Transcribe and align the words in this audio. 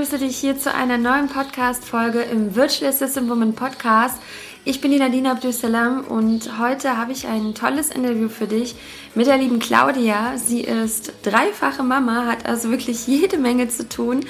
begrüße 0.00 0.18
dich 0.18 0.38
hier 0.38 0.56
zu 0.58 0.72
einer 0.72 0.96
neuen 0.96 1.28
Podcast-Folge 1.28 2.22
im 2.22 2.54
Virtual 2.54 2.88
Assistant 2.88 3.28
Woman 3.28 3.52
Podcast. 3.52 4.16
Ich 4.62 4.82
bin 4.82 4.90
die 4.90 4.98
Nadine 4.98 5.30
Abdussalam 5.30 6.04
und 6.04 6.58
heute 6.58 6.98
habe 6.98 7.12
ich 7.12 7.26
ein 7.26 7.54
tolles 7.54 7.90
Interview 7.90 8.28
für 8.28 8.46
dich 8.46 8.74
mit 9.14 9.26
der 9.26 9.38
lieben 9.38 9.58
Claudia. 9.58 10.36
Sie 10.36 10.60
ist 10.60 11.14
dreifache 11.22 11.82
Mama, 11.82 12.26
hat 12.26 12.44
also 12.44 12.70
wirklich 12.70 13.06
jede 13.06 13.38
Menge 13.38 13.68
zu 13.68 13.88
tun. 13.88 14.20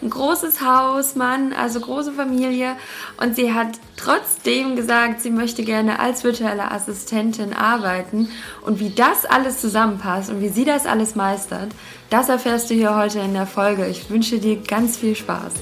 Ein 0.00 0.10
großes 0.10 0.64
Haus, 0.64 1.16
Mann, 1.16 1.52
also 1.52 1.80
große 1.80 2.12
Familie. 2.12 2.76
Und 3.20 3.34
sie 3.34 3.52
hat 3.52 3.80
trotzdem 3.96 4.76
gesagt, 4.76 5.22
sie 5.22 5.30
möchte 5.30 5.64
gerne 5.64 5.98
als 5.98 6.22
virtuelle 6.22 6.70
Assistentin 6.70 7.52
arbeiten. 7.52 8.28
Und 8.64 8.78
wie 8.78 8.90
das 8.90 9.24
alles 9.24 9.60
zusammenpasst 9.60 10.30
und 10.30 10.40
wie 10.40 10.50
sie 10.50 10.64
das 10.64 10.86
alles 10.86 11.16
meistert, 11.16 11.72
das 12.10 12.28
erfährst 12.28 12.70
du 12.70 12.74
hier 12.74 12.94
heute 12.94 13.18
in 13.18 13.34
der 13.34 13.46
Folge. 13.46 13.88
Ich 13.88 14.08
wünsche 14.08 14.38
dir 14.38 14.56
ganz 14.56 14.96
viel 14.96 15.16
Spaß. 15.16 15.52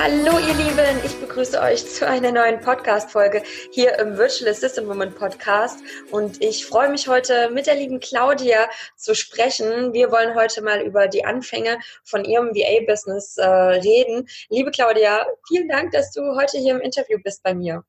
Hallo 0.00 0.38
ihr 0.38 0.54
Lieben, 0.54 1.04
ich 1.04 1.20
begrüße 1.20 1.60
euch 1.60 1.84
zu 1.84 2.06
einer 2.06 2.30
neuen 2.30 2.60
Podcast-Folge 2.60 3.42
hier 3.72 3.98
im 3.98 4.16
Virtual 4.16 4.48
Assistant 4.48 4.86
Woman 4.86 5.12
Podcast 5.12 5.82
und 6.12 6.40
ich 6.40 6.66
freue 6.66 6.88
mich 6.88 7.08
heute 7.08 7.50
mit 7.52 7.66
der 7.66 7.74
lieben 7.74 7.98
Claudia 7.98 8.68
zu 8.94 9.16
sprechen. 9.16 9.92
Wir 9.92 10.12
wollen 10.12 10.36
heute 10.36 10.62
mal 10.62 10.82
über 10.82 11.08
die 11.08 11.24
Anfänge 11.24 11.78
von 12.04 12.24
ihrem 12.24 12.50
VA-Business 12.50 13.38
äh, 13.38 13.44
reden. 13.44 14.28
Liebe 14.50 14.70
Claudia, 14.70 15.26
vielen 15.48 15.68
Dank, 15.68 15.90
dass 15.90 16.12
du 16.12 16.36
heute 16.36 16.58
hier 16.58 16.76
im 16.76 16.80
Interview 16.80 17.18
bist 17.20 17.42
bei 17.42 17.52
mir. 17.52 17.82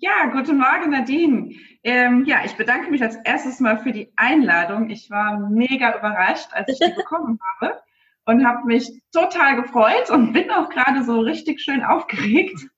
Ja, 0.00 0.26
guten 0.26 0.58
Morgen, 0.58 0.90
Nadine. 0.90 1.54
Ähm, 1.82 2.26
ja, 2.26 2.44
ich 2.44 2.56
bedanke 2.58 2.90
mich 2.90 3.02
als 3.02 3.16
erstes 3.24 3.58
mal 3.58 3.78
für 3.78 3.92
die 3.92 4.12
Einladung. 4.16 4.90
Ich 4.90 5.08
war 5.08 5.48
mega 5.48 5.96
überrascht, 5.96 6.48
als 6.52 6.68
ich 6.68 6.78
die 6.78 6.92
bekommen 6.94 7.38
habe 7.58 7.80
und 8.30 8.46
habe 8.46 8.64
mich 8.66 8.88
total 9.12 9.60
gefreut 9.60 10.08
und 10.10 10.32
bin 10.32 10.50
auch 10.50 10.68
gerade 10.68 11.02
so 11.04 11.20
richtig 11.20 11.60
schön 11.60 11.82
aufgeregt. 11.82 12.68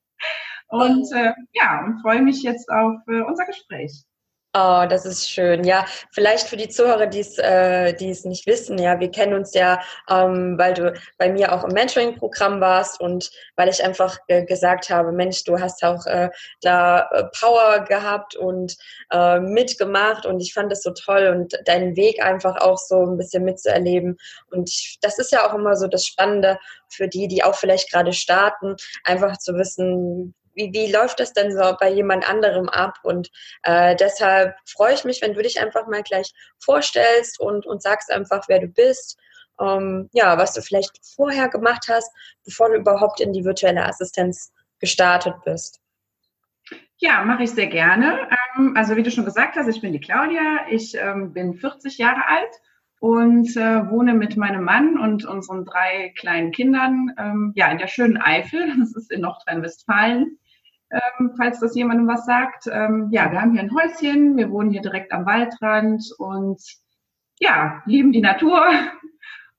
Und 0.68 1.12
äh, 1.12 1.34
ja, 1.52 1.84
und 1.84 2.00
freue 2.00 2.22
mich 2.22 2.42
jetzt 2.42 2.70
auf 2.70 2.96
äh, 3.06 3.20
unser 3.20 3.44
Gespräch. 3.44 4.04
Oh, 4.54 4.84
das 4.86 5.06
ist 5.06 5.30
schön. 5.30 5.64
Ja, 5.64 5.86
vielleicht 6.10 6.46
für 6.46 6.58
die 6.58 6.68
Zuhörer, 6.68 7.06
die 7.06 7.20
es, 7.20 7.38
äh, 7.38 7.94
es 7.94 8.26
nicht 8.26 8.46
wissen, 8.46 8.76
ja, 8.76 9.00
wir 9.00 9.10
kennen 9.10 9.32
uns 9.32 9.54
ja, 9.54 9.80
ähm, 10.10 10.58
weil 10.58 10.74
du 10.74 10.92
bei 11.16 11.32
mir 11.32 11.54
auch 11.54 11.64
im 11.64 11.72
Mentoring-Programm 11.72 12.60
warst 12.60 13.00
und 13.00 13.30
weil 13.56 13.70
ich 13.70 13.82
einfach 13.82 14.18
äh, 14.26 14.44
gesagt 14.44 14.90
habe, 14.90 15.10
Mensch, 15.10 15.44
du 15.44 15.58
hast 15.58 15.82
auch 15.82 16.04
äh, 16.04 16.28
da 16.60 17.08
äh, 17.12 17.24
Power 17.40 17.80
gehabt 17.88 18.36
und 18.36 18.76
äh, 19.10 19.40
mitgemacht 19.40 20.26
und 20.26 20.40
ich 20.40 20.52
fand 20.52 20.70
das 20.70 20.82
so 20.82 20.90
toll 20.90 21.28
und 21.28 21.58
deinen 21.66 21.96
Weg 21.96 22.22
einfach 22.22 22.60
auch 22.60 22.76
so 22.76 23.06
ein 23.06 23.16
bisschen 23.16 23.44
mitzuerleben. 23.44 24.18
Und 24.50 24.68
ich, 24.68 24.98
das 25.00 25.18
ist 25.18 25.32
ja 25.32 25.48
auch 25.48 25.54
immer 25.54 25.76
so 25.76 25.86
das 25.86 26.04
Spannende 26.04 26.58
für 26.90 27.08
die, 27.08 27.26
die 27.26 27.42
auch 27.42 27.54
vielleicht 27.54 27.90
gerade 27.90 28.12
starten, 28.12 28.76
einfach 29.04 29.38
zu 29.38 29.54
wissen, 29.54 30.34
wie, 30.54 30.72
wie 30.72 30.92
läuft 30.92 31.20
das 31.20 31.32
denn 31.32 31.52
so 31.52 31.76
bei 31.78 31.90
jemand 31.90 32.28
anderem 32.28 32.68
ab? 32.68 32.98
Und 33.02 33.30
äh, 33.62 33.96
deshalb 33.96 34.54
freue 34.66 34.94
ich 34.94 35.04
mich, 35.04 35.22
wenn 35.22 35.34
du 35.34 35.42
dich 35.42 35.60
einfach 35.60 35.86
mal 35.86 36.02
gleich 36.02 36.32
vorstellst 36.58 37.40
und, 37.40 37.66
und 37.66 37.82
sagst 37.82 38.10
einfach, 38.10 38.44
wer 38.48 38.60
du 38.60 38.68
bist. 38.68 39.18
Ähm, 39.60 40.08
ja, 40.12 40.38
was 40.38 40.54
du 40.54 40.62
vielleicht 40.62 40.92
vorher 41.14 41.48
gemacht 41.48 41.86
hast, 41.88 42.10
bevor 42.44 42.70
du 42.70 42.76
überhaupt 42.76 43.20
in 43.20 43.32
die 43.32 43.44
virtuelle 43.44 43.84
Assistenz 43.84 44.52
gestartet 44.80 45.34
bist. 45.44 45.80
Ja, 46.98 47.24
mache 47.24 47.42
ich 47.42 47.50
sehr 47.50 47.66
gerne. 47.66 48.28
Ähm, 48.56 48.74
also 48.76 48.96
wie 48.96 49.02
du 49.02 49.10
schon 49.10 49.24
gesagt 49.24 49.56
hast, 49.56 49.68
ich 49.68 49.80
bin 49.80 49.92
die 49.92 50.00
Claudia, 50.00 50.66
ich 50.70 50.94
ähm, 50.94 51.32
bin 51.32 51.54
40 51.54 51.98
Jahre 51.98 52.26
alt 52.26 52.54
und 53.00 53.56
äh, 53.56 53.90
wohne 53.90 54.14
mit 54.14 54.36
meinem 54.36 54.62
Mann 54.62 54.96
und 54.96 55.24
unseren 55.24 55.64
drei 55.64 56.14
kleinen 56.16 56.52
Kindern 56.52 57.12
ähm, 57.18 57.52
ja 57.56 57.68
in 57.70 57.78
der 57.78 57.88
schönen 57.88 58.16
Eifel. 58.16 58.72
Das 58.78 58.94
ist 58.94 59.10
in 59.10 59.22
Nordrhein-Westfalen 59.22 60.38
ähm, 60.92 61.32
falls 61.36 61.60
das 61.60 61.74
jemandem 61.74 62.06
was 62.06 62.26
sagt. 62.26 62.68
Ähm, 62.70 63.08
ja, 63.10 63.30
wir 63.32 63.40
haben 63.40 63.52
hier 63.52 63.62
ein 63.62 63.74
Häuschen, 63.74 64.36
wir 64.36 64.50
wohnen 64.50 64.70
hier 64.70 64.82
direkt 64.82 65.12
am 65.12 65.26
Waldrand 65.26 66.04
und 66.18 66.60
ja, 67.40 67.82
lieben 67.86 68.12
die 68.12 68.20
Natur. 68.20 68.62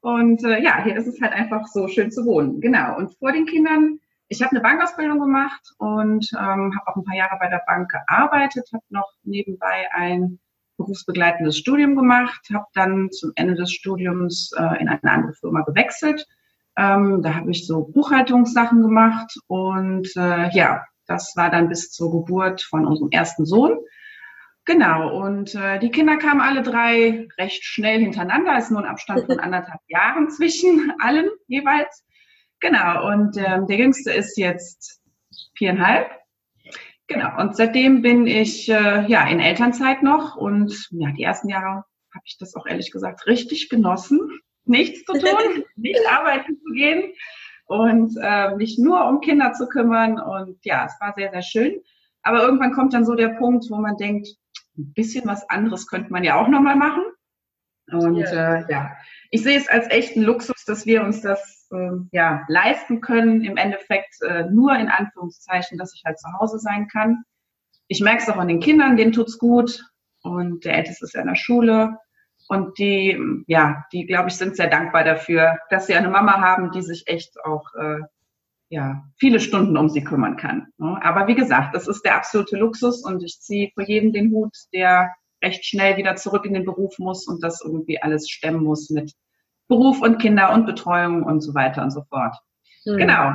Und 0.02 0.44
äh, 0.44 0.62
ja, 0.62 0.84
hier 0.84 0.96
ist 0.96 1.08
es 1.08 1.22
halt 1.22 1.34
einfach 1.34 1.66
so 1.68 1.88
schön 1.88 2.12
zu 2.12 2.26
wohnen. 2.26 2.62
Genau. 2.62 2.98
Und 2.98 3.16
vor 3.16 3.32
den 3.32 3.46
Kindern, 3.46 4.00
ich 4.28 4.42
habe 4.42 4.52
eine 4.52 4.62
Bankausbildung 4.62 5.20
gemacht 5.20 5.74
und 5.78 6.30
ähm, 6.34 6.74
habe 6.76 6.88
auch 6.88 6.96
ein 6.98 7.04
paar 7.04 7.16
Jahre 7.16 7.38
bei 7.40 7.48
der 7.48 7.64
Bank 7.66 7.90
gearbeitet, 7.90 8.70
habe 8.74 8.84
noch 8.90 9.10
nebenbei 9.24 9.88
ein 9.94 10.40
berufsbegleitendes 10.78 11.58
Studium 11.58 11.96
gemacht, 11.96 12.50
habe 12.54 12.66
dann 12.74 13.12
zum 13.12 13.32
Ende 13.36 13.56
des 13.56 13.72
Studiums 13.72 14.52
äh, 14.58 14.82
in 14.82 14.90
eine 14.90 15.00
andere 15.04 15.34
Firma 15.34 15.62
gewechselt. 15.62 16.28
Ähm, 16.76 17.22
da 17.22 17.36
habe 17.36 17.52
ich 17.52 17.66
so 17.66 17.86
Buchhaltungssachen 17.86 18.82
gemacht 18.82 19.38
und 19.48 20.10
äh, 20.16 20.50
ja, 20.50 20.84
das 21.14 21.34
war 21.36 21.50
dann 21.50 21.70
bis 21.70 21.92
zur 21.92 22.12
Geburt 22.12 22.62
von 22.62 22.86
unserem 22.86 23.12
ersten 23.12 23.46
Sohn. 23.46 23.78
Genau, 24.66 25.22
und 25.22 25.56
äh, 25.56 25.78
die 25.80 25.92
Kinder 25.92 26.18
kamen 26.18 26.42
alle 26.42 26.64
drei 26.64 27.28
recht 27.38 27.64
schnell 27.64 28.00
hintereinander. 28.00 28.56
Es 28.58 28.66
ist 28.66 28.72
nur 28.72 28.82
ein 28.82 28.90
Abstand 28.90 29.26
von 29.26 29.40
anderthalb 29.40 29.82
Jahren 29.88 30.30
zwischen 30.30 30.94
allen 31.00 31.30
jeweils. 31.48 32.06
Genau, 32.60 33.08
und 33.12 33.38
ähm, 33.38 33.68
der 33.68 33.78
jüngste 33.78 34.12
ist 34.12 34.38
jetzt 34.38 35.02
viereinhalb. 35.56 36.10
Genau, 37.08 37.40
und 37.42 37.56
seitdem 37.56 38.02
bin 38.02 38.26
ich 38.26 38.70
äh, 38.70 39.06
ja 39.06 39.28
in 39.28 39.42
Elternzeit 39.42 40.02
noch 40.02 40.38
und 40.38 40.88
ja, 40.92 41.12
die 41.12 41.24
ersten 41.24 41.50
Jahre 41.50 41.84
habe 42.14 42.24
ich 42.24 42.38
das 42.40 42.56
auch 42.56 42.66
ehrlich 42.66 42.92
gesagt 42.92 43.28
richtig 43.28 43.68
genossen, 43.70 44.40
nichts 44.64 45.04
zu 45.04 45.14
tun, 45.14 45.66
nicht 45.76 46.00
arbeiten 46.10 46.58
zu 46.58 46.72
gehen 46.74 47.14
und 47.66 48.18
äh, 48.22 48.56
mich 48.56 48.78
nur 48.78 49.08
um 49.08 49.22
Kinder 49.22 49.54
zu 49.54 49.68
kümmern. 49.68 50.20
Und 50.20 50.58
ja, 50.64 50.86
es 50.86 51.00
war 51.00 51.14
sehr, 51.14 51.32
sehr 51.32 51.42
schön. 51.42 51.82
Aber 52.22 52.42
irgendwann 52.42 52.74
kommt 52.74 52.94
dann 52.94 53.06
so 53.06 53.16
der 53.16 53.30
Punkt, 53.30 53.66
wo 53.70 53.78
man 53.78 53.98
denkt, 53.98 54.28
ein 54.78 54.94
bisschen 54.94 55.28
was 55.28 55.48
anderes 55.50 55.88
könnte 55.88 56.12
man 56.12 56.24
ja 56.24 56.40
auch 56.40 56.48
nochmal 56.48 56.76
machen. 56.76 57.04
Und 57.92 58.18
ja. 58.18 58.56
Äh, 58.56 58.72
ja, 58.72 58.92
ich 59.30 59.44
sehe 59.44 59.58
es 59.58 59.68
als 59.68 59.90
echten 59.90 60.22
Luxus, 60.22 60.64
dass 60.66 60.86
wir 60.86 61.04
uns 61.04 61.22
das 61.22 61.68
äh, 61.72 61.92
ja 62.12 62.44
leisten 62.48 63.02
können. 63.02 63.44
Im 63.44 63.58
Endeffekt 63.58 64.22
äh, 64.22 64.46
nur 64.50 64.76
in 64.76 64.90
Anführungszeichen, 64.90 65.78
dass 65.78 65.94
ich 65.94 66.04
halt 66.06 66.20
zu 66.20 66.28
Hause 66.40 66.60
sein 66.60 66.88
kann. 66.88 67.24
Ich 67.88 68.02
merke 68.02 68.24
es 68.24 68.30
auch 68.30 68.38
an 68.38 68.48
den 68.48 68.62
Kindern, 68.62 68.98
denen 68.98 69.12
tut's 69.12 69.38
gut. 69.38 69.84
Und 70.22 70.64
der 70.64 70.78
Älteste 70.78 71.06
ist 71.06 71.14
ja 71.14 71.22
in 71.22 71.28
der 71.28 71.36
Schule. 71.36 71.98
Und 72.48 72.78
die, 72.78 73.44
ja, 73.48 73.86
die, 73.92 74.06
glaube 74.06 74.30
ich, 74.30 74.36
sind 74.36 74.56
sehr 74.56 74.68
dankbar 74.68 75.04
dafür, 75.04 75.58
dass 75.70 75.88
sie 75.88 75.96
eine 75.96 76.10
Mama 76.10 76.42
haben, 76.42 76.72
die 76.72 76.82
sich 76.82 77.08
echt 77.08 77.44
auch 77.44 77.74
äh, 77.76 78.00
ja, 78.70 79.04
viele 79.18 79.40
Stunden 79.40 79.78
um 79.78 79.88
sie 79.90 80.04
kümmern 80.04 80.36
kann. 80.36 80.68
Ne? 80.78 81.00
Aber 81.04 81.28
wie 81.28 81.36
gesagt, 81.36 81.76
das 81.76 81.88
ist 81.88 82.04
der 82.04 82.16
absolute 82.16 82.58
Luxus 82.58 83.06
und 83.06 83.24
ich 83.24 83.40
ziehe 83.40 83.70
vor 83.74 83.84
jedem 83.84 84.12
den 84.14 84.32
Hut, 84.32 84.56
der 84.74 85.14
recht 85.44 85.66
schnell 85.66 85.98
wieder 85.98 86.16
zurück 86.16 86.46
in 86.46 86.54
den 86.54 86.66
Beruf 86.66 86.98
muss 86.98 87.28
und 87.28 87.44
das 87.44 87.62
irgendwie 87.64 88.02
alles 88.02 88.30
stemmen 88.30 88.64
muss 88.64 88.90
mit 88.90 89.14
Beruf 89.68 90.02
und 90.02 90.20
Kinder 90.20 90.54
und 90.54 90.66
Betreuung 90.66 91.24
und 91.24 91.42
so 91.42 91.54
weiter 91.54 91.84
und 91.84 91.92
so 91.92 92.02
fort. 92.10 92.36
Mhm. 92.86 92.98
Genau. 92.98 93.34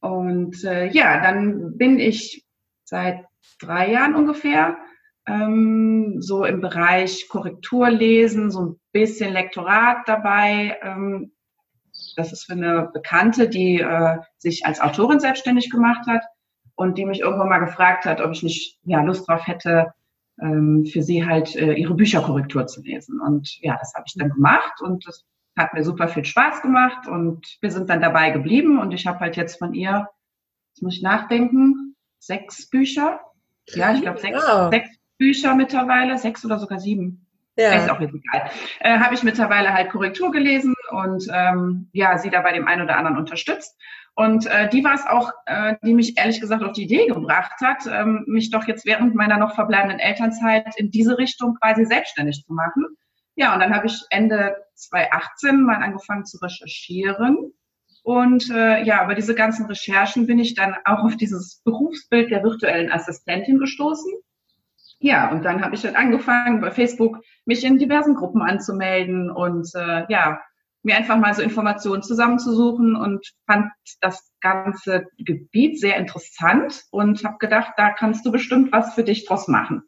Und 0.00 0.64
äh, 0.64 0.86
ja, 0.88 1.20
dann 1.20 1.76
bin 1.76 1.98
ich 1.98 2.44
seit 2.84 3.24
drei 3.60 3.90
Jahren 3.92 4.14
ungefähr 4.14 4.76
ähm, 5.26 6.20
so 6.20 6.44
im 6.44 6.60
Bereich 6.60 7.28
Korrekturlesen, 7.28 8.50
so 8.50 8.60
ein 8.60 8.80
bisschen 8.92 9.32
Lektorat 9.32 10.06
dabei. 10.06 10.78
Ähm, 10.82 11.32
das 12.16 12.32
ist 12.32 12.44
für 12.44 12.52
eine 12.52 12.90
Bekannte, 12.92 13.48
die 13.48 13.80
äh, 13.80 14.18
sich 14.38 14.66
als 14.66 14.80
Autorin 14.80 15.20
selbstständig 15.20 15.70
gemacht 15.70 16.06
hat 16.06 16.22
und 16.74 16.98
die 16.98 17.06
mich 17.06 17.20
irgendwann 17.20 17.48
mal 17.48 17.58
gefragt 17.58 18.04
hat, 18.04 18.20
ob 18.20 18.32
ich 18.32 18.42
nicht 18.42 18.78
ja, 18.84 19.02
Lust 19.02 19.28
drauf 19.28 19.46
hätte, 19.46 19.92
ähm, 20.40 20.84
für 20.84 21.02
sie 21.02 21.24
halt 21.24 21.54
äh, 21.56 21.74
ihre 21.74 21.94
Bücherkorrektur 21.94 22.66
zu 22.66 22.82
lesen. 22.82 23.20
Und 23.20 23.58
ja, 23.60 23.76
das 23.78 23.94
habe 23.94 24.04
ich 24.06 24.14
dann 24.14 24.30
gemacht 24.30 24.80
und 24.80 25.06
das 25.06 25.24
hat 25.56 25.72
mir 25.72 25.84
super 25.84 26.08
viel 26.08 26.24
Spaß 26.24 26.62
gemacht 26.62 27.06
und 27.06 27.46
wir 27.60 27.70
sind 27.70 27.88
dann 27.88 28.02
dabei 28.02 28.30
geblieben 28.30 28.80
und 28.80 28.92
ich 28.92 29.06
habe 29.06 29.20
halt 29.20 29.36
jetzt 29.36 29.58
von 29.58 29.72
ihr, 29.72 30.08
jetzt 30.70 30.82
muss 30.82 30.96
ich 30.96 31.02
nachdenken, 31.02 31.94
sechs 32.18 32.68
Bücher. 32.68 33.20
Ja, 33.68 33.94
ich 33.94 34.02
glaube 34.02 34.18
sechs, 34.18 34.36
wow. 34.36 34.70
sechs 34.70 34.88
Bücher 35.18 35.54
mittlerweile, 35.54 36.18
sechs 36.18 36.44
oder 36.44 36.58
sogar 36.58 36.80
sieben. 36.80 37.24
Ja. 37.56 37.72
Ist 37.74 37.90
auch 37.90 38.00
jetzt 38.00 38.14
egal. 38.14 38.50
Äh, 38.80 38.98
Habe 38.98 39.14
ich 39.14 39.22
mittlerweile 39.22 39.72
halt 39.72 39.90
Korrektur 39.90 40.32
gelesen 40.32 40.74
und 40.90 41.26
ähm, 41.32 41.88
ja, 41.92 42.18
sie 42.18 42.30
da 42.30 42.40
bei 42.40 42.52
dem 42.52 42.66
einen 42.66 42.82
oder 42.82 42.96
anderen 42.96 43.16
unterstützt. 43.16 43.78
Und 44.16 44.46
äh, 44.46 44.68
die 44.68 44.84
war 44.84 44.94
es 44.94 45.06
auch, 45.06 45.32
äh, 45.46 45.74
die 45.84 45.94
mich 45.94 46.16
ehrlich 46.18 46.40
gesagt 46.40 46.62
auf 46.62 46.72
die 46.72 46.84
Idee 46.84 47.06
gebracht 47.06 47.60
hat, 47.60 47.86
ähm, 47.86 48.24
mich 48.26 48.50
doch 48.50 48.66
jetzt 48.66 48.86
während 48.86 49.14
meiner 49.14 49.38
noch 49.38 49.54
verbleibenden 49.54 49.98
Elternzeit 49.98 50.72
in 50.76 50.90
diese 50.90 51.18
Richtung 51.18 51.56
quasi 51.60 51.84
selbstständig 51.84 52.44
zu 52.44 52.52
machen. 52.52 52.84
Ja, 53.36 53.54
und 53.54 53.60
dann 53.60 53.74
habe 53.74 53.86
ich 53.86 54.00
Ende 54.10 54.56
2018 54.74 55.62
mal 55.62 55.82
angefangen 55.82 56.24
zu 56.24 56.38
recherchieren. 56.38 57.52
Und 58.04 58.50
äh, 58.50 58.84
ja, 58.84 59.04
über 59.04 59.14
diese 59.14 59.34
ganzen 59.34 59.66
Recherchen 59.66 60.26
bin 60.26 60.38
ich 60.38 60.54
dann 60.54 60.76
auch 60.84 61.04
auf 61.04 61.16
dieses 61.16 61.62
Berufsbild 61.64 62.30
der 62.30 62.44
virtuellen 62.44 62.92
Assistentin 62.92 63.58
gestoßen 63.58 64.12
ja, 65.04 65.30
und 65.30 65.44
dann 65.44 65.62
habe 65.62 65.74
ich 65.74 65.84
halt 65.84 65.96
angefangen, 65.96 66.62
bei 66.62 66.70
Facebook 66.70 67.18
mich 67.44 67.62
in 67.62 67.76
diversen 67.76 68.14
Gruppen 68.14 68.40
anzumelden 68.40 69.30
und 69.30 69.68
äh, 69.74 70.06
ja, 70.08 70.40
mir 70.82 70.96
einfach 70.96 71.18
mal 71.18 71.34
so 71.34 71.42
Informationen 71.42 72.02
zusammenzusuchen 72.02 72.96
und 72.96 73.26
fand 73.46 73.70
das 74.00 74.32
ganze 74.40 75.04
Gebiet 75.18 75.78
sehr 75.78 75.98
interessant 75.98 76.84
und 76.90 77.22
habe 77.22 77.36
gedacht, 77.38 77.74
da 77.76 77.92
kannst 77.92 78.24
du 78.24 78.32
bestimmt 78.32 78.72
was 78.72 78.94
für 78.94 79.04
dich 79.04 79.26
draus 79.26 79.46
machen. 79.46 79.82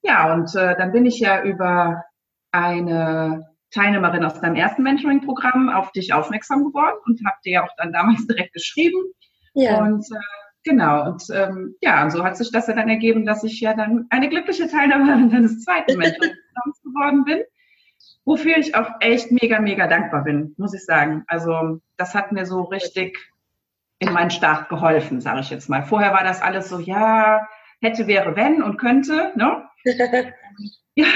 Ja, 0.00 0.32
und 0.32 0.54
äh, 0.54 0.74
dann 0.78 0.92
bin 0.92 1.04
ich 1.04 1.20
ja 1.20 1.42
über 1.42 2.02
eine 2.50 3.44
Teilnehmerin 3.70 4.24
aus 4.24 4.40
deinem 4.40 4.56
ersten 4.56 4.82
Mentoring-Programm 4.82 5.68
auf 5.68 5.92
dich 5.92 6.14
aufmerksam 6.14 6.64
geworden 6.64 6.96
und 7.04 7.20
habe 7.26 7.36
dir 7.44 7.52
ja 7.52 7.64
auch 7.64 7.74
dann 7.76 7.92
damals 7.92 8.26
direkt 8.26 8.54
geschrieben. 8.54 9.12
Ja. 9.52 9.82
Und 9.82 10.06
äh, 10.10 10.43
Genau, 10.64 11.06
und 11.10 11.24
ähm, 11.30 11.76
ja, 11.82 12.02
und 12.02 12.10
so 12.10 12.24
hat 12.24 12.38
sich 12.38 12.50
das 12.50 12.66
ja 12.66 12.74
dann 12.74 12.88
ergeben, 12.88 13.26
dass 13.26 13.44
ich 13.44 13.60
ja 13.60 13.74
dann 13.74 14.06
eine 14.08 14.30
glückliche 14.30 14.66
Teilnehmerin 14.66 15.28
deines 15.30 15.62
zweiten 15.62 15.98
Mentorings 15.98 16.82
geworden 16.82 17.24
bin, 17.24 17.42
wofür 18.24 18.56
ich 18.56 18.74
auch 18.74 18.88
echt 19.00 19.30
mega, 19.30 19.60
mega 19.60 19.86
dankbar 19.86 20.24
bin, 20.24 20.54
muss 20.56 20.72
ich 20.72 20.82
sagen. 20.86 21.24
Also 21.26 21.80
das 21.98 22.14
hat 22.14 22.32
mir 22.32 22.46
so 22.46 22.62
richtig 22.62 23.18
in 23.98 24.10
meinen 24.14 24.30
Start 24.30 24.70
geholfen, 24.70 25.20
sage 25.20 25.40
ich 25.40 25.50
jetzt 25.50 25.68
mal. 25.68 25.82
Vorher 25.82 26.14
war 26.14 26.24
das 26.24 26.40
alles 26.40 26.70
so, 26.70 26.78
ja, 26.78 27.46
hätte, 27.82 28.06
wäre, 28.06 28.34
wenn 28.34 28.62
und 28.62 28.78
könnte, 28.78 29.32
ne? 29.36 29.68
ja, 30.94 31.06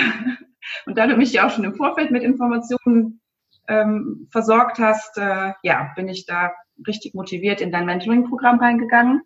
und 0.84 0.98
da 0.98 1.06
du 1.06 1.16
mich 1.16 1.32
ja 1.32 1.46
auch 1.46 1.50
schon 1.50 1.64
im 1.64 1.74
Vorfeld 1.74 2.10
mit 2.10 2.22
Informationen 2.22 3.22
ähm, 3.66 4.28
versorgt 4.30 4.78
hast, 4.78 5.16
äh, 5.16 5.54
ja, 5.62 5.90
bin 5.96 6.08
ich 6.08 6.26
da 6.26 6.52
richtig 6.86 7.14
motiviert 7.14 7.62
in 7.62 7.72
dein 7.72 7.86
Mentoring-Programm 7.86 8.58
reingegangen 8.58 9.22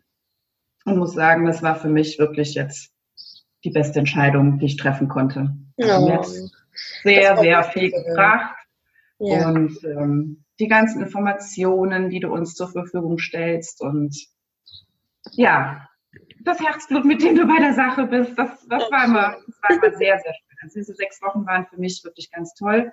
und 0.84 0.98
muss 0.98 1.14
sagen, 1.14 1.46
das 1.46 1.62
war 1.62 1.76
für 1.76 1.88
mich 1.88 2.18
wirklich 2.18 2.54
jetzt 2.54 2.92
die 3.64 3.70
beste 3.70 4.00
Entscheidung, 4.00 4.58
die 4.58 4.66
ich 4.66 4.76
treffen 4.76 5.08
konnte. 5.08 5.56
Also 5.80 6.12
oh. 6.12 6.22
sehr, 7.02 7.36
sehr 7.36 7.64
viel 7.64 7.90
gebracht. 7.90 8.56
Ja. 9.18 9.48
Und 9.48 9.78
ähm, 9.84 10.44
die 10.58 10.68
ganzen 10.68 11.02
Informationen, 11.02 12.10
die 12.10 12.20
du 12.20 12.32
uns 12.32 12.54
zur 12.54 12.68
Verfügung 12.68 13.18
stellst 13.18 13.80
und 13.80 14.16
ja, 15.32 15.88
das 16.40 16.60
Herzblut, 16.60 17.04
mit 17.04 17.22
dem 17.22 17.36
du 17.36 17.46
bei 17.46 17.58
der 17.60 17.74
Sache 17.74 18.06
bist, 18.06 18.36
das, 18.36 18.66
das, 18.68 18.90
war, 18.90 19.04
immer, 19.04 19.36
das 19.46 19.62
war 19.62 19.70
immer 19.70 19.96
sehr, 19.96 20.18
sehr 20.18 20.34
schön. 20.34 20.58
Also 20.62 20.78
diese 20.80 20.94
sechs 20.94 21.22
Wochen 21.22 21.46
waren 21.46 21.66
für 21.66 21.78
mich 21.78 22.02
wirklich 22.04 22.30
ganz 22.30 22.54
toll. 22.54 22.92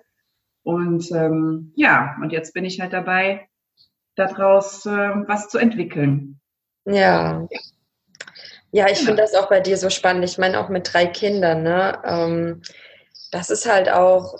Und 0.63 1.11
ähm, 1.11 1.73
ja, 1.75 2.15
und 2.21 2.31
jetzt 2.31 2.53
bin 2.53 2.65
ich 2.65 2.79
halt 2.79 2.93
dabei, 2.93 3.47
daraus 4.15 4.85
äh, 4.85 4.89
was 5.27 5.49
zu 5.49 5.57
entwickeln. 5.57 6.39
Ja. 6.85 7.47
ja. 7.49 7.59
Ja, 8.71 8.87
ich 8.89 8.99
finde 8.99 9.21
das 9.21 9.33
auch 9.33 9.49
bei 9.49 9.59
dir 9.59 9.77
so 9.77 9.89
spannend. 9.89 10.25
Ich 10.25 10.37
meine 10.37 10.59
auch 10.59 10.69
mit 10.69 10.93
drei 10.93 11.07
Kindern, 11.07 11.63
ne? 11.63 11.99
Ähm, 12.05 12.61
das 13.31 13.49
ist 13.49 13.69
halt 13.69 13.89
auch, 13.89 14.35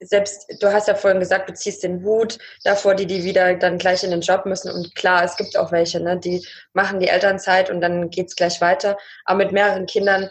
selbst, 0.00 0.46
du 0.60 0.72
hast 0.72 0.88
ja 0.88 0.94
vorhin 0.94 1.20
gesagt, 1.20 1.48
du 1.48 1.54
ziehst 1.54 1.82
den 1.82 2.02
Hut 2.02 2.38
davor, 2.64 2.94
die, 2.94 3.06
die 3.06 3.24
wieder 3.24 3.54
dann 3.54 3.78
gleich 3.78 4.02
in 4.02 4.10
den 4.10 4.20
Job 4.20 4.46
müssen. 4.46 4.70
Und 4.70 4.94
klar, 4.94 5.24
es 5.24 5.36
gibt 5.36 5.56
auch 5.56 5.70
welche, 5.72 6.00
ne? 6.00 6.18
Die 6.18 6.46
machen 6.72 7.00
die 7.00 7.08
Elternzeit 7.08 7.70
und 7.70 7.80
dann 7.80 8.10
geht's 8.10 8.36
gleich 8.36 8.60
weiter. 8.60 8.96
Aber 9.24 9.38
mit 9.38 9.52
mehreren 9.52 9.86
Kindern, 9.86 10.30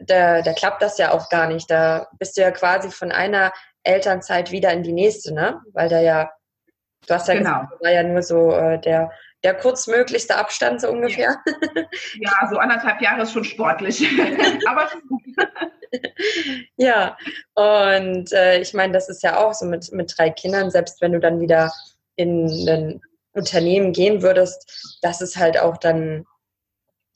da, 0.00 0.42
da 0.42 0.52
klappt 0.52 0.82
das 0.82 0.98
ja 0.98 1.12
auch 1.12 1.28
gar 1.28 1.46
nicht. 1.46 1.70
Da 1.70 2.08
bist 2.18 2.36
du 2.36 2.42
ja 2.42 2.50
quasi 2.50 2.90
von 2.90 3.12
einer 3.12 3.52
Elternzeit 3.84 4.50
wieder 4.50 4.72
in 4.72 4.82
die 4.82 4.92
nächste, 4.92 5.32
ne? 5.32 5.60
Weil 5.72 5.88
da 5.88 6.00
ja, 6.00 6.30
du 7.06 7.14
hast 7.14 7.28
ja 7.28 7.34
genau. 7.34 7.60
gesagt, 7.60 7.82
war 7.82 7.92
ja 7.92 8.02
nur 8.02 8.22
so 8.22 8.50
äh, 8.50 8.80
der 8.80 9.10
der 9.44 9.54
kurzmöglichste 9.54 10.36
Abstand 10.36 10.80
so 10.80 10.90
ungefähr. 10.90 11.36
Ja, 11.46 11.82
ja 12.42 12.48
so 12.50 12.58
anderthalb 12.58 13.00
Jahre 13.00 13.22
ist 13.22 13.32
schon 13.32 13.44
sportlich, 13.44 14.06
aber 14.66 14.88
gut. 15.08 15.22
Ja, 16.76 17.16
und 17.54 18.30
äh, 18.32 18.60
ich 18.60 18.74
meine, 18.74 18.92
das 18.92 19.08
ist 19.08 19.22
ja 19.22 19.38
auch 19.38 19.54
so 19.54 19.64
mit, 19.64 19.90
mit 19.90 20.14
drei 20.18 20.28
Kindern, 20.28 20.70
selbst 20.70 21.00
wenn 21.00 21.12
du 21.12 21.18
dann 21.18 21.40
wieder 21.40 21.72
in 22.14 22.46
ein 22.68 23.00
Unternehmen 23.32 23.94
gehen 23.94 24.20
würdest, 24.20 24.98
das 25.00 25.22
ist 25.22 25.38
halt 25.38 25.58
auch 25.58 25.78
dann 25.78 26.26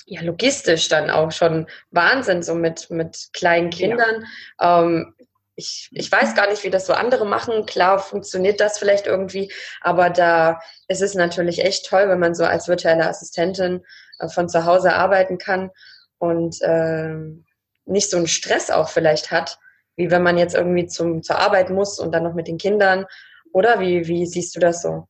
ja 0.06 0.22
logistisch 0.22 0.88
dann 0.88 1.10
auch 1.10 1.32
schon 1.32 1.66
Wahnsinn, 1.90 2.42
so 2.42 2.54
mit, 2.54 2.88
mit 2.90 3.28
kleinen 3.34 3.68
Kindern. 3.68 4.26
Ja. 4.58 4.82
Ähm, 4.82 5.14
ich, 5.62 5.88
ich 5.92 6.10
weiß 6.10 6.34
gar 6.34 6.50
nicht, 6.50 6.64
wie 6.64 6.70
das 6.70 6.86
so 6.86 6.92
andere 6.92 7.24
machen. 7.24 7.66
Klar 7.66 7.98
funktioniert 8.00 8.60
das 8.60 8.78
vielleicht 8.78 9.06
irgendwie, 9.06 9.52
aber 9.80 10.10
da 10.10 10.60
ist 10.88 11.02
es 11.02 11.14
natürlich 11.14 11.64
echt 11.64 11.86
toll, 11.86 12.08
wenn 12.08 12.18
man 12.18 12.34
so 12.34 12.44
als 12.44 12.68
virtuelle 12.68 13.08
Assistentin 13.08 13.82
äh, 14.18 14.28
von 14.28 14.48
zu 14.48 14.64
Hause 14.66 14.94
arbeiten 14.94 15.38
kann 15.38 15.70
und 16.18 16.60
äh, 16.62 17.14
nicht 17.84 18.10
so 18.10 18.16
einen 18.16 18.26
Stress 18.26 18.70
auch 18.70 18.88
vielleicht 18.88 19.30
hat, 19.30 19.58
wie 19.96 20.10
wenn 20.10 20.22
man 20.22 20.38
jetzt 20.38 20.54
irgendwie 20.54 20.86
zum, 20.86 21.22
zur 21.22 21.38
Arbeit 21.38 21.70
muss 21.70 21.98
und 21.98 22.12
dann 22.12 22.24
noch 22.24 22.34
mit 22.34 22.48
den 22.48 22.58
Kindern. 22.58 23.06
Oder 23.52 23.80
wie, 23.80 24.08
wie 24.08 24.26
siehst 24.26 24.56
du 24.56 24.60
das 24.60 24.82
so? 24.82 25.06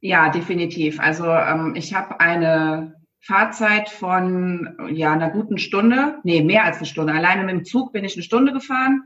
Ja, 0.00 0.30
definitiv. 0.30 1.00
Also 1.00 1.26
ähm, 1.26 1.74
ich 1.76 1.94
habe 1.94 2.20
eine 2.20 2.94
Fahrzeit 3.20 3.88
von 3.88 4.76
ja 4.92 5.12
einer 5.12 5.30
guten 5.30 5.58
Stunde, 5.58 6.18
nee, 6.24 6.42
mehr 6.42 6.64
als 6.64 6.78
eine 6.78 6.86
Stunde. 6.86 7.12
Alleine 7.12 7.44
mit 7.44 7.54
dem 7.54 7.64
Zug 7.64 7.92
bin 7.92 8.04
ich 8.04 8.14
eine 8.14 8.24
Stunde 8.24 8.52
gefahren 8.52 9.02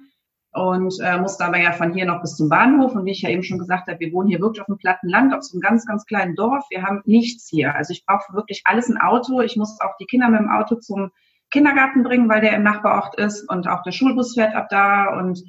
und 0.57 0.95
äh, 1.03 1.19
musste 1.19 1.45
aber 1.45 1.59
ja 1.59 1.73
von 1.73 1.93
hier 1.93 2.07
noch 2.07 2.23
bis 2.23 2.37
zum 2.37 2.49
Bahnhof. 2.49 2.95
Und 2.95 3.05
wie 3.05 3.11
ich 3.11 3.23
ja 3.23 3.29
eben 3.29 3.43
schon 3.43 3.59
gesagt 3.59 3.89
habe, 3.89 4.01
wir 4.01 4.13
wohnen 4.13 4.29
hier 4.29 4.41
wirklich 4.41 4.63
auf 4.63 4.67
dem 4.67 4.79
platten 4.79 5.09
Land, 5.09 5.35
auf 5.35 5.43
so 5.43 5.55
einem 5.55 5.61
ganz, 5.61 5.87
ganz 5.87 6.07
kleinen 6.07 6.35
Dorf. 6.35 6.65
Wir 6.71 6.83
haben 6.83 7.03
nichts 7.05 7.49
hier. 7.49 7.75
Also 7.75 7.93
ich 7.93 8.07
brauche 8.07 8.33
wirklich 8.33 8.63
alles 8.65 8.89
ein 8.89 8.99
Auto. 8.99 9.41
Ich 9.43 9.57
muss 9.57 9.79
auch 9.81 9.97
die 10.01 10.07
Kinder 10.07 10.29
mit 10.31 10.41
dem 10.41 10.49
Auto 10.49 10.77
zum 10.77 11.11
Kindergarten 11.51 12.03
bringen, 12.03 12.29
weil 12.29 12.41
der 12.41 12.55
im 12.55 12.63
Nachbarort 12.63 13.19
ist 13.19 13.49
und 13.51 13.69
auch 13.69 13.83
der 13.83 13.93
Schulbus 13.93 14.35
fährt 14.35 14.55
ab 14.55 14.69
da 14.71 15.19
und 15.19 15.45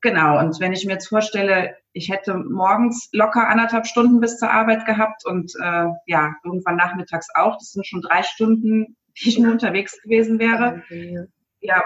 genau. 0.00 0.38
Und 0.38 0.58
wenn 0.58 0.72
ich 0.72 0.86
mir 0.86 0.92
jetzt 0.92 1.08
vorstelle, 1.08 1.76
ich 1.92 2.10
hätte 2.10 2.34
morgens 2.34 3.10
locker 3.12 3.48
anderthalb 3.48 3.86
Stunden 3.86 4.20
bis 4.20 4.38
zur 4.38 4.50
Arbeit 4.50 4.86
gehabt 4.86 5.26
und 5.26 5.52
äh, 5.62 5.86
ja, 6.06 6.34
irgendwann 6.44 6.76
nachmittags 6.76 7.28
auch. 7.34 7.58
Das 7.58 7.72
sind 7.72 7.86
schon 7.86 8.00
drei 8.00 8.22
Stunden, 8.22 8.96
die 9.18 9.28
ich 9.28 9.38
nur 9.38 9.52
unterwegs 9.52 10.00
gewesen 10.02 10.38
wäre 10.38 10.82
ja, 10.90 11.24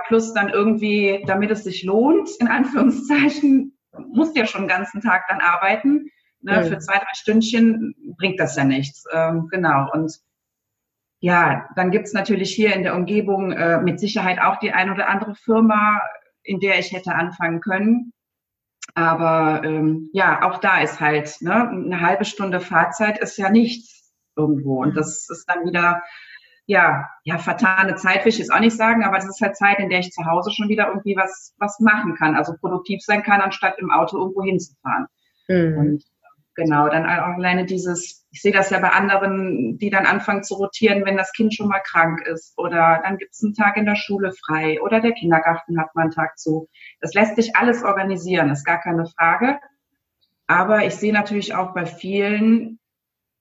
plus 0.06 0.32
dann 0.34 0.48
irgendwie, 0.48 1.22
damit 1.26 1.50
es 1.50 1.64
sich 1.64 1.82
lohnt, 1.82 2.30
in 2.40 2.48
Anführungszeichen, 2.48 3.76
musst 4.12 4.36
ja 4.36 4.46
schon 4.46 4.62
den 4.62 4.68
ganzen 4.68 5.00
Tag 5.00 5.24
dann 5.28 5.40
arbeiten. 5.40 6.10
Ne? 6.42 6.60
Mhm. 6.60 6.68
Für 6.68 6.78
zwei, 6.78 6.98
drei 6.98 7.14
Stündchen 7.14 7.94
bringt 8.18 8.40
das 8.40 8.56
ja 8.56 8.64
nichts. 8.64 9.04
Ähm, 9.12 9.48
genau. 9.50 9.90
Und 9.92 10.18
ja, 11.20 11.68
dann 11.76 11.90
gibt's 11.90 12.12
natürlich 12.12 12.54
hier 12.54 12.74
in 12.74 12.82
der 12.82 12.94
Umgebung 12.94 13.52
äh, 13.52 13.80
mit 13.80 14.00
Sicherheit 14.00 14.40
auch 14.40 14.58
die 14.58 14.72
ein 14.72 14.90
oder 14.90 15.08
andere 15.08 15.34
Firma, 15.34 16.00
in 16.42 16.60
der 16.60 16.78
ich 16.78 16.92
hätte 16.92 17.14
anfangen 17.14 17.60
können. 17.60 18.12
Aber 18.94 19.62
ähm, 19.64 20.08
ja, 20.12 20.42
auch 20.42 20.58
da 20.58 20.80
ist 20.80 21.00
halt 21.00 21.36
ne, 21.40 21.68
eine 21.68 22.00
halbe 22.00 22.24
Stunde 22.24 22.60
Fahrzeit 22.60 23.18
ist 23.18 23.36
ja 23.36 23.50
nichts 23.50 24.12
irgendwo. 24.36 24.82
Und 24.82 24.96
das 24.96 25.28
ist 25.28 25.44
dann 25.46 25.66
wieder 25.66 26.02
ja, 26.70 27.10
ja, 27.24 27.36
vertane 27.38 27.96
Zeit 27.96 28.24
will 28.24 28.30
ich 28.30 28.38
jetzt 28.38 28.52
auch 28.52 28.60
nicht 28.60 28.76
sagen, 28.76 29.02
aber 29.02 29.18
es 29.18 29.24
ist 29.24 29.40
halt 29.40 29.56
Zeit, 29.56 29.80
in 29.80 29.88
der 29.88 29.98
ich 29.98 30.12
zu 30.12 30.24
Hause 30.24 30.52
schon 30.52 30.68
wieder 30.68 30.86
irgendwie 30.86 31.16
was, 31.16 31.52
was 31.58 31.80
machen 31.80 32.14
kann, 32.14 32.36
also 32.36 32.54
produktiv 32.60 33.00
sein 33.02 33.24
kann, 33.24 33.40
anstatt 33.40 33.74
im 33.78 33.90
Auto 33.90 34.18
irgendwo 34.18 34.44
hinzufahren. 34.44 35.06
Mhm. 35.48 35.76
Und 35.76 36.04
genau, 36.54 36.88
dann 36.88 37.06
auch 37.06 37.36
alleine 37.36 37.64
dieses, 37.64 38.24
ich 38.30 38.40
sehe 38.40 38.52
das 38.52 38.70
ja 38.70 38.78
bei 38.78 38.90
anderen, 38.90 39.78
die 39.78 39.90
dann 39.90 40.06
anfangen 40.06 40.44
zu 40.44 40.54
rotieren, 40.54 41.04
wenn 41.04 41.16
das 41.16 41.32
Kind 41.32 41.52
schon 41.54 41.66
mal 41.66 41.80
krank 41.80 42.24
ist 42.24 42.56
oder 42.56 43.00
dann 43.02 43.18
gibt 43.18 43.32
es 43.32 43.42
einen 43.42 43.54
Tag 43.54 43.76
in 43.76 43.86
der 43.86 43.96
Schule 43.96 44.30
frei 44.46 44.80
oder 44.80 45.00
der 45.00 45.12
Kindergarten 45.12 45.80
hat 45.80 45.92
mal 45.96 46.02
einen 46.02 46.12
Tag 46.12 46.38
zu. 46.38 46.68
Das 47.00 47.14
lässt 47.14 47.34
sich 47.34 47.56
alles 47.56 47.82
organisieren, 47.82 48.48
ist 48.48 48.64
gar 48.64 48.80
keine 48.80 49.06
Frage. 49.06 49.58
Aber 50.46 50.84
ich 50.84 50.94
sehe 50.94 51.12
natürlich 51.12 51.52
auch 51.56 51.74
bei 51.74 51.84
vielen, 51.84 52.79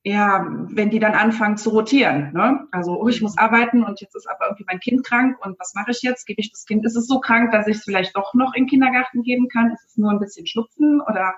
ja, 0.03 0.47
wenn 0.69 0.89
die 0.89 0.99
dann 0.99 1.13
anfangen 1.13 1.57
zu 1.57 1.71
rotieren. 1.71 2.31
Ne? 2.33 2.65
Also, 2.71 2.99
oh, 2.99 3.07
ich 3.09 3.21
muss 3.21 3.37
arbeiten 3.37 3.83
und 3.83 3.99
jetzt 3.99 4.15
ist 4.15 4.29
aber 4.29 4.45
irgendwie 4.45 4.65
mein 4.67 4.79
Kind 4.79 5.05
krank 5.05 5.37
und 5.45 5.59
was 5.59 5.73
mache 5.75 5.91
ich 5.91 6.01
jetzt? 6.01 6.25
Gebe 6.25 6.39
ich 6.39 6.51
das 6.51 6.65
Kind? 6.65 6.85
Ist 6.85 6.95
es 6.95 7.07
so 7.07 7.19
krank, 7.19 7.51
dass 7.51 7.67
ich 7.67 7.77
es 7.77 7.83
vielleicht 7.83 8.15
doch 8.15 8.33
noch 8.33 8.53
in 8.53 8.63
den 8.63 8.69
Kindergarten 8.69 9.23
geben 9.23 9.49
kann? 9.49 9.71
Ist 9.71 9.85
es 9.85 9.97
nur 9.97 10.11
ein 10.11 10.19
bisschen 10.19 10.47
Schnupfen 10.47 11.01
oder 11.01 11.33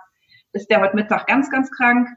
ist 0.54 0.70
der 0.70 0.82
heute 0.82 0.96
Mittag 0.96 1.26
ganz, 1.28 1.50
ganz 1.50 1.72
krank? 1.72 2.08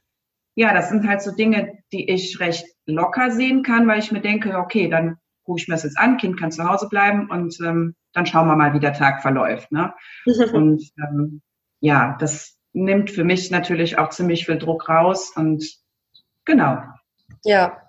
Ja, 0.55 0.75
das 0.75 0.91
sind 0.91 1.09
halt 1.09 1.23
so 1.23 1.35
Dinge, 1.35 1.79
die 1.93 2.09
ich 2.11 2.39
recht 2.41 2.67
locker 2.87 3.31
sehen 3.31 3.63
kann, 3.63 3.89
weil 3.89 3.99
ich 3.99 4.13
mir 4.13 4.21
denke, 4.21 4.59
okay, 4.59 4.89
dann 4.89 5.17
gucke 5.45 5.61
ich 5.61 5.69
mir 5.69 5.75
das 5.75 5.85
jetzt 5.85 5.99
an, 5.99 6.19
Kind 6.19 6.39
kann 6.39 6.53
zu 6.53 6.69
Hause 6.69 6.89
bleiben 6.89 7.31
und 7.31 7.59
ähm, 7.61 7.95
dann 8.13 8.27
schauen 8.27 8.47
wir 8.47 8.57
mal, 8.57 8.75
wie 8.75 8.81
der 8.81 8.93
Tag 8.93 9.23
verläuft. 9.23 9.73
Ne? 9.73 9.95
und 10.53 10.83
ähm, 10.99 11.43
ja, 11.81 12.17
das 12.21 12.57
nimmt 12.73 13.11
für 13.11 13.25
mich 13.25 13.51
natürlich 13.51 13.99
auch 13.99 14.11
ziemlich 14.11 14.47
viel 14.47 14.59
Druck 14.59 14.89
raus 14.89 15.33
und 15.35 15.65
Genau. 16.45 16.79
Ja. 17.45 17.83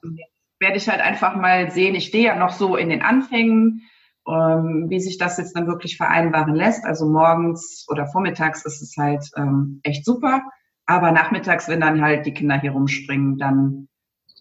Werde 0.60 0.78
ich 0.78 0.90
halt 0.90 1.02
einfach 1.02 1.36
mal 1.36 1.72
sehen, 1.72 1.96
ich 1.96 2.08
stehe 2.08 2.26
ja 2.26 2.36
noch 2.36 2.52
so 2.52 2.76
in 2.76 2.90
den 2.90 3.02
Anfängen, 3.02 3.82
ähm, 4.28 4.86
wie 4.90 5.00
sich 5.00 5.18
das 5.18 5.38
jetzt 5.38 5.56
dann 5.56 5.68
wirklich 5.68 5.98
vereinbaren 5.98 6.56
lässt. 6.56 6.86
Also 6.86 7.06
morgens 7.06 7.86
oder 7.90 8.08
vormittags 8.08 8.66
ist 8.66 8.82
es 8.82 8.96
halt 8.98 9.30
ähm, 9.38 9.80
echt 9.84 10.06
super. 10.06 10.42
Aber 10.86 11.12
nachmittags, 11.12 11.68
wenn 11.68 11.82
dann 11.82 12.02
halt 12.02 12.26
die 12.26 12.34
Kinder 12.34 12.60
hier 12.60 12.72
rumspringen, 12.72 13.38
dann 13.38 13.88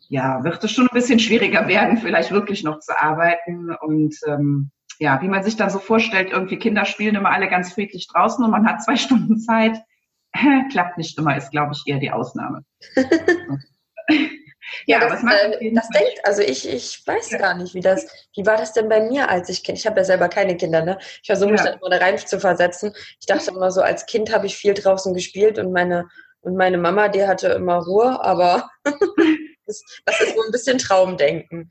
ja, 0.09 0.45
wird 0.45 0.63
es 0.63 0.71
schon 0.71 0.87
ein 0.87 0.95
bisschen 0.95 1.19
schwieriger 1.19 1.67
werden, 1.69 1.99
vielleicht 1.99 2.31
wirklich 2.31 2.63
noch 2.63 2.81
zu 2.81 2.99
arbeiten. 2.99 3.75
Und 3.75 4.15
ähm, 4.27 4.71
ja, 4.99 5.21
wie 5.23 5.29
man 5.29 5.43
sich 5.43 5.57
dann 5.57 5.71
so 5.71 5.79
vorstellt, 5.79 6.31
irgendwie 6.31 6.59
Kinder 6.59 6.85
spielen 6.85 7.17
immer 7.17 7.31
alle 7.31 7.49
ganz 7.49 7.73
friedlich 7.73 8.07
draußen 8.09 8.45
und 8.45 8.51
man 8.51 8.67
hat 8.67 8.83
zwei 8.83 8.97
Stunden 8.97 9.39
Zeit. 9.41 9.83
Klappt 10.71 10.99
nicht 10.99 11.19
immer, 11.19 11.37
ist, 11.37 11.51
glaube 11.51 11.73
ich, 11.75 11.83
eher 11.87 11.99
die 11.99 12.11
Ausnahme. 12.11 12.65
Ja, 14.87 15.01
ja, 15.01 15.09
das, 15.09 15.23
äh, 15.23 15.73
das 15.73 15.89
denkt, 15.89 16.21
also 16.25 16.43
ich, 16.43 16.69
ich 16.69 17.07
weiß 17.07 17.31
ja. 17.31 17.39
gar 17.39 17.55
nicht, 17.55 17.75
wie 17.75 17.81
das, 17.81 18.07
wie 18.35 18.47
war 18.47 18.57
das 18.57 18.73
denn 18.73 18.89
bei 18.89 19.01
mir 19.01 19.29
als 19.29 19.49
ich 19.49 19.65
Kind? 19.65 19.79
Ich 19.79 19.87
habe 19.87 19.99
ja 19.99 20.05
selber 20.05 20.29
keine 20.29 20.57
Kinder, 20.57 20.85
ne? 20.85 20.99
Ich 21.23 21.27
versuche 21.27 21.51
mich 21.51 21.61
ja. 21.61 21.71
dann 21.71 21.81
immer 21.81 21.91
da 21.91 21.99
rein 21.99 22.19
zu 22.19 22.41
versetzen. 22.41 22.93
Ich 23.21 23.27
dachte 23.27 23.51
immer 23.51 23.71
so, 23.71 23.83
als 23.83 24.07
Kind 24.07 24.35
habe 24.35 24.47
ich 24.47 24.57
viel 24.57 24.75
draußen 24.75 25.15
gespielt 25.15 25.59
und 25.59 25.73
meine, 25.73 26.09
und 26.41 26.57
meine 26.57 26.79
Mama, 26.79 27.09
die 27.09 27.27
hatte 27.27 27.49
immer 27.49 27.79
Ruhe, 27.79 28.23
aber 28.23 28.69
Das, 29.67 29.83
das 30.05 30.21
ist 30.21 30.35
so 30.35 30.43
ein 30.43 30.53
bisschen 30.53 30.79
Traumdenken. 30.79 31.71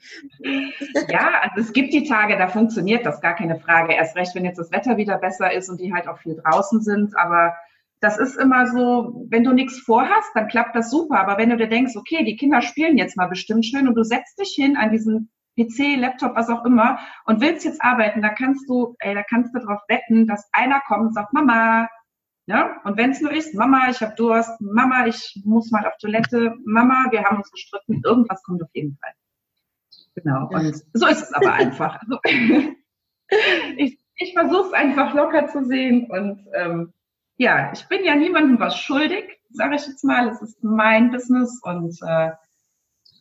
Ja, 1.09 1.41
also 1.41 1.61
es 1.61 1.73
gibt 1.73 1.93
die 1.93 2.07
Tage, 2.07 2.37
da 2.37 2.47
funktioniert 2.47 3.05
das, 3.05 3.21
gar 3.21 3.35
keine 3.35 3.59
Frage. 3.59 3.93
Erst 3.93 4.15
recht, 4.15 4.33
wenn 4.35 4.45
jetzt 4.45 4.57
das 4.57 4.71
Wetter 4.71 4.97
wieder 4.97 5.17
besser 5.17 5.51
ist 5.51 5.69
und 5.69 5.79
die 5.79 5.93
halt 5.93 6.07
auch 6.07 6.17
viel 6.17 6.35
draußen 6.35 6.81
sind. 6.81 7.15
Aber 7.17 7.55
das 8.03 8.19
ist 8.19 8.35
immer 8.35 8.67
so, 8.67 9.25
wenn 9.29 9.45
du 9.45 9.53
nichts 9.53 9.79
vorhast, 9.79 10.29
dann 10.35 10.49
klappt 10.49 10.75
das 10.75 10.91
super. 10.91 11.19
Aber 11.19 11.37
wenn 11.37 11.49
du 11.49 11.57
dir 11.57 11.69
denkst, 11.69 11.95
okay, 11.95 12.25
die 12.25 12.35
Kinder 12.35 12.61
spielen 12.61 12.97
jetzt 12.97 13.15
mal 13.15 13.27
bestimmt 13.27 13.65
schön 13.65 13.87
und 13.87 13.95
du 13.95 14.03
setzt 14.03 14.37
dich 14.39 14.53
hin 14.55 14.75
an 14.75 14.91
diesen 14.91 15.31
PC, 15.57 15.97
Laptop, 15.97 16.35
was 16.35 16.49
auch 16.49 16.65
immer 16.65 16.99
und 17.25 17.39
willst 17.39 17.63
jetzt 17.63 17.81
arbeiten, 17.81 18.21
da 18.21 18.29
kannst 18.29 18.67
du, 18.69 18.95
ey, 18.99 19.15
da 19.15 19.23
kannst 19.23 19.55
du 19.55 19.59
darauf 19.59 19.81
wetten, 19.87 20.27
dass 20.27 20.49
einer 20.51 20.81
kommt 20.81 21.07
und 21.07 21.13
sagt, 21.13 21.31
Mama, 21.31 21.87
ja? 22.45 22.81
Und 22.83 22.97
wenn 22.97 23.11
es 23.11 23.21
nur 23.21 23.31
ist, 23.31 23.55
Mama, 23.55 23.89
ich 23.89 24.01
habe 24.01 24.15
Durst, 24.15 24.59
Mama, 24.59 25.05
ich 25.07 25.41
muss 25.45 25.71
mal 25.71 25.85
auf 25.85 25.95
Toilette, 26.01 26.55
Mama, 26.65 27.05
wir 27.11 27.23
haben 27.23 27.37
uns 27.37 27.51
gestritten, 27.51 28.01
irgendwas 28.03 28.43
kommt 28.43 28.61
auf 28.63 28.69
jeden 28.73 28.97
Fall. 28.97 29.13
Genau. 30.15 30.49
Und 30.49 30.83
so 30.93 31.07
ist 31.07 31.21
es 31.21 31.33
aber 31.33 31.53
einfach. 31.53 32.01
Also, 32.01 32.19
ich 33.77 33.97
ich 34.17 34.33
versuche 34.33 34.67
es 34.67 34.73
einfach 34.73 35.13
locker 35.13 35.47
zu 35.47 35.65
sehen 35.65 36.09
und 36.09 36.45
ähm, 36.53 36.93
ja, 37.43 37.71
ich 37.73 37.85
bin 37.87 38.03
ja 38.05 38.15
niemandem 38.15 38.59
was 38.59 38.77
schuldig, 38.77 39.39
sage 39.51 39.75
ich 39.75 39.85
jetzt 39.85 40.03
mal. 40.03 40.29
Es 40.29 40.41
ist 40.41 40.63
mein 40.63 41.11
Business 41.11 41.59
und 41.61 41.95
äh, 42.01 42.31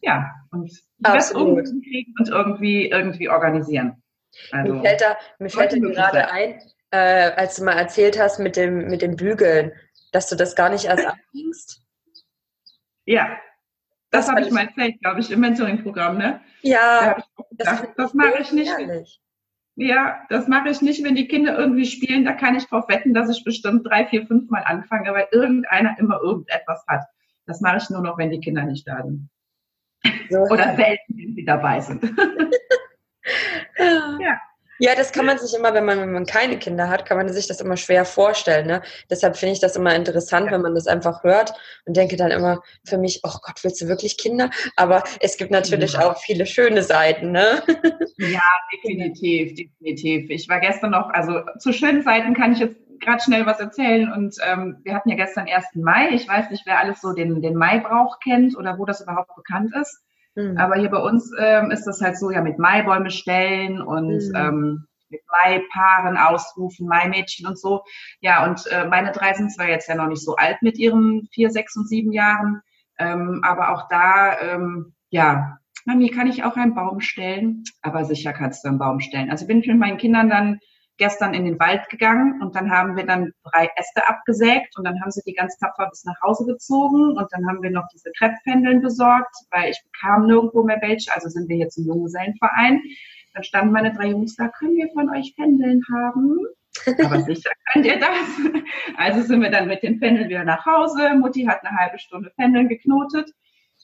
ja, 0.01 0.31
und 0.53 0.67
ich 0.67 0.83
werde 0.99 1.19
es 1.19 1.31
irgendwie 1.33 1.81
kriegen 1.83 2.15
und 2.19 2.29
irgendwie, 2.29 2.89
irgendwie 2.89 3.29
organisieren. 3.29 4.03
Also, 4.53 4.75
mir 4.75 4.83
fällt 4.83 5.01
da, 5.01 5.17
mir 5.39 5.51
fällt 5.51 5.73
da 5.73 5.77
gerade 5.77 6.31
ein, 6.31 6.63
äh, 6.91 7.33
als 7.33 7.57
du 7.57 7.65
mal 7.65 7.77
erzählt 7.77 8.19
hast 8.19 8.39
mit 8.39 8.57
dem, 8.57 8.89
mit 8.89 9.03
dem 9.03 9.17
Bügeln, 9.17 9.73
dass 10.13 10.29
du 10.29 10.37
das 10.37 10.55
gar 10.55 10.71
nicht 10.71 10.85
erst 10.85 11.05
anfängst? 11.05 11.83
Ja, 13.05 13.37
das, 14.11 14.27
das 14.27 14.29
habe 14.29 14.43
ich 14.43 14.51
mal 14.51 14.67
erzählt, 14.67 15.01
glaube 15.01 15.21
ich, 15.21 15.31
im 15.31 15.41
Mentoring-Programm, 15.41 16.19
ne? 16.19 16.41
Ja, 16.63 17.17
da 17.17 17.25
das, 17.51 17.83
das 17.97 18.15
mache 18.15 18.41
ich 18.41 18.53
nicht. 18.53 18.71
Ehrlich. 18.71 19.22
Ja, 19.77 20.21
das 20.29 20.49
mache 20.49 20.69
ich 20.69 20.83
nicht, 20.83 21.03
wenn 21.03 21.15
die 21.15 21.29
Kinder 21.29 21.59
irgendwie 21.59 21.87
spielen. 21.87 22.25
Da 22.25 22.33
kann 22.33 22.57
ich 22.57 22.67
drauf 22.67 22.89
wetten, 22.89 23.15
dass 23.15 23.31
ich 23.31 23.43
bestimmt 23.45 23.87
drei, 23.87 24.07
vier, 24.07 24.27
fünf 24.27 24.51
Mal 24.51 24.63
anfange, 24.65 25.13
weil 25.13 25.29
irgendeiner 25.33 25.99
immer 25.99 26.21
irgendetwas 26.23 26.85
hat. 26.87 27.05
Das 27.47 27.61
mache 27.61 27.79
ich 27.79 27.91
nur 27.91 28.03
noch, 28.03 28.19
wenn 28.19 28.31
die 28.31 28.41
Kinder 28.41 28.65
nicht 28.65 28.87
da 28.87 29.03
sind. 29.03 29.29
So. 30.29 30.39
Oder 30.39 30.77
selten, 30.77 31.17
wenn 31.17 31.35
sie 31.35 31.45
dabei 31.45 31.81
sind. 31.81 32.03
ja. 33.79 34.41
Ja, 34.83 34.97
das 34.97 35.13
kann 35.13 35.27
man 35.27 35.39
sich 35.39 35.57
immer, 35.57 35.75
wenn 35.75 35.85
man, 35.85 36.01
wenn 36.01 36.11
man 36.11 36.27
keine 36.27 36.59
Kinder 36.59 36.89
hat, 36.89 37.07
kann 37.07 37.17
man 37.17 37.33
sich 37.33 37.47
das 37.47 37.61
immer 37.61 37.77
schwer 37.77 38.05
vorstellen. 38.05 38.67
Ne? 38.67 38.83
Deshalb 39.09 39.37
finde 39.37 39.53
ich 39.53 39.61
das 39.61 39.77
immer 39.77 39.95
interessant, 39.95 40.51
wenn 40.51 40.61
man 40.61 40.75
das 40.75 40.89
einfach 40.89 41.23
hört 41.23 41.55
und 41.85 41.97
denke 41.97 42.17
dann 42.17 42.33
immer 42.33 42.61
für 42.85 42.99
mich, 42.99 43.21
oh 43.23 43.37
Gott, 43.43 43.63
willst 43.63 43.81
du 43.81 43.87
wirklich 43.87 44.19
Kinder? 44.19 44.51
Aber 44.75 45.05
es 45.21 45.37
gibt 45.37 45.53
natürlich 45.53 45.93
ja. 45.93 46.11
auch 46.11 46.19
viele 46.19 46.47
schöne 46.47 46.83
Seiten. 46.83 47.31
Ne? 47.31 47.63
Ja, 48.19 48.43
definitiv, 48.73 49.55
definitiv. 49.55 50.31
Ich 50.31 50.49
war 50.49 50.59
gestern 50.59 50.91
noch, 50.91 51.11
also 51.11 51.43
zu 51.61 51.73
schönen 51.73 52.03
Seiten 52.03 52.35
kann 52.35 52.53
ich 52.53 52.59
jetzt 52.59 52.77
gerade 52.99 53.23
schnell 53.23 53.47
was 53.47 53.61
erzählen. 53.61 54.13
Und 54.13 54.35
ähm, 54.45 54.79
wir 54.83 54.95
hatten 54.95 55.11
ja 55.11 55.17
gestern 55.17 55.47
1. 55.49 55.77
Mai. 55.77 56.11
Ich 56.11 56.27
weiß 56.27 56.51
nicht, 56.51 56.67
wer 56.67 56.81
alles 56.81 57.01
so 57.01 57.13
den, 57.13 57.41
den 57.41 57.55
Maibrauch 57.55 58.19
kennt 58.19 58.57
oder 58.57 58.79
wo 58.79 58.85
das 58.85 59.01
überhaupt 59.01 59.37
bekannt 59.37 59.73
ist. 59.81 60.03
Mhm. 60.35 60.57
Aber 60.57 60.77
hier 60.77 60.91
bei 60.91 60.99
uns 60.99 61.31
ähm, 61.39 61.71
ist 61.71 61.85
das 61.85 62.01
halt 62.01 62.19
so, 62.19 62.31
ja, 62.31 62.41
mit 62.41 62.59
Maibäume 62.59 63.11
stellen 63.11 63.81
und 63.81 64.09
mhm. 64.09 64.35
ähm, 64.35 64.87
mit 65.09 65.21
Maipaaren 65.31 66.17
ausrufen, 66.17 66.89
Maimädchen 66.89 67.47
und 67.47 67.59
so. 67.59 67.83
Ja, 68.21 68.45
und 68.47 68.67
äh, 68.71 68.87
meine 68.87 69.13
drei 69.13 69.35
sind 69.35 69.53
zwar 69.53 69.69
jetzt 69.69 69.89
ja 69.89 69.95
noch 69.95 70.09
nicht 70.09 70.25
so 70.25 70.37
alt 70.37 70.63
mit 70.63 70.79
ihren 70.79 71.29
vier, 71.33 71.51
sechs 71.51 71.77
und 71.77 71.89
sieben 71.89 72.13
Jahren, 72.13 72.63
ähm, 72.99 73.43
aber 73.45 73.73
auch 73.73 73.89
da, 73.89 74.41
ähm, 74.41 74.95
ja, 75.11 75.59
Mami, 75.85 76.11
kann 76.11 76.29
ich 76.29 76.45
auch 76.45 76.57
einen 76.57 76.75
Baum 76.75 77.01
stellen? 77.01 77.65
Aber 77.83 78.05
sicher 78.05 78.33
kannst 78.33 78.65
du 78.65 78.69
einen 78.69 78.79
Baum 78.79 79.01
stellen. 79.01 79.31
Also 79.31 79.47
bin 79.47 79.61
ich 79.61 79.67
mit 79.67 79.79
meinen 79.79 79.99
Kindern 79.99 80.31
dann 80.31 80.61
gestern 80.99 81.35
in 81.35 81.45
den 81.45 81.59
Wald 81.59 81.89
gegangen 81.89 82.43
und 82.43 82.55
dann 82.55 82.71
haben 82.71 82.97
wir 82.97 83.07
dann 83.07 83.33
drei 83.45 83.69
Äste 83.77 84.07
abgesägt 84.07 84.77
und 84.77 84.85
dann 84.85 85.01
haben 85.01 85.11
sie 85.11 85.23
die 85.27 85.33
ganz 85.33 85.57
tapfer 85.59 85.89
bis 85.89 86.05
nach 86.05 86.21
Hause 86.23 86.45
gezogen 86.47 87.17
und 87.17 87.27
dann 87.31 87.47
haben 87.49 87.63
wir 87.63 87.71
noch 87.71 87.87
diese 87.93 88.11
Krepppendeln 88.17 88.83
besorgt, 88.83 89.35
weil 89.51 89.71
ich 89.71 89.83
bekam 89.85 90.27
nirgendwo 90.27 90.63
mehr 90.63 90.81
welche, 90.81 91.13
also 91.13 91.29
sind 91.29 91.49
wir 91.49 91.57
jetzt 91.57 91.79
im 91.79 91.87
Junggesellenverein. 91.87 92.81
Dann 93.35 93.45
standen 93.45 93.73
meine 93.73 93.95
drei 93.95 94.09
Jungs 94.09 94.37
da, 94.37 94.49
können 94.49 94.77
wir 94.77 94.89
von 94.93 95.09
euch 95.11 95.35
Pendeln 95.37 95.83
haben? 95.93 96.39
Aber 97.05 97.21
sicher 97.23 97.51
könnt 97.73 97.87
ihr 97.87 97.99
das. 97.99 98.63
Also 98.97 99.23
sind 99.23 99.41
wir 99.41 99.51
dann 99.51 99.69
mit 99.69 99.83
den 99.83 99.99
Pendeln 99.99 100.29
wieder 100.29 100.45
nach 100.45 100.65
Hause. 100.67 101.15
Mutti 101.15 101.45
hat 101.45 101.65
eine 101.65 101.77
halbe 101.77 101.99
Stunde 101.99 102.31
Pendeln 102.37 102.69
geknotet. 102.69 103.33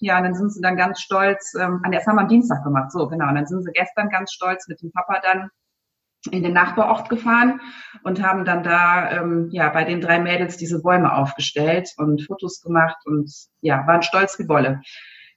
Ja, 0.00 0.19
und 0.19 0.25
dann 0.25 0.35
sind 0.35 0.53
sie 0.53 0.61
dann 0.61 0.77
ganz 0.77 1.00
stolz, 1.00 1.55
ähm, 1.55 1.83
das 1.91 2.07
haben 2.07 2.17
wir 2.17 2.23
am 2.23 2.29
Dienstag 2.29 2.62
gemacht, 2.62 2.93
so 2.93 3.09
genau. 3.09 3.29
Und 3.29 3.35
dann 3.35 3.47
sind 3.47 3.62
sie 3.62 3.73
gestern 3.73 4.11
ganz 4.11 4.33
stolz 4.33 4.69
mit 4.69 4.81
dem 4.81 4.93
Papa 4.93 5.21
dann 5.21 5.50
in 6.31 6.43
den 6.43 6.53
Nachbarort 6.53 7.09
gefahren 7.09 7.61
und 8.03 8.23
haben 8.23 8.45
dann 8.45 8.63
da 8.63 9.11
ähm, 9.11 9.49
ja 9.51 9.69
bei 9.69 9.85
den 9.85 10.01
drei 10.01 10.19
Mädels 10.19 10.57
diese 10.57 10.83
Bäume 10.83 11.13
aufgestellt 11.13 11.91
und 11.97 12.27
Fotos 12.27 12.61
gemacht 12.61 12.97
und 13.05 13.31
ja 13.61 13.87
waren 13.87 14.03
stolz 14.03 14.39
wie 14.39 14.45
Bolle. 14.45 14.81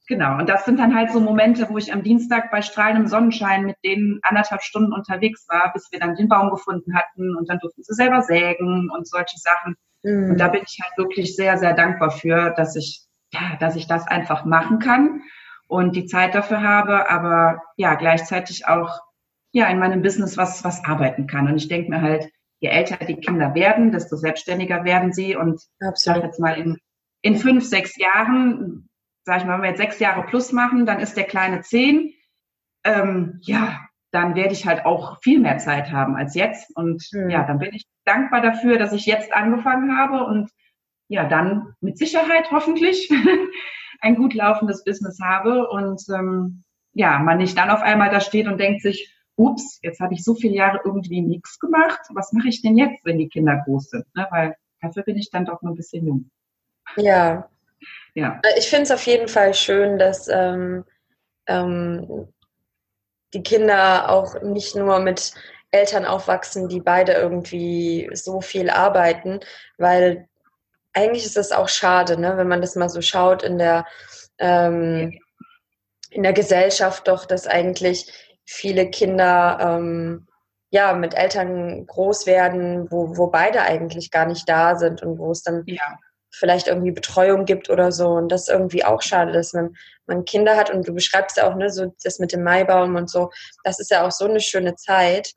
Genau. 0.08 0.38
Und 0.38 0.50
das 0.50 0.66
sind 0.66 0.80
dann 0.80 0.94
halt 0.94 1.12
so 1.12 1.22
Momente, 1.22 1.70
wo 1.70 1.78
ich 1.78 1.94
am 1.94 2.04
Dienstag 2.04 2.52
bei 2.52 2.62
strahlendem 2.62 3.08
Sonnenschein 3.08 3.66
mit 3.66 3.78
denen 3.86 4.20
anderthalb 4.24 4.62
Stunden 4.62 4.92
unterwegs 4.92 5.46
war, 5.48 5.72
bis 5.72 5.88
wir 5.92 6.00
dann 6.00 6.16
den 6.16 6.28
Baum 6.28 6.50
gefunden 6.50 6.96
hatten 6.96 7.36
und 7.38 7.50
dann 7.50 7.60
durften 7.60 7.84
sie 7.84 7.94
selber 7.94 8.22
sägen 8.22 8.90
und 8.90 9.08
solche 9.08 9.38
Sachen. 9.38 9.76
Mhm. 10.04 10.32
Und 10.32 10.38
da 10.38 10.50
bin 10.50 10.64
ich 10.68 10.80
halt 10.84 10.98
wirklich 10.98 11.36
sehr, 11.36 11.58
sehr 11.58 11.74
dankbar 11.74 12.12
für, 12.12 12.50
dass 12.58 12.76
ich, 12.76 13.06
ja, 13.32 13.56
dass 13.60 13.76
ich 13.76 13.88
das 13.88 14.08
einfach 14.08 14.44
machen 14.44 14.80
kann 14.80 15.22
und 15.68 15.96
die 15.96 16.08
Zeit 16.08 16.36
dafür 16.36 16.62
habe, 16.62 17.10
aber 17.10 17.62
ja, 17.78 17.96
gleichzeitig 17.96 18.68
auch 18.68 19.00
ja 19.51 19.67
in 19.67 19.79
meinem 19.79 20.01
Business 20.01 20.38
was, 20.38 20.63
was 20.63 20.84
arbeiten 20.86 21.27
kann. 21.27 21.48
Und 21.48 21.58
ich 21.58 21.67
denke 21.67 21.89
mir 21.89 22.01
halt, 22.01 22.29
je 22.60 22.70
älter 22.70 23.03
die 23.03 23.15
Kinder 23.15 23.53
werden, 23.55 23.91
desto 23.91 24.15
selbstständiger 24.15 24.84
werden 24.84 25.13
sie. 25.13 25.36
Und 25.36 25.62
ich 25.79 26.00
sage 26.00 26.22
jetzt 26.22 26.39
mal, 26.39 26.58
in, 26.58 26.77
in 27.22 27.36
fünf, 27.36 27.65
sechs 27.65 27.98
Jahren, 27.98 28.89
sage 29.24 29.39
ich 29.39 29.46
mal, 29.46 29.55
wenn 29.55 29.63
wir 29.63 29.70
jetzt 29.70 29.79
sechs 29.79 30.00
Jahre 30.00 30.24
plus 30.24 30.51
machen, 30.51 30.86
dann 30.86 31.00
ist 31.00 31.17
der 31.17 31.25
kleine 31.25 31.62
zehn. 31.62 32.13
Ähm, 32.84 33.39
ja, 33.41 33.79
dann 34.12 34.36
werde 34.36 34.53
ich 34.53 34.67
halt 34.67 34.86
auch 34.86 35.20
viel 35.22 35.39
mehr 35.39 35.58
Zeit 35.58 35.91
haben 35.91 36.15
als 36.15 36.36
jetzt. 36.36 36.75
Und 36.75 37.03
mhm. 37.12 37.29
ja, 37.29 37.43
dann 37.46 37.60
bin 37.60 37.74
ich 37.74 37.86
dankbar 38.05 38.41
dafür, 38.41 38.77
dass 38.77 38.93
ich 38.93 39.05
jetzt 39.05 39.34
angefangen 39.34 39.98
habe 39.98 40.24
und 40.25 40.50
ja, 41.08 41.27
dann 41.27 41.74
mit 41.81 41.98
Sicherheit 41.98 42.51
hoffentlich 42.51 43.10
ein 44.01 44.15
gut 44.15 44.34
laufendes 44.34 44.84
Business 44.84 45.20
habe 45.22 45.67
und 45.67 46.01
ähm, 46.10 46.63
ja, 46.93 47.20
man 47.20 47.38
nicht 47.38 47.58
dann 47.58 47.70
auf 47.70 47.81
einmal 47.81 48.10
da 48.10 48.20
steht 48.20 48.48
und 48.48 48.60
denkt 48.60 48.81
sich, 48.81 49.13
ups, 49.41 49.79
jetzt 49.81 50.00
habe 50.00 50.13
ich 50.13 50.24
so 50.24 50.36
viele 50.36 50.55
Jahre 50.55 50.79
irgendwie 50.86 51.21
nichts 51.21 51.60
gemacht. 51.60 52.00
Was 52.13 52.31
mache 52.33 52.50
ich 52.50 52.62
denn 52.62 52.77
jetzt, 52.77 53.05
wenn 53.05 53.17
die 53.17 53.29
Kinder 53.29 53.62
groß 53.65 53.89
sind? 53.89 54.05
Ne? 54.15 54.27
Weil 54.31 54.55
dafür 54.81 55.03
bin 55.03 55.17
ich 55.17 55.29
dann 55.29 55.45
doch 55.45 55.62
noch 55.62 55.71
ein 55.71 55.75
bisschen 55.75 56.05
jung. 56.05 56.29
Ja. 56.98 57.50
ja. 58.13 58.39
Äh, 58.43 58.60
ich 58.60 58.69
finde 58.69 58.83
es 58.83 58.91
auf 58.91 59.05
jeden 59.05 59.27
Fall 59.27 59.53
schön, 59.53 59.98
dass 59.98 60.27
ähm, 60.27 60.86
ähm, 61.48 62.27
die 63.33 63.43
Kinder 63.43 64.10
auch 64.10 64.41
nicht 64.41 64.75
nur 64.75 65.00
mit 65.00 65.33
Eltern 65.71 66.05
aufwachsen, 66.05 66.67
die 66.67 66.81
beide 66.81 67.13
irgendwie 67.13 68.10
so 68.13 68.41
viel 68.41 68.69
arbeiten, 68.69 69.39
weil 69.77 70.27
eigentlich 70.93 71.25
ist 71.25 71.38
es 71.38 71.53
auch 71.53 71.69
schade, 71.69 72.19
ne, 72.19 72.36
wenn 72.36 72.50
man 72.50 72.62
das 72.62 72.75
mal 72.75 72.89
so 72.89 73.01
schaut 73.01 73.43
in 73.43 73.57
der, 73.57 73.86
ähm, 74.38 75.17
in 76.10 76.24
der 76.24 76.33
Gesellschaft 76.33 77.07
doch, 77.07 77.25
dass 77.25 77.48
eigentlich 77.48 78.12
viele 78.45 78.89
Kinder 78.89 79.57
ähm, 79.62 80.27
ja 80.71 80.93
mit 80.93 81.13
Eltern 81.13 81.86
groß 81.86 82.25
werden, 82.25 82.89
wo, 82.89 83.17
wo 83.17 83.27
beide 83.27 83.62
eigentlich 83.62 84.10
gar 84.10 84.25
nicht 84.25 84.48
da 84.50 84.75
sind 84.75 85.03
und 85.03 85.19
wo 85.19 85.31
es 85.31 85.43
dann 85.43 85.63
ja. 85.65 85.98
vielleicht 86.31 86.67
irgendwie 86.67 86.91
Betreuung 86.91 87.45
gibt 87.45 87.69
oder 87.69 87.91
so. 87.91 88.07
Und 88.07 88.29
das 88.29 88.43
ist 88.43 88.50
irgendwie 88.50 88.83
auch 88.86 89.01
schade, 89.01 89.33
dass 89.33 89.53
man, 89.53 89.75
man 90.07 90.25
Kinder 90.25 90.55
hat 90.55 90.69
und 90.71 90.88
du 90.88 90.93
beschreibst 90.93 91.38
ja 91.38 91.50
auch 91.50 91.55
ne, 91.55 91.69
so 91.69 91.93
das 92.03 92.19
mit 92.19 92.31
dem 92.31 92.43
Maibaum 92.43 92.95
und 92.95 93.10
so. 93.10 93.29
Das 93.63 93.79
ist 93.79 93.91
ja 93.91 94.07
auch 94.07 94.12
so 94.12 94.25
eine 94.25 94.39
schöne 94.39 94.75
Zeit. 94.75 95.33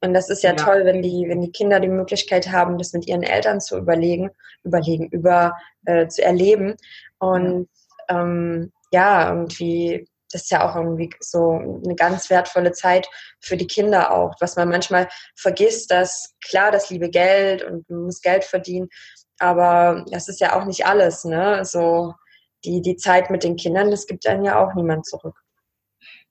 Und 0.00 0.14
das 0.14 0.30
ist 0.30 0.42
ja, 0.42 0.50
ja, 0.50 0.56
toll, 0.56 0.84
wenn 0.84 1.02
die, 1.02 1.26
wenn 1.28 1.40
die 1.40 1.50
Kinder 1.50 1.80
die 1.80 1.88
Möglichkeit 1.88 2.50
haben, 2.50 2.78
das 2.78 2.92
mit 2.92 3.06
ihren 3.06 3.24
Eltern 3.24 3.60
zu 3.60 3.76
überlegen, 3.76 4.30
überlegen, 4.62 5.08
über 5.08 5.54
äh, 5.86 6.06
zu 6.06 6.22
erleben. 6.22 6.76
Und 7.18 7.68
ja, 8.08 8.20
ähm, 8.20 8.72
ja 8.90 9.28
irgendwie 9.28 10.08
das 10.30 10.42
ist 10.42 10.50
ja 10.50 10.68
auch 10.68 10.76
irgendwie 10.76 11.10
so 11.20 11.52
eine 11.52 11.94
ganz 11.94 12.30
wertvolle 12.30 12.72
Zeit 12.72 13.08
für 13.40 13.56
die 13.56 13.66
Kinder 13.66 14.12
auch, 14.12 14.34
was 14.40 14.56
man 14.56 14.68
manchmal 14.68 15.08
vergisst, 15.36 15.90
dass 15.90 16.34
klar, 16.44 16.70
das 16.70 16.90
liebe 16.90 17.10
Geld 17.10 17.62
und 17.62 17.88
man 17.88 18.02
muss 18.02 18.20
Geld 18.20 18.44
verdienen, 18.44 18.88
aber 19.38 20.04
das 20.10 20.28
ist 20.28 20.40
ja 20.40 20.56
auch 20.56 20.64
nicht 20.64 20.86
alles, 20.86 21.24
ne? 21.24 21.64
So 21.64 22.14
die, 22.64 22.82
die 22.82 22.96
Zeit 22.96 23.30
mit 23.30 23.44
den 23.44 23.56
Kindern, 23.56 23.90
das 23.90 24.06
gibt 24.06 24.26
dann 24.26 24.44
ja 24.44 24.58
auch 24.58 24.74
niemand 24.74 25.06
zurück. 25.06 25.36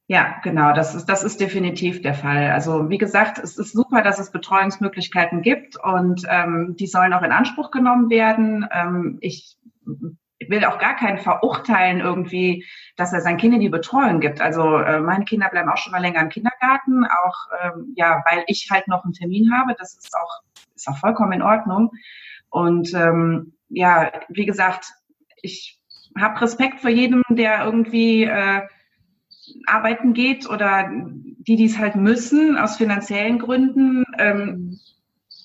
Ja, 0.10 0.40
genau, 0.42 0.74
das 0.74 0.96
ist, 0.96 1.06
das 1.08 1.24
ist 1.24 1.42
definitiv 1.42 2.02
der 2.02 2.14
Fall. 2.14 2.52
Also 2.52 2.90
wie 2.90 2.98
gesagt, 2.98 3.40
es 3.40 3.58
ist 3.58 3.74
super, 3.74 4.02
dass 4.02 4.20
es 4.20 4.32
Betreuungsmöglichkeiten 4.32 5.42
gibt 5.42 5.76
und 5.84 6.24
ähm, 6.30 6.76
die 6.80 6.88
sollen 6.88 7.12
auch 7.12 7.24
in 7.24 7.34
Anspruch 7.34 7.72
genommen 7.72 8.10
werden. 8.10 8.66
Ähm, 8.72 9.18
ich 9.20 9.58
will 10.48 10.64
auch 10.66 10.78
gar 10.78 10.96
keinen 10.96 11.18
verurteilen 11.18 12.00
irgendwie, 12.00 12.66
dass 12.96 13.14
er 13.14 13.22
sein 13.22 13.38
Kind 13.38 13.56
in 13.56 13.60
die 13.60 13.70
Betreuung 13.70 14.20
gibt. 14.20 14.40
Also 14.40 14.78
äh, 14.78 15.00
meine 15.00 15.26
Kinder 15.26 15.50
bleiben 15.50 15.70
auch 15.70 15.78
schon 15.78 15.92
mal 15.92 16.02
länger 16.02 16.22
im 16.22 16.30
Kindergarten, 16.30 17.06
auch 17.06 17.36
ähm, 17.62 17.94
ja, 17.96 18.24
weil 18.30 18.44
ich 18.48 18.68
halt 18.72 18.88
noch 18.88 19.04
einen 19.04 19.14
Termin 19.14 19.52
habe. 19.54 19.76
Das 19.78 19.96
ist 19.96 20.16
auch 20.16 20.42
ist 20.76 20.88
auch 20.88 20.98
vollkommen 20.98 21.34
in 21.34 21.42
Ordnung. 21.42 21.92
Und 22.50 22.94
ähm, 22.94 23.54
ja, 23.70 24.12
wie 24.30 24.46
gesagt, 24.46 24.86
ich 25.42 25.80
habe 26.18 26.42
Respekt 26.42 26.80
vor 26.80 26.90
jedem, 26.90 27.24
der 27.30 27.66
irgendwie 27.66 28.24
äh, 28.24 28.62
arbeiten 29.66 30.14
geht 30.14 30.50
oder 30.50 30.90
die, 30.90 31.56
die 31.56 31.66
es 31.66 31.78
halt 31.78 31.96
müssen 31.96 32.58
aus 32.58 32.78
finanziellen 32.78 33.40
Gründen. 33.40 34.06
Ähm, 34.18 34.80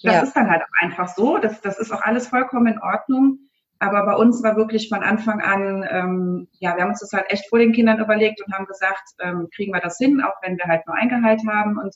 das 0.02 0.14
ja. 0.14 0.22
ist 0.22 0.34
dann 0.34 0.50
halt 0.50 0.62
auch 0.62 0.82
einfach 0.82 1.08
so. 1.08 1.38
Das, 1.38 1.61
das 1.61 1.78
ist 1.78 1.92
auch 1.92 2.02
alles 2.02 2.28
vollkommen 2.28 2.66
in 2.66 2.80
Ordnung. 2.80 3.38
Aber 3.82 4.06
bei 4.06 4.14
uns 4.14 4.44
war 4.44 4.54
wirklich 4.54 4.88
von 4.88 5.02
Anfang 5.02 5.40
an, 5.40 5.84
ähm, 5.90 6.48
ja, 6.60 6.76
wir 6.76 6.84
haben 6.84 6.90
uns 6.90 7.00
das 7.00 7.12
halt 7.12 7.28
echt 7.30 7.48
vor 7.48 7.58
den 7.58 7.72
Kindern 7.72 7.98
überlegt 7.98 8.40
und 8.40 8.54
haben 8.54 8.66
gesagt, 8.66 9.02
ähm, 9.18 9.48
kriegen 9.52 9.74
wir 9.74 9.80
das 9.80 9.98
hin, 9.98 10.22
auch 10.22 10.40
wenn 10.40 10.56
wir 10.56 10.66
halt 10.66 10.86
nur 10.86 10.94
Eingehalt 10.94 11.40
haben. 11.48 11.78
Und 11.78 11.92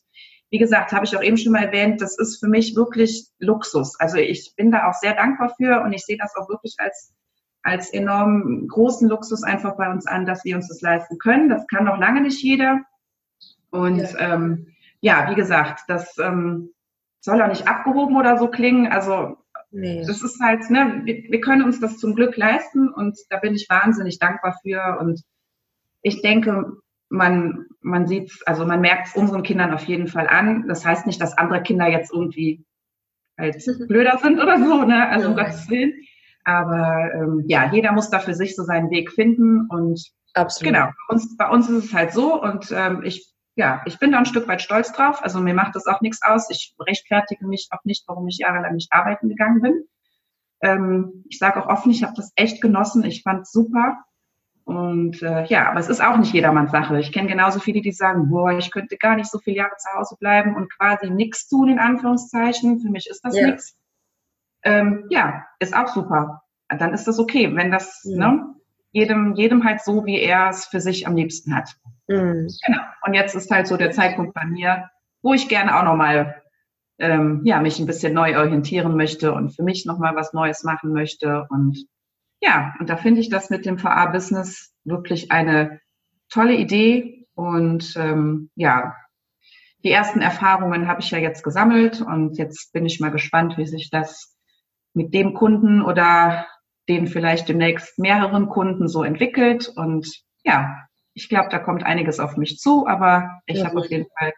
wie 0.50 0.58
gesagt, 0.58 0.90
habe 0.90 1.04
ich 1.04 1.16
auch 1.16 1.22
eben 1.22 1.36
schon 1.36 1.52
mal 1.52 1.62
erwähnt, 1.62 2.00
das 2.00 2.18
ist 2.18 2.40
für 2.40 2.48
mich 2.48 2.74
wirklich 2.74 3.28
Luxus. 3.38 3.94
Also 4.00 4.16
ich 4.16 4.52
bin 4.56 4.72
da 4.72 4.88
auch 4.88 4.94
sehr 4.94 5.14
dankbar 5.14 5.54
für 5.56 5.80
und 5.82 5.92
ich 5.92 6.02
sehe 6.04 6.18
das 6.18 6.34
auch 6.34 6.48
wirklich 6.48 6.74
als 6.78 7.14
als 7.62 7.92
enorm 7.92 8.66
großen 8.66 9.08
Luxus 9.08 9.44
einfach 9.44 9.76
bei 9.76 9.88
uns 9.88 10.08
an, 10.08 10.26
dass 10.26 10.44
wir 10.44 10.56
uns 10.56 10.68
das 10.68 10.80
leisten 10.80 11.18
können. 11.18 11.48
Das 11.48 11.66
kann 11.68 11.84
noch 11.84 11.98
lange 11.98 12.20
nicht 12.20 12.42
jeder. 12.42 12.80
Und 13.70 13.98
ja, 13.98 14.18
ähm, 14.18 14.66
ja 15.00 15.30
wie 15.30 15.36
gesagt, 15.36 15.82
das 15.86 16.18
ähm, 16.18 16.70
soll 17.20 17.42
auch 17.42 17.48
nicht 17.48 17.68
abgehoben 17.68 18.16
oder 18.16 18.38
so 18.38 18.48
klingen. 18.48 18.90
Also 18.90 19.36
nee. 19.76 20.04
das 20.06 20.22
ist 20.22 20.40
halt, 20.40 20.68
ne, 20.70 21.02
wir, 21.04 21.24
wir 21.28 21.40
können 21.40 21.62
uns 21.62 21.80
das 21.80 21.98
zum 21.98 22.14
Glück 22.14 22.36
leisten 22.36 22.88
und 22.88 23.18
da 23.30 23.38
bin 23.38 23.54
ich 23.54 23.68
wahnsinnig 23.68 24.18
dankbar 24.18 24.58
für. 24.62 24.98
Und 25.00 25.22
ich 26.02 26.22
denke, 26.22 26.72
man, 27.08 27.66
man 27.80 28.06
sieht 28.06 28.32
also 28.46 28.66
man 28.66 28.80
merkt 28.80 29.08
es 29.08 29.16
unseren 29.16 29.42
Kindern 29.42 29.72
auf 29.72 29.84
jeden 29.84 30.08
Fall 30.08 30.26
an. 30.28 30.66
Das 30.68 30.84
heißt 30.84 31.06
nicht, 31.06 31.20
dass 31.20 31.38
andere 31.38 31.62
Kinder 31.62 31.88
jetzt 31.88 32.12
irgendwie 32.12 32.64
halt 33.38 33.62
blöder 33.88 34.18
sind 34.22 34.40
oder 34.40 34.58
so, 34.58 34.84
ne? 34.84 35.08
Also 35.08 35.28
um 35.28 35.36
Gottes 35.36 35.68
Willen. 35.68 35.94
Aber 36.44 37.12
ähm, 37.14 37.44
ja, 37.48 37.70
jeder 37.72 37.92
muss 37.92 38.10
da 38.10 38.20
für 38.20 38.34
sich 38.34 38.54
so 38.54 38.62
seinen 38.62 38.90
Weg 38.90 39.10
finden 39.10 39.66
und 39.68 40.00
Absolut. 40.34 40.72
genau, 40.72 40.86
bei 40.86 41.14
uns, 41.14 41.36
bei 41.36 41.48
uns 41.48 41.68
ist 41.68 41.86
es 41.86 41.94
halt 41.94 42.12
so 42.12 42.40
und 42.40 42.70
ähm, 42.70 43.02
ich 43.04 43.26
ja, 43.56 43.82
ich 43.86 43.98
bin 43.98 44.12
da 44.12 44.18
ein 44.18 44.26
Stück 44.26 44.46
weit 44.48 44.62
stolz 44.62 44.92
drauf. 44.92 45.22
Also 45.22 45.40
mir 45.40 45.54
macht 45.54 45.74
das 45.74 45.86
auch 45.86 46.00
nichts 46.00 46.22
aus. 46.22 46.48
Ich 46.50 46.74
rechtfertige 46.78 47.46
mich 47.46 47.68
auch 47.70 47.84
nicht, 47.84 48.04
warum 48.06 48.28
ich 48.28 48.38
jahrelang 48.38 48.74
nicht 48.74 48.92
arbeiten 48.92 49.28
gegangen 49.28 49.60
bin. 49.60 49.84
Ähm, 50.60 51.24
ich 51.28 51.38
sage 51.38 51.62
auch 51.62 51.68
offen, 51.68 51.90
ich 51.90 52.04
habe 52.04 52.14
das 52.16 52.32
echt 52.36 52.60
genossen. 52.60 53.04
Ich 53.04 53.22
fand 53.22 53.46
super. 53.46 53.98
Und 54.64 55.22
äh, 55.22 55.44
ja, 55.46 55.70
aber 55.70 55.80
es 55.80 55.88
ist 55.88 56.02
auch 56.02 56.16
nicht 56.16 56.32
jedermanns 56.32 56.70
Sache. 56.70 57.00
Ich 57.00 57.12
kenne 57.12 57.28
genauso 57.28 57.60
viele, 57.60 57.80
die 57.80 57.92
sagen, 57.92 58.28
boah, 58.28 58.52
ich 58.52 58.70
könnte 58.70 58.96
gar 58.96 59.16
nicht 59.16 59.30
so 59.30 59.38
viele 59.38 59.58
Jahre 59.58 59.76
zu 59.78 59.88
Hause 59.96 60.16
bleiben 60.18 60.54
und 60.54 60.72
quasi 60.76 61.10
nichts 61.10 61.48
tun, 61.48 61.68
in 61.68 61.78
Anführungszeichen. 61.78 62.80
Für 62.80 62.90
mich 62.90 63.08
ist 63.08 63.24
das 63.24 63.36
ja. 63.36 63.46
nichts 63.46 63.76
ähm, 64.66 65.04
ja, 65.10 65.46
ist 65.60 65.74
auch 65.74 65.88
super. 65.88 66.42
Dann 66.68 66.92
ist 66.92 67.06
das 67.06 67.20
okay, 67.20 67.54
wenn 67.54 67.70
das 67.70 68.04
mhm. 68.04 68.18
ne, 68.18 68.54
jedem, 68.92 69.34
jedem 69.34 69.64
halt 69.64 69.82
so, 69.82 70.06
wie 70.06 70.20
er 70.20 70.50
es 70.50 70.66
für 70.66 70.80
sich 70.80 71.06
am 71.06 71.16
liebsten 71.16 71.54
hat. 71.54 71.76
Mhm. 72.08 72.48
Genau. 72.66 72.82
Und 73.04 73.14
jetzt 73.14 73.34
ist 73.34 73.50
halt 73.50 73.66
so 73.66 73.76
der 73.76 73.90
Zeitpunkt 73.90 74.34
bei 74.34 74.44
mir, 74.44 74.88
wo 75.22 75.34
ich 75.34 75.48
gerne 75.48 75.76
auch 75.78 75.84
nochmal 75.84 76.42
ähm, 76.98 77.42
ja, 77.44 77.60
mich 77.60 77.78
ein 77.78 77.86
bisschen 77.86 78.14
neu 78.14 78.38
orientieren 78.38 78.96
möchte 78.96 79.32
und 79.32 79.54
für 79.54 79.62
mich 79.62 79.84
nochmal 79.84 80.16
was 80.16 80.32
Neues 80.32 80.64
machen 80.64 80.92
möchte. 80.92 81.46
Und 81.50 81.86
ja, 82.40 82.74
und 82.80 82.88
da 82.88 82.96
finde 82.96 83.20
ich 83.20 83.28
das 83.28 83.50
mit 83.50 83.66
dem 83.66 83.82
VA-Business 83.82 84.72
wirklich 84.84 85.30
eine 85.30 85.80
tolle 86.30 86.54
Idee. 86.54 87.26
Und 87.34 87.94
ähm, 87.96 88.50
ja, 88.54 88.94
die 89.84 89.90
ersten 89.90 90.20
Erfahrungen 90.20 90.88
habe 90.88 91.00
ich 91.00 91.10
ja 91.10 91.18
jetzt 91.18 91.42
gesammelt 91.42 92.00
und 92.00 92.38
jetzt 92.38 92.72
bin 92.72 92.86
ich 92.86 92.98
mal 92.98 93.10
gespannt, 93.10 93.58
wie 93.58 93.66
sich 93.66 93.90
das 93.90 94.36
mit 94.94 95.12
dem 95.12 95.34
Kunden 95.34 95.82
oder 95.82 96.46
den 96.88 97.06
vielleicht 97.06 97.48
demnächst 97.48 97.98
mehreren 97.98 98.48
Kunden 98.48 98.88
so 98.88 99.02
entwickelt. 99.02 99.68
Und 99.68 100.08
ja, 100.44 100.76
ich 101.14 101.28
glaube, 101.28 101.48
da 101.50 101.58
kommt 101.58 101.84
einiges 101.84 102.20
auf 102.20 102.36
mich 102.36 102.58
zu, 102.58 102.86
aber 102.86 103.40
ich 103.46 103.58
ja, 103.58 103.66
habe 103.66 103.80
auf 103.80 103.90
jeden 103.90 104.06
Fall 104.18 104.32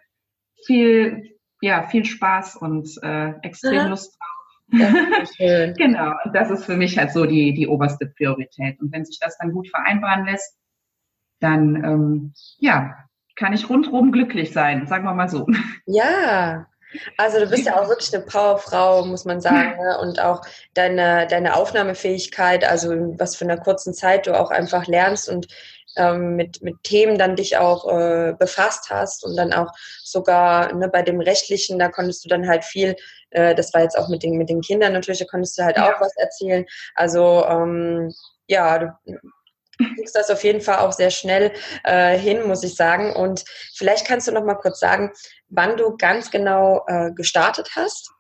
viel, 0.67 1.39
ja, 1.61 1.83
viel 1.83 2.05
Spaß 2.05 2.57
und 2.57 2.89
äh, 3.03 3.35
extrem 3.43 3.81
Aha. 3.81 3.89
Lust 3.89 4.17
drauf. 4.19 4.29
genau, 5.79 6.13
und 6.25 6.35
das 6.35 6.51
ist 6.51 6.67
für 6.67 6.77
mich 6.77 6.99
halt 6.99 7.11
so 7.13 7.25
die, 7.25 7.55
die 7.55 7.67
oberste 7.67 8.07
Priorität. 8.07 8.79
Und 8.81 8.93
wenn 8.93 9.05
sich 9.05 9.19
das 9.19 9.39
dann 9.39 9.53
gut 9.53 9.69
vereinbaren 9.69 10.27
lässt, 10.27 10.59
dann 11.41 11.85
ähm, 11.85 12.33
ja, 12.59 12.97
kann 13.35 13.53
ich 13.53 13.71
rundherum 13.71 14.13
glücklich 14.13 14.53
sein, 14.53 14.87
sagen 14.87 15.05
wir 15.05 15.15
mal 15.15 15.29
so. 15.29 15.47
Ja, 15.87 16.67
also 17.17 17.41
du 17.41 17.47
bist 17.47 17.67
ja 17.67 17.81
auch 17.81 17.89
wirklich 17.89 18.15
eine 18.15 18.25
Powerfrau, 18.25 19.05
muss 19.05 19.25
man 19.25 19.41
sagen. 19.41 19.77
Ne? 19.81 19.99
Und 20.01 20.21
auch 20.21 20.43
deine, 20.75 21.27
deine 21.27 21.57
Aufnahmefähigkeit, 21.57 22.65
also 22.65 22.91
was 23.19 23.37
für 23.37 23.45
eine 23.45 23.59
kurzen 23.59 23.95
Zeit 23.95 24.27
du 24.27 24.39
auch 24.39 24.51
einfach 24.51 24.87
lernst 24.87 25.29
und 25.29 25.49
ähm, 25.97 26.37
mit, 26.37 26.63
mit 26.63 26.83
Themen 26.85 27.19
dann 27.19 27.37
dich 27.37 27.57
auch 27.57 27.89
äh, 27.91 28.35
befasst 28.39 28.91
hast 28.91 29.25
und 29.25 29.37
dann 29.37 29.53
auch 29.53 29.73
sogar 30.03 30.73
ne, 30.73 30.89
bei 30.89 31.03
dem 31.03 31.21
Rechtlichen, 31.21 31.79
da 31.79 31.89
konntest 31.89 32.25
du 32.25 32.29
dann 32.29 32.49
halt 32.49 32.65
viel, 32.65 32.95
äh, 33.31 33.55
das 33.55 33.75
war 33.75 33.83
jetzt 33.83 33.99
auch 33.99 34.09
mit 34.09 34.23
den, 34.23 34.39
mit 34.39 34.49
den 34.49 34.61
Kindern 34.61 34.93
natürlich, 34.93 35.21
da 35.21 35.27
konntest 35.27 35.59
du 35.59 35.65
halt 35.65 35.77
ja. 35.77 35.93
auch 35.93 36.01
was 36.01 36.17
erzählen. 36.17 36.65
Also 36.95 37.45
ähm, 37.47 38.15
ja, 38.47 38.79
du 38.79 39.19
kriegst 39.79 40.17
das 40.17 40.31
auf 40.31 40.45
jeden 40.45 40.61
Fall 40.61 40.79
auch 40.79 40.93
sehr 40.93 41.11
schnell 41.11 41.53
äh, 41.85 42.19
hin, 42.19 42.47
muss 42.47 42.65
ich 42.65 42.75
sagen. 42.75 43.15
Und 43.15 43.45
vielleicht 43.75 44.07
kannst 44.07 44.29
du 44.29 44.33
noch 44.33 44.45
mal 44.45 44.55
kurz 44.55 44.81
sagen, 44.81 45.13
wann 45.49 45.77
du 45.77 45.97
ganz 45.97 46.31
genau 46.31 46.85
äh, 46.87 47.13
gestartet 47.13 47.71
hast. 47.77 48.11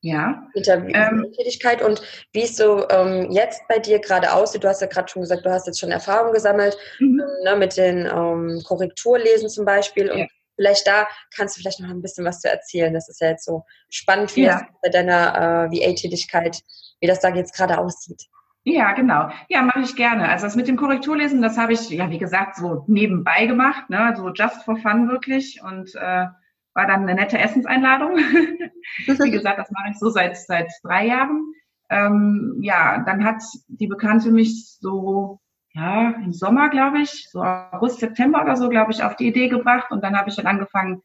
Ja. 0.00 0.46
Mit 0.54 0.66
der 0.66 0.84
ähm, 0.94 1.32
Tätigkeit 1.34 1.80
und 1.80 2.02
wie 2.34 2.42
es 2.42 2.58
so 2.58 2.86
ähm, 2.90 3.30
jetzt 3.30 3.62
bei 3.68 3.78
dir 3.78 4.00
gerade 4.00 4.34
aussieht. 4.34 4.62
Du 4.62 4.68
hast 4.68 4.82
ja 4.82 4.86
gerade 4.86 5.08
schon 5.08 5.22
gesagt, 5.22 5.46
du 5.46 5.50
hast 5.50 5.66
jetzt 5.66 5.80
schon 5.80 5.90
Erfahrung 5.90 6.34
gesammelt 6.34 6.76
mhm. 7.00 7.22
ne, 7.42 7.56
mit 7.56 7.78
den 7.78 8.04
ähm, 8.04 8.62
Korrekturlesen 8.66 9.48
zum 9.48 9.64
Beispiel. 9.64 10.10
Und 10.10 10.18
ja. 10.18 10.26
vielleicht 10.56 10.86
da 10.86 11.08
kannst 11.34 11.56
du 11.56 11.62
vielleicht 11.62 11.80
noch 11.80 11.88
ein 11.88 12.02
bisschen 12.02 12.26
was 12.26 12.40
zu 12.40 12.50
erzählen. 12.50 12.92
Das 12.92 13.08
ist 13.08 13.22
ja 13.22 13.30
jetzt 13.30 13.46
so 13.46 13.64
spannend, 13.88 14.36
wie 14.36 14.42
ja. 14.42 14.58
das 14.58 14.62
bei 14.82 14.90
deiner 14.90 15.70
äh, 15.72 15.74
VA-Tätigkeit, 15.74 16.60
wie 17.00 17.06
das 17.06 17.20
da 17.20 17.30
jetzt 17.30 17.54
gerade 17.54 17.78
aussieht. 17.78 18.24
Ja, 18.66 18.92
genau. 18.92 19.28
Ja, 19.48 19.62
mache 19.62 19.80
ich 19.80 19.94
gerne. 19.94 20.28
Also 20.28 20.46
das 20.46 20.56
mit 20.56 20.68
dem 20.68 20.76
Korrekturlesen, 20.76 21.42
das 21.42 21.58
habe 21.58 21.74
ich, 21.74 21.90
ja, 21.90 22.10
wie 22.10 22.18
gesagt, 22.18 22.56
so 22.56 22.84
nebenbei 22.86 23.44
gemacht, 23.46 23.90
ne? 23.90 24.14
so 24.16 24.30
just 24.30 24.62
for 24.64 24.76
fun 24.78 25.08
wirklich 25.10 25.60
und 25.62 25.94
äh, 25.94 26.26
war 26.72 26.86
dann 26.86 27.02
eine 27.02 27.14
nette 27.14 27.38
Essenseinladung. 27.38 28.16
wie 29.06 29.30
gesagt, 29.30 29.58
das 29.58 29.70
mache 29.70 29.90
ich 29.90 29.98
so 29.98 30.08
seit 30.08 30.36
seit 30.38 30.70
drei 30.82 31.06
Jahren. 31.06 31.52
Ähm, 31.90 32.56
ja, 32.60 33.02
dann 33.04 33.22
hat 33.24 33.42
die 33.68 33.86
Bekannte 33.86 34.30
mich 34.30 34.78
so 34.80 35.40
ja 35.74 36.10
im 36.24 36.32
Sommer, 36.32 36.70
glaube 36.70 37.00
ich, 37.00 37.28
so 37.30 37.42
August, 37.42 38.00
September 38.00 38.42
oder 38.42 38.56
so, 38.56 38.70
glaube 38.70 38.92
ich, 38.92 39.02
auf 39.04 39.16
die 39.16 39.28
Idee 39.28 39.48
gebracht 39.48 39.90
und 39.90 40.02
dann 40.02 40.16
habe 40.16 40.30
ich 40.30 40.36
dann 40.36 40.46
angefangen 40.46 41.02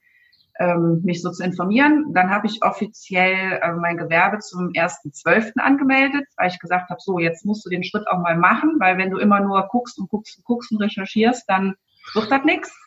ähm, 0.60 1.02
mich 1.04 1.22
so 1.22 1.32
zu 1.32 1.43
informieren. 1.43 2.13
Dann 2.13 2.30
habe 2.30 2.48
ich 2.48 2.62
offiziell 2.62 3.60
äh, 3.62 3.72
mein 3.74 3.98
Gewerbe 3.98 4.39
zum 4.39 4.67
1.12. 4.69 5.58
angemeldet, 5.58 6.26
weil 6.36 6.50
ich 6.50 6.60
gesagt 6.60 6.89
habe, 6.89 7.00
so, 7.00 7.17
jetzt 7.17 7.45
musst 7.45 7.65
du 7.65 7.69
den 7.69 7.84
Schritt 7.84 8.08
auch 8.08 8.19
mal 8.19 8.38
machen, 8.38 8.76
weil 8.80 8.98
wenn 8.98 9.10
du 9.10 9.17
immer 9.17 9.39
nur 9.39 9.67
guckst 9.69 9.98
und 9.98 10.10
guckst 10.10 10.38
und 10.38 10.43
guckst 10.43 10.72
und 10.72 10.82
recherchierst, 10.82 11.50
dann 11.50 11.76
wird 12.13 12.30
das 12.30 12.43
nichts. 12.43 12.78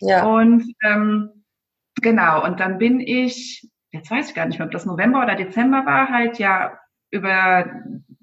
Ja. 0.00 0.24
Und 0.24 0.72
ähm, 0.84 1.44
genau, 2.00 2.44
und 2.44 2.60
dann 2.60 2.78
bin 2.78 3.00
ich, 3.00 3.68
jetzt 3.90 4.10
weiß 4.10 4.28
ich 4.28 4.34
gar 4.34 4.46
nicht 4.46 4.58
mehr, 4.58 4.66
ob 4.66 4.72
das 4.72 4.86
November 4.86 5.22
oder 5.22 5.34
Dezember 5.34 5.84
war, 5.84 6.08
halt 6.08 6.38
ja 6.38 6.78
über 7.10 7.66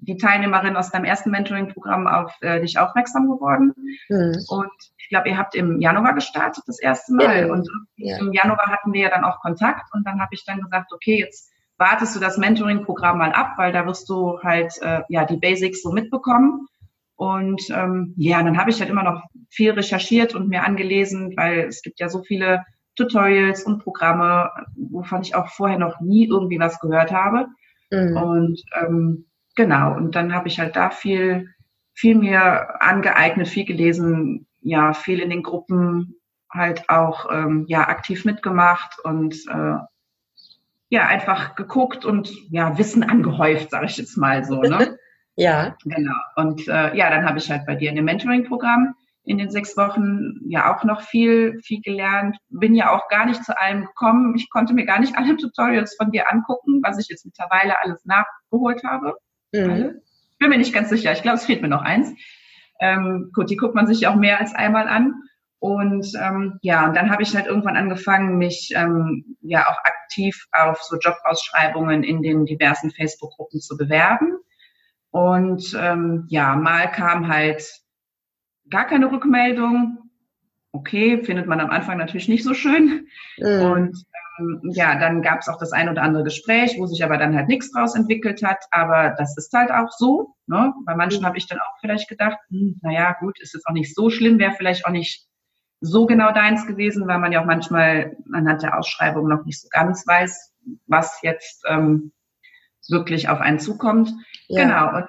die 0.04 0.16
Teilnehmerin 0.16 0.76
aus 0.76 0.90
deinem 0.90 1.04
ersten 1.04 1.30
Mentoring-Programm 1.30 2.06
auf 2.06 2.32
äh, 2.40 2.60
dich 2.60 2.78
aufmerksam 2.78 3.28
geworden. 3.28 3.72
Mhm. 4.08 4.36
Und 4.48 4.72
ich 4.98 5.08
glaube, 5.08 5.28
ihr 5.28 5.38
habt 5.38 5.54
im 5.54 5.80
Januar 5.80 6.14
gestartet 6.14 6.64
das 6.66 6.80
erste 6.80 7.14
Mal. 7.14 7.46
Ja. 7.46 7.52
Und 7.52 7.68
ja. 7.96 8.18
im 8.18 8.32
Januar 8.32 8.66
hatten 8.66 8.92
wir 8.92 9.02
ja 9.02 9.10
dann 9.10 9.24
auch 9.24 9.40
Kontakt. 9.40 9.92
Und 9.92 10.06
dann 10.06 10.20
habe 10.20 10.34
ich 10.34 10.44
dann 10.44 10.60
gesagt, 10.60 10.92
okay, 10.92 11.20
jetzt 11.20 11.50
wartest 11.76 12.14
du 12.14 12.20
das 12.20 12.38
Mentoring-Programm 12.38 13.18
mal 13.18 13.32
ab, 13.32 13.54
weil 13.56 13.72
da 13.72 13.86
wirst 13.86 14.08
du 14.08 14.40
halt 14.42 14.72
äh, 14.82 15.02
ja 15.08 15.24
die 15.24 15.38
Basics 15.38 15.82
so 15.82 15.92
mitbekommen. 15.92 16.66
Und 17.16 17.62
ähm, 17.70 18.14
ja, 18.16 18.42
dann 18.42 18.58
habe 18.58 18.70
ich 18.70 18.80
halt 18.80 18.90
immer 18.90 19.04
noch 19.04 19.22
viel 19.48 19.70
recherchiert 19.70 20.34
und 20.34 20.48
mir 20.48 20.64
angelesen, 20.64 21.34
weil 21.36 21.60
es 21.60 21.82
gibt 21.82 22.00
ja 22.00 22.08
so 22.08 22.22
viele 22.22 22.64
Tutorials 22.96 23.64
und 23.64 23.82
Programme, 23.82 24.50
wovon 24.76 25.22
ich 25.22 25.34
auch 25.34 25.48
vorher 25.48 25.78
noch 25.78 26.00
nie 26.00 26.26
irgendwie 26.26 26.58
was 26.58 26.80
gehört 26.80 27.12
habe. 27.12 27.46
Mhm. 27.90 28.16
Und 28.16 28.62
ähm, 28.80 29.26
genau, 29.54 29.94
und 29.96 30.14
dann 30.14 30.34
habe 30.34 30.48
ich 30.48 30.58
halt 30.58 30.76
da 30.76 30.90
viel, 30.90 31.50
viel 31.92 32.14
mir 32.16 32.80
angeeignet, 32.82 33.48
viel 33.48 33.64
gelesen, 33.64 34.46
ja, 34.60 34.92
viel 34.92 35.20
in 35.20 35.30
den 35.30 35.42
Gruppen 35.42 36.16
halt 36.50 36.88
auch 36.88 37.26
ähm, 37.30 37.64
ja 37.68 37.88
aktiv 37.88 38.24
mitgemacht 38.24 38.98
und 39.02 39.34
äh, 39.48 39.76
ja 40.88 41.06
einfach 41.06 41.56
geguckt 41.56 42.04
und 42.04 42.30
ja 42.50 42.78
Wissen 42.78 43.02
angehäuft, 43.02 43.70
sage 43.70 43.86
ich 43.86 43.96
jetzt 43.96 44.16
mal 44.16 44.44
so. 44.44 44.60
Ne? 44.60 44.98
ja. 45.36 45.76
Genau. 45.84 46.14
Und 46.36 46.66
äh, 46.68 46.96
ja, 46.96 47.10
dann 47.10 47.26
habe 47.26 47.38
ich 47.38 47.50
halt 47.50 47.66
bei 47.66 47.74
dir 47.74 47.90
in 47.90 47.96
dem 47.96 48.04
Mentoring-Programm 48.04 48.94
in 49.24 49.38
den 49.38 49.50
sechs 49.50 49.76
Wochen 49.76 50.38
ja 50.46 50.74
auch 50.74 50.84
noch 50.84 51.00
viel, 51.00 51.58
viel 51.62 51.80
gelernt. 51.80 52.36
Bin 52.50 52.74
ja 52.74 52.94
auch 52.94 53.08
gar 53.08 53.26
nicht 53.26 53.42
zu 53.42 53.58
allem 53.58 53.86
gekommen. 53.86 54.34
Ich 54.36 54.50
konnte 54.50 54.74
mir 54.74 54.84
gar 54.84 55.00
nicht 55.00 55.16
alle 55.16 55.36
Tutorials 55.36 55.96
von 55.96 56.10
dir 56.10 56.30
angucken, 56.30 56.80
was 56.82 56.98
ich 56.98 57.08
jetzt 57.08 57.24
mittlerweile 57.24 57.80
alles 57.82 58.04
nachgeholt 58.04 58.84
habe. 58.84 59.16
Mhm. 59.54 60.00
Bin 60.38 60.48
mir 60.48 60.58
nicht 60.58 60.74
ganz 60.74 60.90
sicher. 60.90 61.12
Ich 61.12 61.22
glaube, 61.22 61.36
es 61.36 61.44
fehlt 61.44 61.62
mir 61.62 61.68
noch 61.68 61.82
eins. 61.82 62.12
Ähm, 62.80 63.30
gut, 63.34 63.50
die 63.50 63.56
guckt 63.56 63.74
man 63.74 63.86
sich 63.86 64.06
auch 64.06 64.16
mehr 64.16 64.40
als 64.40 64.54
einmal 64.54 64.88
an. 64.88 65.14
Und 65.60 66.12
ähm, 66.20 66.58
ja, 66.60 66.86
und 66.86 66.94
dann 66.94 67.10
habe 67.10 67.22
ich 67.22 67.34
halt 67.34 67.46
irgendwann 67.46 67.76
angefangen, 67.76 68.36
mich 68.36 68.72
ähm, 68.74 69.36
ja 69.40 69.66
auch 69.66 69.78
aktiv 69.84 70.46
auf 70.52 70.82
so 70.82 70.98
Jobausschreibungen 70.98 72.02
in 72.02 72.20
den 72.20 72.44
diversen 72.44 72.90
Facebook-Gruppen 72.90 73.60
zu 73.60 73.76
bewerben. 73.76 74.36
Und 75.10 75.74
ähm, 75.80 76.26
ja, 76.28 76.54
mal 76.56 76.90
kam 76.90 77.28
halt 77.28 77.64
gar 78.68 78.86
keine 78.86 79.10
Rückmeldung. 79.10 80.10
Okay, 80.72 81.22
findet 81.22 81.46
man 81.46 81.60
am 81.60 81.70
Anfang 81.70 81.96
natürlich 81.96 82.28
nicht 82.28 82.44
so 82.44 82.52
schön. 82.52 83.08
Mhm. 83.38 83.62
Und 83.62 84.04
ähm, 84.38 84.60
ja, 84.72 84.98
dann 84.98 85.22
gab 85.22 85.40
es 85.40 85.48
auch 85.48 85.58
das 85.58 85.72
ein 85.72 85.88
oder 85.88 86.02
andere 86.02 86.24
Gespräch, 86.24 86.76
wo 86.78 86.86
sich 86.86 87.04
aber 87.04 87.18
dann 87.18 87.36
halt 87.36 87.48
nichts 87.48 87.70
draus 87.70 87.94
entwickelt 87.94 88.42
hat. 88.42 88.64
Aber 88.70 89.14
das 89.16 89.36
ist 89.36 89.52
halt 89.52 89.70
auch 89.70 89.90
so. 89.90 90.34
Ne? 90.46 90.72
Bei 90.86 90.94
manchen 90.94 91.22
mhm. 91.22 91.26
habe 91.26 91.38
ich 91.38 91.46
dann 91.46 91.58
auch 91.58 91.78
vielleicht 91.80 92.08
gedacht, 92.08 92.38
hm, 92.48 92.78
naja, 92.82 93.16
gut, 93.20 93.40
ist 93.40 93.54
jetzt 93.54 93.66
auch 93.66 93.74
nicht 93.74 93.94
so 93.94 94.10
schlimm, 94.10 94.38
wäre 94.38 94.54
vielleicht 94.56 94.86
auch 94.86 94.90
nicht 94.90 95.26
so 95.80 96.06
genau 96.06 96.32
deins 96.32 96.66
gewesen, 96.66 97.06
weil 97.06 97.18
man 97.18 97.32
ja 97.32 97.42
auch 97.42 97.46
manchmal 97.46 98.16
anhand 98.32 98.62
der 98.62 98.78
Ausschreibung 98.78 99.28
noch 99.28 99.44
nicht 99.44 99.60
so 99.60 99.68
ganz 99.70 100.06
weiß, 100.06 100.54
was 100.86 101.20
jetzt 101.22 101.62
ähm, 101.68 102.12
wirklich 102.88 103.28
auf 103.28 103.40
einen 103.40 103.58
zukommt. 103.58 104.12
Ja. 104.48 104.64
Genau. 104.64 104.96
Und 104.96 105.08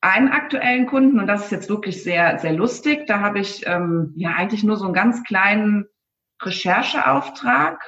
einen 0.00 0.28
aktuellen 0.28 0.86
Kunden, 0.86 1.20
und 1.20 1.28
das 1.28 1.44
ist 1.44 1.52
jetzt 1.52 1.68
wirklich 1.68 2.02
sehr, 2.02 2.38
sehr 2.38 2.52
lustig, 2.52 3.06
da 3.06 3.20
habe 3.20 3.38
ich 3.38 3.66
ähm, 3.66 4.12
ja 4.16 4.34
eigentlich 4.34 4.64
nur 4.64 4.76
so 4.76 4.84
einen 4.84 4.94
ganz 4.94 5.22
kleinen 5.22 5.86
Rechercheauftrag 6.42 7.80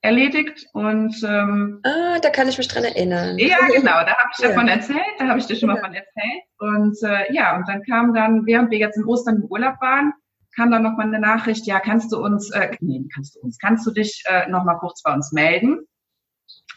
erledigt 0.00 0.66
und 0.72 1.14
ähm, 1.24 1.80
ah, 1.82 2.18
da 2.20 2.30
kann 2.30 2.48
ich 2.48 2.56
mich 2.56 2.68
dran 2.68 2.84
erinnern. 2.84 3.36
Ja, 3.38 3.58
genau, 3.66 4.04
da 4.04 4.16
habe 4.16 4.30
ich 4.32 4.38
ja. 4.42 4.48
davon 4.48 4.68
erzählt, 4.68 5.00
da 5.18 5.26
habe 5.26 5.38
ich 5.38 5.46
dir 5.46 5.56
schon 5.56 5.68
mal 5.68 5.76
ja. 5.76 5.82
von 5.82 5.94
erzählt 5.94 6.42
und 6.58 6.96
äh, 7.02 7.32
ja, 7.32 7.56
und 7.56 7.68
dann 7.68 7.82
kam 7.82 8.14
dann, 8.14 8.46
während 8.46 8.70
wir 8.70 8.78
jetzt 8.78 8.96
in 8.96 9.04
Ostern 9.04 9.36
im 9.36 9.44
Urlaub 9.44 9.80
waren, 9.80 10.12
kam 10.54 10.70
dann 10.70 10.82
nochmal 10.82 11.06
eine 11.06 11.20
Nachricht, 11.20 11.66
ja, 11.66 11.80
kannst 11.80 12.12
du 12.12 12.22
uns, 12.22 12.50
äh, 12.50 12.70
nee, 12.80 13.04
kannst 13.12 13.36
du 13.36 13.40
uns, 13.40 13.58
kannst 13.58 13.86
du 13.86 13.90
dich 13.90 14.22
äh, 14.26 14.48
nochmal 14.48 14.78
kurz 14.78 15.02
bei 15.02 15.12
uns 15.12 15.32
melden? 15.32 15.86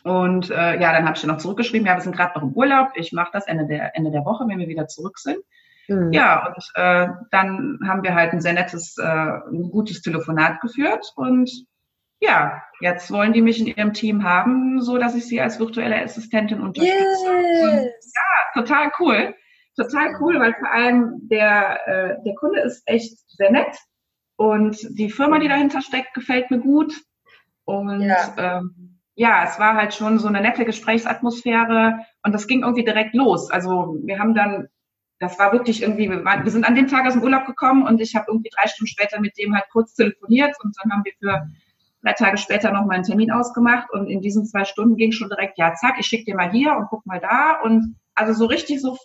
Und 0.03 0.49
äh, 0.49 0.79
ja, 0.79 0.93
dann 0.93 1.05
habe 1.05 1.15
ich 1.15 1.21
dann 1.21 1.29
noch 1.29 1.37
zurückgeschrieben, 1.37 1.85
ja, 1.85 1.95
wir 1.95 2.01
sind 2.01 2.15
gerade 2.15 2.33
noch 2.35 2.43
im 2.43 2.53
Urlaub, 2.53 2.89
ich 2.95 3.11
mache 3.11 3.29
das 3.33 3.47
Ende 3.47 3.67
der, 3.67 3.95
Ende 3.95 4.11
der 4.11 4.25
Woche, 4.25 4.45
wenn 4.47 4.57
wir 4.57 4.67
wieder 4.67 4.87
zurück 4.87 5.19
sind. 5.19 5.37
Mhm. 5.87 6.11
Ja, 6.11 6.47
und 6.47 6.71
äh, 6.75 7.07
dann 7.29 7.79
haben 7.87 8.03
wir 8.03 8.15
halt 8.15 8.33
ein 8.33 8.41
sehr 8.41 8.53
nettes, 8.53 8.97
äh, 8.97 9.03
ein 9.03 9.69
gutes 9.69 10.01
Telefonat 10.01 10.59
geführt 10.61 11.13
und 11.15 11.51
ja, 12.21 12.61
jetzt 12.79 13.11
wollen 13.11 13.33
die 13.33 13.41
mich 13.41 13.59
in 13.59 13.67
ihrem 13.67 13.93
Team 13.93 14.23
haben, 14.23 14.81
so 14.81 14.97
dass 14.97 15.15
ich 15.15 15.25
sie 15.25 15.41
als 15.41 15.59
virtuelle 15.59 16.01
Assistentin 16.01 16.61
unterstütze. 16.61 16.93
Yes. 16.93 18.13
ja, 18.15 18.61
total 18.61 18.91
cool. 18.99 19.35
Total 19.75 20.13
cool, 20.19 20.39
weil 20.39 20.53
vor 20.53 20.71
allem 20.71 21.27
der, 21.29 21.87
äh, 21.87 22.23
der 22.23 22.35
Kunde 22.35 22.59
ist 22.61 22.83
echt 22.85 23.17
sehr 23.29 23.51
nett 23.51 23.75
und 24.35 24.77
die 24.97 25.09
Firma, 25.09 25.39
die 25.39 25.47
dahinter 25.47 25.81
steckt, 25.81 26.13
gefällt 26.13 26.51
mir 26.51 26.59
gut. 26.59 26.93
Und 27.63 28.01
ja. 28.01 28.33
ähm, 28.37 28.99
ja, 29.15 29.43
es 29.43 29.59
war 29.59 29.75
halt 29.75 29.93
schon 29.93 30.19
so 30.19 30.27
eine 30.27 30.41
nette 30.41 30.65
Gesprächsatmosphäre 30.65 32.05
und 32.23 32.33
das 32.33 32.47
ging 32.47 32.61
irgendwie 32.61 32.83
direkt 32.83 33.13
los. 33.13 33.49
Also 33.49 33.97
wir 34.03 34.19
haben 34.19 34.33
dann, 34.33 34.67
das 35.19 35.39
war 35.39 35.53
wirklich 35.53 35.81
irgendwie, 35.81 36.09
wir, 36.09 36.25
waren, 36.25 36.43
wir 36.43 36.51
sind 36.51 36.67
an 36.67 36.75
dem 36.75 36.87
Tag 36.87 37.05
aus 37.05 37.13
dem 37.13 37.23
Urlaub 37.23 37.45
gekommen 37.45 37.83
und 37.83 38.01
ich 38.01 38.15
habe 38.15 38.25
irgendwie 38.29 38.49
drei 38.49 38.67
Stunden 38.67 38.87
später 38.87 39.21
mit 39.21 39.37
dem 39.37 39.53
halt 39.55 39.65
kurz 39.71 39.93
telefoniert 39.93 40.55
und 40.63 40.75
dann 40.81 40.91
haben 40.91 41.03
wir 41.05 41.13
für 41.19 41.47
drei 42.03 42.13
Tage 42.13 42.37
später 42.37 42.71
noch 42.71 42.85
mal 42.85 42.95
einen 42.95 43.03
Termin 43.03 43.31
ausgemacht 43.31 43.91
und 43.91 44.07
in 44.07 44.21
diesen 44.21 44.45
zwei 44.45 44.65
Stunden 44.65 44.97
ging 44.97 45.11
schon 45.11 45.29
direkt, 45.29 45.57
ja, 45.57 45.73
zack, 45.75 45.95
ich 45.99 46.07
schicke 46.07 46.25
dir 46.25 46.35
mal 46.35 46.51
hier 46.51 46.75
und 46.75 46.87
guck 46.89 47.05
mal 47.05 47.19
da 47.19 47.59
und 47.61 47.95
also 48.15 48.33
so 48.33 48.45
richtig 48.45 48.81
so 48.81 48.97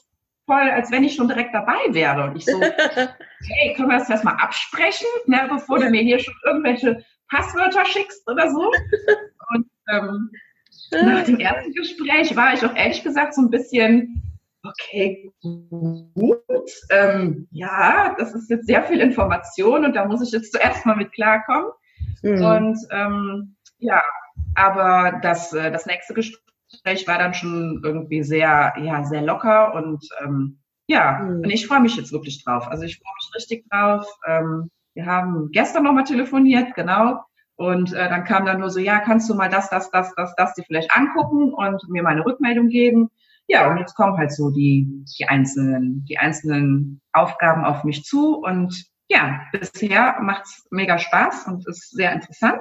voll, 0.47 0.71
als 0.71 0.91
wenn 0.91 1.05
ich 1.05 1.15
schon 1.15 1.29
direkt 1.29 1.55
dabei 1.55 1.79
wäre. 1.91 2.25
Und 2.25 2.37
ich 2.37 2.45
so, 2.45 2.61
hey, 2.61 3.75
können 3.75 3.89
wir 3.89 3.99
das 3.99 4.09
erstmal 4.09 4.37
absprechen, 4.37 5.09
ne, 5.27 5.47
bevor 5.51 5.79
du 5.79 5.91
mir 5.91 6.03
hier 6.03 6.19
schon 6.19 6.35
irgendwelche 6.45 7.05
Passwörter 7.29 7.85
schickst 7.85 8.29
oder 8.29 8.51
so. 8.51 8.71
Und 9.55 9.67
ähm, 9.93 10.31
nach 10.93 11.25
dem 11.25 11.39
ersten 11.39 11.73
Gespräch 11.73 12.35
war 12.37 12.55
ich 12.55 12.65
auch 12.65 12.75
ehrlich 12.75 13.03
gesagt 13.03 13.35
so 13.35 13.43
ein 13.43 13.51
bisschen, 13.51 14.23
okay, 14.63 15.33
gut, 15.43 16.71
ähm, 16.91 17.47
ja, 17.51 18.15
das 18.19 18.35
ist 18.35 18.51
jetzt 18.51 18.67
sehr 18.67 18.83
viel 18.85 19.01
Information 19.01 19.85
und 19.85 19.95
da 19.95 20.05
muss 20.05 20.23
ich 20.23 20.33
jetzt 20.33 20.53
zuerst 20.53 20.85
mal 20.87 20.97
mit 20.97 21.13
klarkommen. 21.13 21.71
Mhm. 22.23 22.45
Und 22.45 22.79
ähm, 22.91 23.57
ja, 23.79 24.03
aber 24.55 25.19
das, 25.23 25.53
äh, 25.53 25.71
das 25.71 25.87
nächste 25.87 26.15
Gespräch 26.15 27.07
war 27.07 27.19
dann 27.19 27.35
schon 27.35 27.81
irgendwie 27.85 28.23
sehr, 28.23 28.75
ja, 28.81 29.05
sehr 29.05 29.23
locker 29.23 29.75
und 29.75 30.07
ähm, 30.23 30.59
ja, 30.87 31.21
mhm. 31.23 31.43
und 31.43 31.51
ich 31.51 31.67
freue 31.67 31.81
mich 31.81 31.97
jetzt 31.97 32.13
wirklich 32.13 32.45
drauf. 32.45 32.69
Also 32.69 32.85
ich 32.85 32.99
freue 32.99 33.15
mich 33.15 33.35
richtig 33.35 33.69
drauf. 33.71 34.07
Ähm, 34.27 34.71
wir 34.95 35.07
haben 35.07 35.51
gestern 35.53 35.85
nochmal 35.85 36.05
telefoniert, 36.05 36.75
genau. 36.75 37.21
Und 37.57 37.93
äh, 37.93 38.09
dann 38.09 38.25
kam 38.25 38.45
dann 38.45 38.61
nur 38.61 38.71
so, 38.71 38.81
ja, 38.81 39.01
kannst 39.01 39.29
du 39.29 39.35
mal 39.35 39.49
das, 39.49 39.71
das, 39.71 39.91
das, 39.91 40.15
das, 40.15 40.35
das 40.37 40.55
dir 40.55 40.65
vielleicht 40.65 40.95
angucken 40.95 41.53
und 41.53 41.83
mir 41.89 42.03
mal 42.03 42.11
eine 42.11 42.25
Rückmeldung 42.25 42.69
geben. 42.69 43.11
Ja, 43.49 43.71
und 43.71 43.79
jetzt 43.79 43.95
kommen 43.95 44.19
halt 44.19 44.33
so 44.33 44.51
die, 44.51 45.05
die 45.19 45.27
einzelnen, 45.27 46.05
die 46.09 46.19
einzelnen 46.19 47.01
Aufgaben 47.13 47.65
auf 47.65 47.85
mich 47.85 48.05
zu 48.05 48.39
und 48.39 48.87
ja, 49.09 49.43
bisher 49.53 50.17
macht's 50.21 50.67
mega 50.71 50.99
Spaß 50.99 51.47
und 51.47 51.67
ist 51.67 51.91
sehr 51.91 52.13
interessant. 52.13 52.61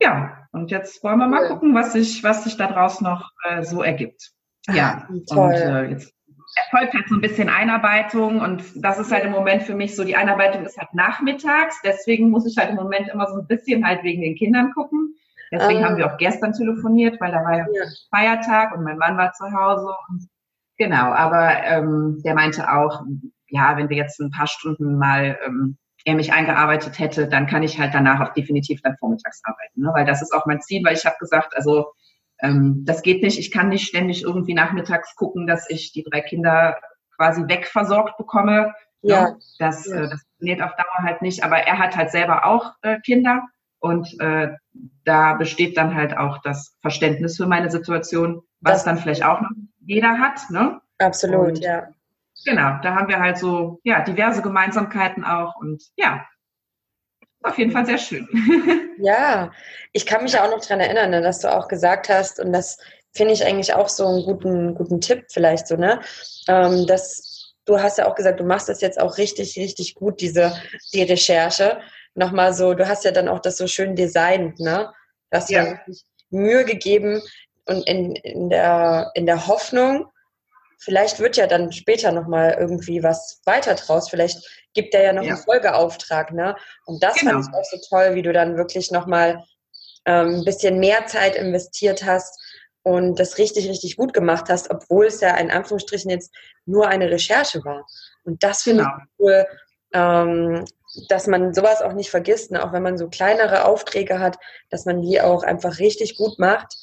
Ja, 0.00 0.46
und 0.52 0.70
jetzt 0.70 1.02
wollen 1.02 1.18
wir 1.18 1.26
mal 1.26 1.48
gucken, 1.48 1.74
was 1.74 1.92
sich, 1.92 2.22
was 2.22 2.44
sich 2.44 2.56
daraus 2.56 3.00
noch 3.00 3.30
äh, 3.44 3.62
so 3.62 3.82
ergibt. 3.82 4.32
Ja, 4.68 5.06
Ach, 5.06 5.14
toll. 5.28 5.46
und 5.46 5.52
äh, 5.54 5.84
jetzt 5.90 6.14
erfolgt 6.56 6.94
halt 6.94 7.08
so 7.08 7.16
ein 7.16 7.20
bisschen 7.20 7.48
Einarbeitung 7.48 8.40
und 8.40 8.62
das 8.76 8.98
ist 8.98 9.12
halt 9.12 9.24
im 9.24 9.32
Moment 9.32 9.64
für 9.64 9.74
mich 9.74 9.96
so, 9.96 10.04
die 10.04 10.16
Einarbeitung 10.16 10.64
ist 10.64 10.78
halt 10.78 10.94
nachmittags, 10.94 11.80
deswegen 11.82 12.30
muss 12.30 12.46
ich 12.46 12.56
halt 12.56 12.70
im 12.70 12.76
Moment 12.76 13.08
immer 13.08 13.26
so 13.26 13.40
ein 13.40 13.46
bisschen 13.46 13.86
halt 13.86 14.02
wegen 14.04 14.22
den 14.22 14.36
Kindern 14.36 14.72
gucken. 14.72 15.14
Deswegen 15.50 15.84
ah. 15.84 15.88
haben 15.88 15.96
wir 15.96 16.12
auch 16.12 16.18
gestern 16.18 16.52
telefoniert, 16.52 17.20
weil 17.20 17.30
da 17.30 17.44
war 17.44 17.56
ja, 17.56 17.66
ja. 17.72 17.84
Feiertag 18.10 18.76
und 18.76 18.82
mein 18.82 18.98
Mann 18.98 19.16
war 19.16 19.32
zu 19.32 19.44
Hause. 19.52 19.88
Und, 20.08 20.28
genau, 20.78 21.12
aber 21.12 21.62
ähm, 21.64 22.20
der 22.24 22.34
meinte 22.34 22.70
auch, 22.72 23.04
ja, 23.54 23.76
wenn 23.76 23.88
wir 23.88 23.96
jetzt 23.96 24.20
ein 24.20 24.32
paar 24.32 24.48
Stunden 24.48 24.98
mal 24.98 25.38
ähm, 25.46 25.78
er 26.04 26.16
mich 26.16 26.32
eingearbeitet 26.32 26.98
hätte, 26.98 27.28
dann 27.28 27.46
kann 27.46 27.62
ich 27.62 27.78
halt 27.78 27.94
danach 27.94 28.20
auch 28.20 28.34
definitiv 28.34 28.82
dann 28.82 28.96
vormittags 28.98 29.40
arbeiten, 29.44 29.80
ne? 29.80 29.90
weil 29.94 30.04
das 30.04 30.20
ist 30.20 30.34
auch 30.34 30.44
mein 30.44 30.60
Ziel, 30.60 30.84
weil 30.84 30.94
ich 30.94 31.06
habe 31.06 31.16
gesagt, 31.18 31.56
also 31.56 31.92
ähm, 32.42 32.82
das 32.84 33.02
geht 33.02 33.22
nicht, 33.22 33.38
ich 33.38 33.52
kann 33.52 33.68
nicht 33.68 33.86
ständig 33.86 34.24
irgendwie 34.24 34.54
nachmittags 34.54 35.14
gucken, 35.14 35.46
dass 35.46 35.70
ich 35.70 35.92
die 35.92 36.02
drei 36.02 36.20
Kinder 36.20 36.78
quasi 37.16 37.42
wegversorgt 37.46 38.18
bekomme. 38.18 38.74
Ne? 39.02 39.10
Ja. 39.12 39.36
Das, 39.60 39.86
ja. 39.86 39.96
Äh, 39.96 40.10
das 40.10 40.22
funktioniert 40.22 40.62
auf 40.62 40.74
Dauer 40.76 41.04
halt 41.04 41.22
nicht, 41.22 41.44
aber 41.44 41.58
er 41.58 41.78
hat 41.78 41.96
halt 41.96 42.10
selber 42.10 42.44
auch 42.44 42.72
äh, 42.82 42.98
Kinder 43.00 43.42
und 43.78 44.20
äh, 44.20 44.48
da 45.04 45.34
besteht 45.34 45.76
dann 45.76 45.94
halt 45.94 46.16
auch 46.18 46.38
das 46.42 46.76
Verständnis 46.82 47.36
für 47.36 47.46
meine 47.46 47.70
Situation, 47.70 48.42
was 48.60 48.74
das 48.74 48.84
dann 48.84 48.98
vielleicht 48.98 49.24
auch 49.24 49.40
noch 49.40 49.50
jeder 49.78 50.18
hat. 50.18 50.50
Ne? 50.50 50.80
Absolut, 50.98 51.48
und, 51.48 51.58
ja 51.60 51.88
Genau, 52.44 52.78
da 52.82 52.94
haben 52.94 53.08
wir 53.08 53.20
halt 53.20 53.38
so 53.38 53.80
ja 53.84 54.02
diverse 54.02 54.42
Gemeinsamkeiten 54.42 55.24
auch 55.24 55.56
und 55.56 55.82
ja, 55.96 56.26
auf 57.44 57.58
jeden 57.58 57.70
Fall 57.70 57.86
sehr 57.86 57.98
schön. 57.98 58.28
Ja, 58.96 59.50
ich 59.92 60.06
kann 60.06 60.22
mich 60.22 60.38
auch 60.38 60.48
noch 60.48 60.60
daran 60.60 60.78
erinnern, 60.78 61.10
ne, 61.10 61.20
dass 61.20 61.40
du 61.40 61.52
auch 61.52 61.66
gesagt 61.66 62.08
hast, 62.08 62.38
und 62.38 62.52
das 62.52 62.78
finde 63.12 63.32
ich 63.34 63.44
eigentlich 63.44 63.74
auch 63.74 63.88
so 63.88 64.06
einen 64.06 64.22
guten, 64.22 64.74
guten 64.76 65.00
Tipp 65.00 65.24
vielleicht 65.30 65.66
so, 65.66 65.74
ne? 65.76 66.00
Ähm, 66.46 66.86
dass 66.86 67.54
du 67.64 67.80
hast 67.80 67.98
ja 67.98 68.06
auch 68.06 68.14
gesagt, 68.14 68.38
du 68.38 68.44
machst 68.44 68.68
das 68.68 68.80
jetzt 68.80 69.00
auch 69.00 69.18
richtig, 69.18 69.56
richtig 69.56 69.96
gut, 69.96 70.20
diese, 70.20 70.54
die 70.92 71.02
Recherche. 71.02 71.80
Nochmal 72.14 72.54
so, 72.54 72.74
du 72.74 72.86
hast 72.86 73.04
ja 73.04 73.10
dann 73.10 73.28
auch 73.28 73.40
das 73.40 73.56
so 73.56 73.66
schön 73.66 73.96
designt, 73.96 74.60
ne? 74.60 74.92
Du 75.30 75.36
hast 75.36 75.50
ja. 75.50 75.80
Mühe 76.30 76.64
gegeben 76.64 77.20
und 77.66 77.86
in, 77.88 78.14
in, 78.14 78.48
der, 78.48 79.10
in 79.14 79.26
der 79.26 79.46
Hoffnung, 79.46 80.06
vielleicht 80.84 81.18
wird 81.18 81.36
ja 81.36 81.46
dann 81.46 81.72
später 81.72 82.12
nochmal 82.12 82.56
irgendwie 82.58 83.02
was 83.02 83.40
weiter 83.44 83.74
draus. 83.74 84.10
Vielleicht 84.10 84.64
gibt 84.74 84.94
er 84.94 85.02
ja 85.02 85.12
noch 85.12 85.22
ja. 85.22 85.34
einen 85.34 85.42
Folgeauftrag, 85.42 86.32
ne? 86.32 86.56
Und 86.84 87.02
das 87.02 87.14
genau. 87.14 87.32
fand 87.32 87.46
ich 87.46 87.54
auch 87.54 87.64
so 87.64 87.78
toll, 87.88 88.14
wie 88.14 88.22
du 88.22 88.32
dann 88.32 88.56
wirklich 88.56 88.90
nochmal 88.90 89.42
ähm, 90.04 90.36
ein 90.36 90.44
bisschen 90.44 90.78
mehr 90.78 91.06
Zeit 91.06 91.36
investiert 91.36 92.04
hast 92.04 92.40
und 92.82 93.18
das 93.18 93.38
richtig, 93.38 93.68
richtig 93.68 93.96
gut 93.96 94.12
gemacht 94.12 94.46
hast, 94.48 94.70
obwohl 94.70 95.06
es 95.06 95.20
ja 95.20 95.36
in 95.36 95.50
Anführungsstrichen 95.50 96.10
jetzt 96.10 96.32
nur 96.66 96.88
eine 96.88 97.10
Recherche 97.10 97.64
war. 97.64 97.86
Und 98.24 98.42
das 98.42 98.62
finde 98.62 98.84
genau. 98.84 98.96
ich 98.98 99.18
cool, 99.18 99.46
ähm, 99.94 100.64
dass 101.08 101.26
man 101.26 101.54
sowas 101.54 101.82
auch 101.82 101.94
nicht 101.94 102.10
vergisst, 102.10 102.50
ne? 102.50 102.62
auch 102.62 102.72
wenn 102.72 102.82
man 102.82 102.98
so 102.98 103.08
kleinere 103.08 103.64
Aufträge 103.64 104.18
hat, 104.18 104.38
dass 104.70 104.84
man 104.84 105.00
die 105.00 105.20
auch 105.20 105.42
einfach 105.42 105.78
richtig 105.78 106.16
gut 106.16 106.38
macht, 106.38 106.76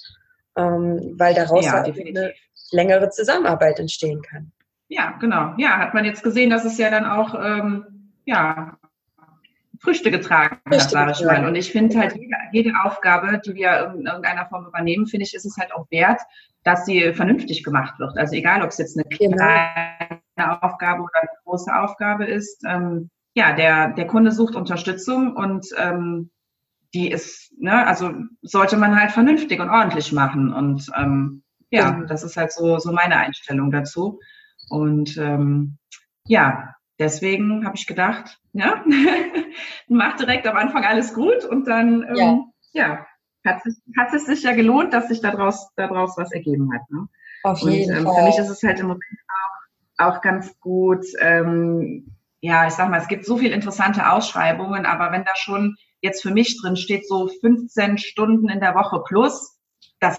ähm, 0.58 1.16
weil 1.18 1.34
daraus 1.34 1.66
ja, 1.66 1.74
halt 1.74 1.98
eine 2.00 2.34
längere 2.72 3.10
Zusammenarbeit 3.10 3.80
entstehen 3.80 4.22
kann. 4.22 4.52
Ja, 4.88 5.12
genau. 5.20 5.54
Ja, 5.58 5.78
hat 5.78 5.94
man 5.94 6.06
jetzt 6.06 6.24
gesehen, 6.24 6.50
dass 6.50 6.66
es 6.66 6.78
ja 6.78 6.90
dann 6.90 7.06
auch 7.06 7.34
ähm, 7.36 8.12
ja, 8.26 8.78
Früchte 9.80 10.12
getragen 10.12 10.60
hat, 10.70 10.90
sage 10.90 11.12
ich 11.12 11.24
mal. 11.24 11.48
Und 11.48 11.56
ich 11.56 11.72
finde 11.72 11.98
halt, 11.98 12.16
jede, 12.16 12.36
jede, 12.52 12.74
Aufgabe, 12.84 13.42
die 13.46 13.56
wir 13.56 13.94
in 13.96 14.06
irgendeiner 14.06 14.46
Form 14.46 14.68
übernehmen, 14.68 15.08
finde 15.08 15.26
ich, 15.26 15.34
ist 15.34 15.46
es 15.46 15.58
halt 15.58 15.74
auch 15.74 15.90
wert, 15.90 16.22
dass 16.64 16.86
sie 16.86 17.14
vernünftig 17.14 17.64
gemacht 17.64 18.00
wird. 18.00 18.18
Also 18.18 18.36
egal, 18.36 18.62
ob 18.62 18.70
es 18.70 18.78
jetzt 18.78 18.98
eine 18.98 19.06
genau. 19.08 19.38
kleine 19.38 20.62
Aufgabe 20.62 21.02
oder 21.02 21.22
eine 21.22 21.30
große 21.46 21.74
Aufgabe 21.76 22.26
ist. 22.26 22.64
Ähm, 22.68 23.10
ja, 23.34 23.54
der, 23.54 23.94
der 23.94 24.08
Kunde 24.08 24.32
sucht 24.32 24.56
Unterstützung 24.56 25.36
und 25.36 25.68
ähm, 25.78 26.30
die 26.94 27.10
ist, 27.10 27.52
ne, 27.58 27.88
also 27.88 28.12
sollte 28.42 28.78
man 28.78 29.00
halt 29.00 29.12
vernünftig 29.12 29.60
und 29.60 29.70
ordentlich 29.70 30.12
machen. 30.12 30.54
Und 30.54 30.92
ähm, 30.96 31.41
ja, 31.72 31.92
mhm. 31.92 32.08
das 32.08 32.24
ist 32.24 32.38
halt 32.38 32.52
so, 32.52 32.78
so 32.78 32.92
meine 32.92 33.18
Einstellung 33.18 33.72
dazu. 33.72 34.20
Und 34.70 35.18
ähm, 35.18 35.78
ja, 36.26 36.76
deswegen 37.00 37.66
habe 37.66 37.76
ich 37.76 37.88
gedacht, 37.88 38.40
ja, 38.54 38.84
mach 39.88 40.18
direkt 40.18 40.46
am 40.48 40.58
Anfang 40.58 40.84
alles 40.84 41.14
gut 41.14 41.46
und 41.46 41.68
dann, 41.68 42.04
ähm, 42.04 42.16
ja, 42.16 42.46
ja 42.74 43.06
hat, 43.46 43.66
es, 43.66 43.82
hat 43.98 44.14
es 44.14 44.26
sich 44.26 44.44
ja 44.44 44.54
gelohnt, 44.54 44.94
dass 44.94 45.08
sich 45.08 45.22
daraus, 45.22 45.70
daraus 45.76 46.16
was 46.18 46.32
ergeben 46.32 46.72
hat. 46.74 46.90
Ne? 46.92 47.08
Auf 47.44 47.60
jeden 47.60 47.92
und, 47.92 47.98
ähm, 47.98 48.04
Fall. 48.06 48.16
Für 48.16 48.26
mich 48.26 48.38
ist 48.38 48.50
es 48.50 48.64
halt 48.64 48.80
im 48.80 48.88
Moment 48.88 49.04
auch, 49.98 50.14
auch 50.14 50.22
ganz 50.22 50.60
gut, 50.60 51.06
ähm, 51.20 52.16
ja, 52.42 52.68
ich 52.68 52.74
sag 52.74 52.90
mal, 52.90 53.00
es 53.00 53.08
gibt 53.08 53.26
so 53.26 53.38
viele 53.38 53.54
interessante 53.54 54.12
Ausschreibungen, 54.12 54.86
aber 54.86 55.12
wenn 55.12 55.24
da 55.24 55.36
schon 55.36 55.76
jetzt 56.02 56.22
für 56.22 56.32
mich 56.32 56.60
drin 56.62 56.76
steht, 56.76 57.08
so 57.08 57.28
15 57.28 57.98
Stunden 57.98 58.50
in 58.50 58.60
der 58.60 58.76
Woche 58.76 59.02
plus, 59.06 59.60
das 60.00 60.18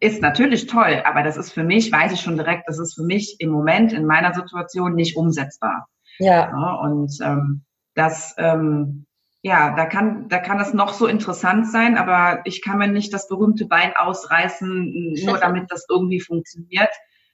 ist 0.00 0.22
natürlich 0.22 0.66
toll, 0.66 1.02
aber 1.04 1.22
das 1.22 1.36
ist 1.36 1.52
für 1.52 1.64
mich, 1.64 1.90
weiß 1.90 2.12
ich 2.12 2.20
schon 2.20 2.36
direkt, 2.36 2.68
das 2.68 2.78
ist 2.78 2.94
für 2.94 3.02
mich 3.02 3.36
im 3.40 3.50
Moment 3.50 3.92
in 3.92 4.06
meiner 4.06 4.32
Situation 4.32 4.94
nicht 4.94 5.16
umsetzbar. 5.16 5.88
Ja. 6.18 6.50
ja 6.50 6.74
und 6.74 7.16
ähm, 7.22 7.64
das, 7.94 8.34
ähm, 8.38 9.06
ja, 9.42 9.74
da 9.74 9.86
kann, 9.86 10.28
da 10.28 10.38
kann 10.38 10.58
das 10.58 10.72
noch 10.74 10.92
so 10.92 11.06
interessant 11.06 11.70
sein, 11.70 11.96
aber 11.96 12.42
ich 12.44 12.62
kann 12.62 12.78
mir 12.78 12.88
nicht 12.88 13.12
das 13.12 13.28
berühmte 13.28 13.66
Bein 13.66 13.92
ausreißen, 13.96 15.14
nur 15.24 15.38
damit 15.40 15.70
das 15.70 15.86
irgendwie 15.88 16.20
funktioniert. 16.20 16.90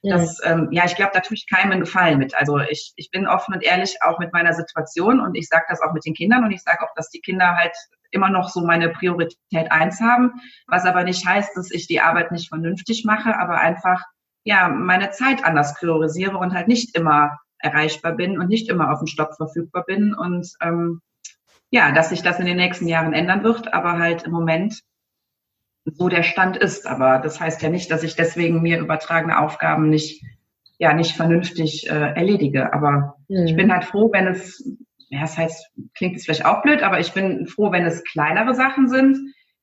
Das, 0.07 0.39
ähm, 0.43 0.69
ja, 0.71 0.85
ich 0.85 0.95
glaube, 0.95 1.11
da 1.13 1.19
tue 1.19 1.35
ich 1.35 1.47
keinem 1.49 1.71
einen 1.71 1.81
Gefallen 1.81 2.19
mit. 2.19 2.35
Also 2.35 2.59
ich, 2.59 2.93
ich 2.95 3.09
bin 3.09 3.27
offen 3.27 3.55
und 3.55 3.63
ehrlich 3.63 3.97
auch 4.01 4.19
mit 4.19 4.33
meiner 4.33 4.53
Situation 4.53 5.19
und 5.19 5.35
ich 5.35 5.47
sage 5.47 5.65
das 5.67 5.81
auch 5.81 5.93
mit 5.93 6.05
den 6.05 6.13
Kindern 6.13 6.43
und 6.43 6.51
ich 6.51 6.61
sage 6.61 6.83
auch, 6.83 6.93
dass 6.95 7.09
die 7.09 7.21
Kinder 7.21 7.55
halt 7.55 7.75
immer 8.15 8.29
noch 8.29 8.49
so 8.49 8.65
meine 8.65 8.89
Priorität 8.89 9.71
eins 9.71 10.01
haben, 10.01 10.31
was 10.67 10.85
aber 10.85 11.03
nicht 11.03 11.25
heißt, 11.25 11.55
dass 11.55 11.69
ich 11.69 11.87
die 11.87 12.01
Arbeit 12.01 12.31
nicht 12.31 12.49
vernünftig 12.49 13.05
mache, 13.05 13.37
aber 13.37 13.59
einfach 13.59 14.01
ja 14.43 14.69
meine 14.69 15.11
Zeit 15.11 15.43
anders 15.45 15.75
priorisiere 15.75 16.37
und 16.37 16.53
halt 16.53 16.67
nicht 16.67 16.95
immer 16.97 17.37
erreichbar 17.59 18.13
bin 18.13 18.39
und 18.39 18.49
nicht 18.49 18.69
immer 18.69 18.91
auf 18.91 18.99
dem 18.99 19.07
Stopp 19.07 19.35
verfügbar 19.35 19.83
bin 19.85 20.13
und 20.13 20.47
ähm, 20.61 21.01
ja, 21.71 21.91
dass 21.91 22.09
sich 22.09 22.21
das 22.21 22.39
in 22.39 22.45
den 22.45 22.57
nächsten 22.57 22.87
Jahren 22.87 23.13
ändern 23.13 23.43
wird, 23.43 23.73
aber 23.73 23.97
halt 23.99 24.23
im 24.23 24.31
Moment 24.31 24.81
so 25.85 26.09
der 26.09 26.23
Stand 26.23 26.57
ist. 26.57 26.87
Aber 26.87 27.19
das 27.19 27.39
heißt 27.39 27.61
ja 27.61 27.69
nicht, 27.69 27.91
dass 27.91 28.03
ich 28.03 28.15
deswegen 28.15 28.61
mir 28.61 28.79
übertragene 28.79 29.39
Aufgaben 29.39 29.89
nicht, 29.89 30.23
ja, 30.77 30.93
nicht 30.93 31.15
vernünftig 31.15 31.89
äh, 31.89 32.13
erledige. 32.13 32.73
Aber 32.73 33.17
mhm. 33.27 33.45
ich 33.45 33.55
bin 33.55 33.71
halt 33.71 33.85
froh, 33.85 34.11
wenn 34.11 34.27
es, 34.27 34.63
ja, 35.09 35.21
das 35.21 35.37
heißt, 35.37 35.71
klingt 35.95 36.15
es 36.15 36.25
vielleicht 36.25 36.45
auch 36.45 36.61
blöd, 36.61 36.83
aber 36.83 36.99
ich 36.99 37.13
bin 37.13 37.47
froh, 37.47 37.71
wenn 37.71 37.85
es 37.85 38.03
kleinere 38.03 38.55
Sachen 38.55 38.89
sind, 38.89 39.17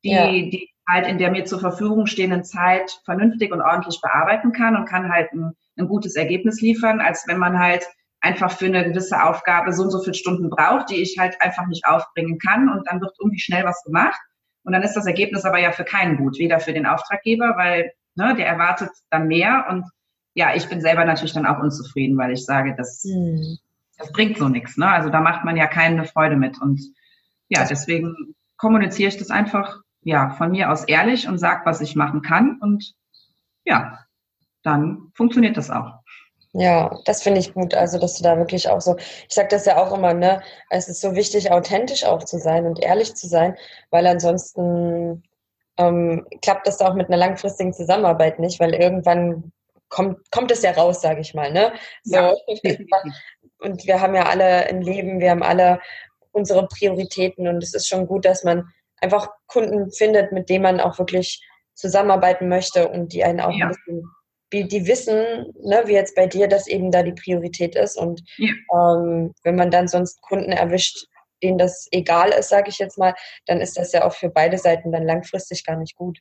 die, 0.05 0.11
ja. 0.11 0.27
die 0.31 0.69
halt 0.89 1.07
in 1.07 1.19
der 1.19 1.31
mir 1.31 1.45
zur 1.45 1.61
Verfügung 1.61 2.07
stehenden 2.07 2.45
Zeit 2.45 3.01
vernünftig 3.05 3.53
und 3.53 3.61
ordentlich 3.61 4.01
bearbeiten 4.01 4.53
kann 4.53 4.77
und 4.77 4.87
kann 4.87 5.13
halt 5.13 5.33
ein, 5.33 5.53
ein 5.77 5.89
gutes 5.89 6.17
Ergebnis 6.17 6.61
liefern, 6.61 7.01
als 7.01 7.25
wenn 7.27 7.39
man 7.39 7.59
halt 7.59 7.85
einfach 8.21 8.53
für 8.53 8.67
eine 8.67 8.85
gewisse 8.85 9.23
Aufgabe 9.23 9.73
so 9.73 9.83
und 9.85 9.91
so 9.91 10.01
viele 10.01 10.15
Stunden 10.15 10.51
braucht, 10.51 10.91
die 10.91 11.03
ich 11.03 11.19
halt 11.19 11.41
einfach 11.41 11.67
nicht 11.67 11.87
aufbringen 11.87 12.39
kann 12.39 12.69
und 12.69 12.89
dann 12.89 13.01
wird 13.01 13.15
irgendwie 13.19 13.41
schnell 13.41 13.65
was 13.65 13.83
gemacht 13.85 14.21
und 14.65 14.73
dann 14.73 14.83
ist 14.83 14.95
das 14.95 15.07
Ergebnis 15.07 15.45
aber 15.45 15.59
ja 15.59 15.73
für 15.73 15.85
keinen 15.85 16.17
gut, 16.17 16.39
weder 16.39 16.61
für 16.61 16.73
den 16.73 16.87
Auftraggeber, 16.87 17.55
weil 17.57 17.93
ne, 18.15 18.35
der 18.37 18.47
erwartet 18.47 18.91
dann 19.11 19.27
mehr. 19.27 19.67
Und 19.69 19.85
ja, 20.35 20.55
ich 20.55 20.69
bin 20.69 20.81
selber 20.81 21.05
natürlich 21.05 21.35
dann 21.35 21.47
auch 21.47 21.59
unzufrieden, 21.59 22.17
weil 22.17 22.33
ich 22.33 22.45
sage, 22.45 22.75
das, 22.77 23.05
mhm. 23.05 23.59
Das 24.03 24.13
bringt 24.13 24.39
so 24.39 24.49
nichts. 24.49 24.77
Ne? 24.77 24.89
Also 24.89 25.09
da 25.09 25.21
macht 25.21 25.45
man 25.45 25.57
ja 25.57 25.67
keine 25.67 26.05
Freude 26.05 26.37
mit. 26.37 26.61
Und 26.61 26.81
ja, 27.49 27.65
deswegen 27.65 28.35
kommuniziere 28.57 29.09
ich 29.09 29.17
das 29.17 29.31
einfach 29.31 29.79
ja 30.03 30.31
von 30.31 30.51
mir 30.51 30.71
aus 30.71 30.85
ehrlich 30.85 31.29
und 31.29 31.39
sage, 31.39 31.63
was 31.65 31.81
ich 31.81 31.97
machen 31.97 32.23
kann. 32.23 32.59
Und 32.61 32.95
ja, 33.65 33.99
dann 34.63 35.13
funktioniert 35.15 35.57
das 35.57 35.71
auch. 35.71 36.03
Ja, 36.55 36.99
das 37.07 37.23
finde 37.23 37.41
ich 37.41 37.55
gut. 37.55 37.75
Also, 37.75 37.99
dass 37.99 38.19
du 38.19 38.23
da 38.23 38.37
wirklich 38.37 38.69
auch 38.69 38.81
so, 38.81 38.97
ich 38.99 39.35
sage 39.35 39.49
das 39.49 39.65
ja 39.65 39.79
auch 39.79 39.97
immer, 39.97 40.13
ne, 40.13 40.43
es 40.69 40.89
ist 40.89 41.01
so 41.01 41.15
wichtig, 41.15 41.51
authentisch 41.51 42.05
auch 42.05 42.25
zu 42.25 42.39
sein 42.39 42.67
und 42.67 42.83
ehrlich 42.83 43.15
zu 43.15 43.27
sein, 43.27 43.57
weil 43.91 44.07
ansonsten 44.07 45.23
ähm, 45.79 46.27
klappt 46.43 46.67
das 46.67 46.81
auch 46.81 46.95
mit 46.95 47.09
einer 47.09 47.17
langfristigen 47.17 47.73
Zusammenarbeit 47.73 48.39
nicht, 48.39 48.61
weil 48.61 48.75
irgendwann 48.75 49.53
kommt, 49.89 50.31
kommt 50.31 50.51
es 50.51 50.63
ja 50.63 50.73
raus, 50.73 51.01
sage 51.01 51.21
ich 51.21 51.33
mal, 51.33 51.53
ne? 51.53 51.73
So. 52.03 52.17
Ja, 52.17 52.35
und 53.63 53.87
wir 53.87 54.01
haben 54.01 54.15
ja 54.15 54.27
alle 54.27 54.67
ein 54.67 54.83
Leben, 54.83 55.21
wir 55.21 55.31
haben 55.31 55.43
alle 55.43 55.81
unsere 56.33 56.67
Prioritäten 56.67 57.49
und 57.49 57.63
es 57.63 57.75
ist 57.75 57.89
schon 57.89 58.07
gut, 58.07 58.25
dass 58.25 58.45
man 58.45 58.69
einfach 59.01 59.29
Kunden 59.47 59.91
findet, 59.91 60.33
mit 60.33 60.49
denen 60.49 60.63
man 60.63 60.81
auch 60.81 60.99
wirklich 60.99 61.45
zusammenarbeiten 61.75 62.49
möchte 62.49 62.89
und 62.89 63.13
die 63.13 63.25
einen 63.25 63.41
auch 63.41 63.53
ja. 63.53 63.67
ein 63.67 63.73
bisschen 63.73 64.05
die, 64.53 64.87
wissen, 64.87 65.17
ne, 65.63 65.83
wie 65.87 65.95
jetzt 65.95 66.15
bei 66.15 66.27
dir, 66.27 66.47
dass 66.47 66.67
eben 66.67 66.91
da 66.91 67.03
die 67.03 67.15
Priorität 67.15 67.75
ist. 67.75 67.97
Und 67.97 68.23
ja. 68.37 68.53
ähm, 68.75 69.33
wenn 69.45 69.57
man 69.57 69.71
dann 69.71 69.89
sonst 69.89 70.21
Kunden 70.21 70.53
erwischt, 70.53 71.07
denen 71.43 71.59
das 71.59 71.89
egal 71.91 72.31
ist, 72.31 72.51
sage 72.51 72.69
ich 72.69 72.79
jetzt 72.79 72.99
mal, 72.99 73.15
dann 73.47 73.61
ist 73.61 73.79
das 73.79 73.93
ja 73.93 74.05
auch 74.05 74.13
für 74.13 74.29
beide 74.29 74.59
Seiten 74.59 74.93
dann 74.93 75.05
langfristig 75.05 75.65
gar 75.65 75.77
nicht 75.77 75.97
gut. 75.97 76.19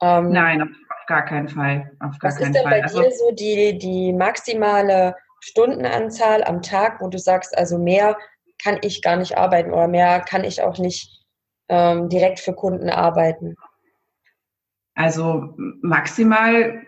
Ähm, 0.00 0.30
Nein, 0.30 0.62
auf, 0.62 0.68
gar 1.06 1.24
keinen 1.24 1.48
Fall. 1.48 1.90
Auf 2.00 2.18
gar 2.18 2.30
was 2.30 2.40
ist 2.40 2.54
denn 2.54 2.62
Fall. 2.62 2.70
bei 2.70 2.82
also, 2.82 3.02
dir 3.02 3.10
so 3.10 3.30
die, 3.32 3.78
die 3.78 4.12
maximale 4.12 5.14
Stundenanzahl 5.40 6.44
am 6.44 6.62
Tag, 6.62 7.00
wo 7.00 7.08
du 7.08 7.18
sagst, 7.18 7.56
also 7.56 7.78
mehr 7.78 8.16
kann 8.62 8.78
ich 8.82 9.02
gar 9.02 9.16
nicht 9.16 9.36
arbeiten 9.36 9.72
oder 9.72 9.88
mehr 9.88 10.20
kann 10.20 10.44
ich 10.44 10.62
auch 10.62 10.78
nicht 10.78 11.24
ähm, 11.68 12.08
direkt 12.08 12.40
für 12.40 12.54
Kunden 12.54 12.90
arbeiten? 12.90 13.56
Also 14.94 15.54
maximal 15.80 16.82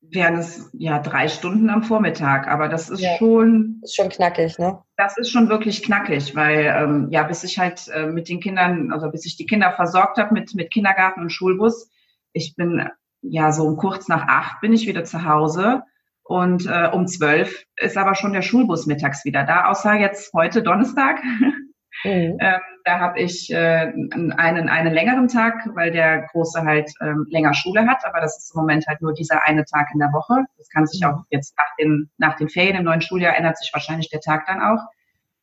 wären 0.00 0.36
es 0.36 0.70
ja 0.74 1.00
drei 1.00 1.28
Stunden 1.28 1.70
am 1.70 1.82
Vormittag, 1.82 2.46
aber 2.46 2.68
das 2.68 2.90
ist 2.90 3.00
ja, 3.00 3.16
schon 3.16 3.80
ist 3.82 3.96
schon 3.96 4.08
knackig, 4.08 4.58
ne? 4.58 4.78
Das 4.96 5.16
ist 5.16 5.30
schon 5.30 5.48
wirklich 5.48 5.82
knackig, 5.82 6.36
weil 6.36 6.66
ähm, 6.76 7.08
ja, 7.10 7.22
bis 7.24 7.42
ich 7.42 7.58
halt 7.58 7.88
äh, 7.88 8.06
mit 8.06 8.28
den 8.28 8.40
Kindern, 8.40 8.92
also 8.92 9.10
bis 9.10 9.26
ich 9.26 9.36
die 9.36 9.46
Kinder 9.46 9.72
versorgt 9.72 10.18
habe 10.18 10.34
mit 10.34 10.54
mit 10.54 10.70
Kindergarten 10.70 11.22
und 11.22 11.30
Schulbus, 11.30 11.90
ich 12.32 12.54
bin 12.54 12.88
ja 13.22 13.50
so 13.50 13.64
um 13.64 13.76
kurz 13.76 14.08
nach 14.08 14.28
acht 14.28 14.60
bin 14.60 14.72
ich 14.72 14.86
wieder 14.86 15.04
zu 15.04 15.24
Hause 15.24 15.82
und 16.24 16.66
äh, 16.66 16.88
um 16.92 17.06
zwölf 17.06 17.64
ist 17.76 17.96
aber 17.96 18.14
schon 18.14 18.32
der 18.32 18.42
Schulbus 18.42 18.86
mittags 18.86 19.24
wieder 19.24 19.44
da, 19.44 19.66
außer 19.66 19.94
jetzt 19.94 20.32
heute 20.32 20.62
Donnerstag. 20.62 21.22
Mhm. 21.22 21.54
Ähm, 22.04 22.60
da 22.84 22.98
habe 22.98 23.20
ich 23.20 23.50
äh, 23.50 23.92
einen, 24.36 24.68
einen 24.68 24.92
längeren 24.92 25.28
Tag, 25.28 25.70
weil 25.74 25.90
der 25.90 26.26
Große 26.32 26.62
halt 26.62 26.92
ähm, 27.00 27.24
länger 27.30 27.54
Schule 27.54 27.86
hat, 27.86 28.04
aber 28.04 28.20
das 28.20 28.36
ist 28.36 28.54
im 28.54 28.60
Moment 28.60 28.86
halt 28.86 29.00
nur 29.00 29.14
dieser 29.14 29.42
eine 29.44 29.64
Tag 29.64 29.88
in 29.94 30.00
der 30.00 30.12
Woche. 30.12 30.44
Das 30.58 30.68
kann 30.68 30.86
sich 30.86 31.06
auch 31.06 31.22
jetzt 31.30 31.56
nach 31.56 31.74
den, 31.78 32.10
nach 32.18 32.36
den 32.36 32.50
Ferien 32.50 32.76
im 32.76 32.84
neuen 32.84 33.00
Schuljahr 33.00 33.36
ändert 33.36 33.56
sich 33.56 33.72
wahrscheinlich 33.72 34.10
der 34.10 34.20
Tag 34.20 34.44
dann 34.46 34.60
auch. 34.60 34.84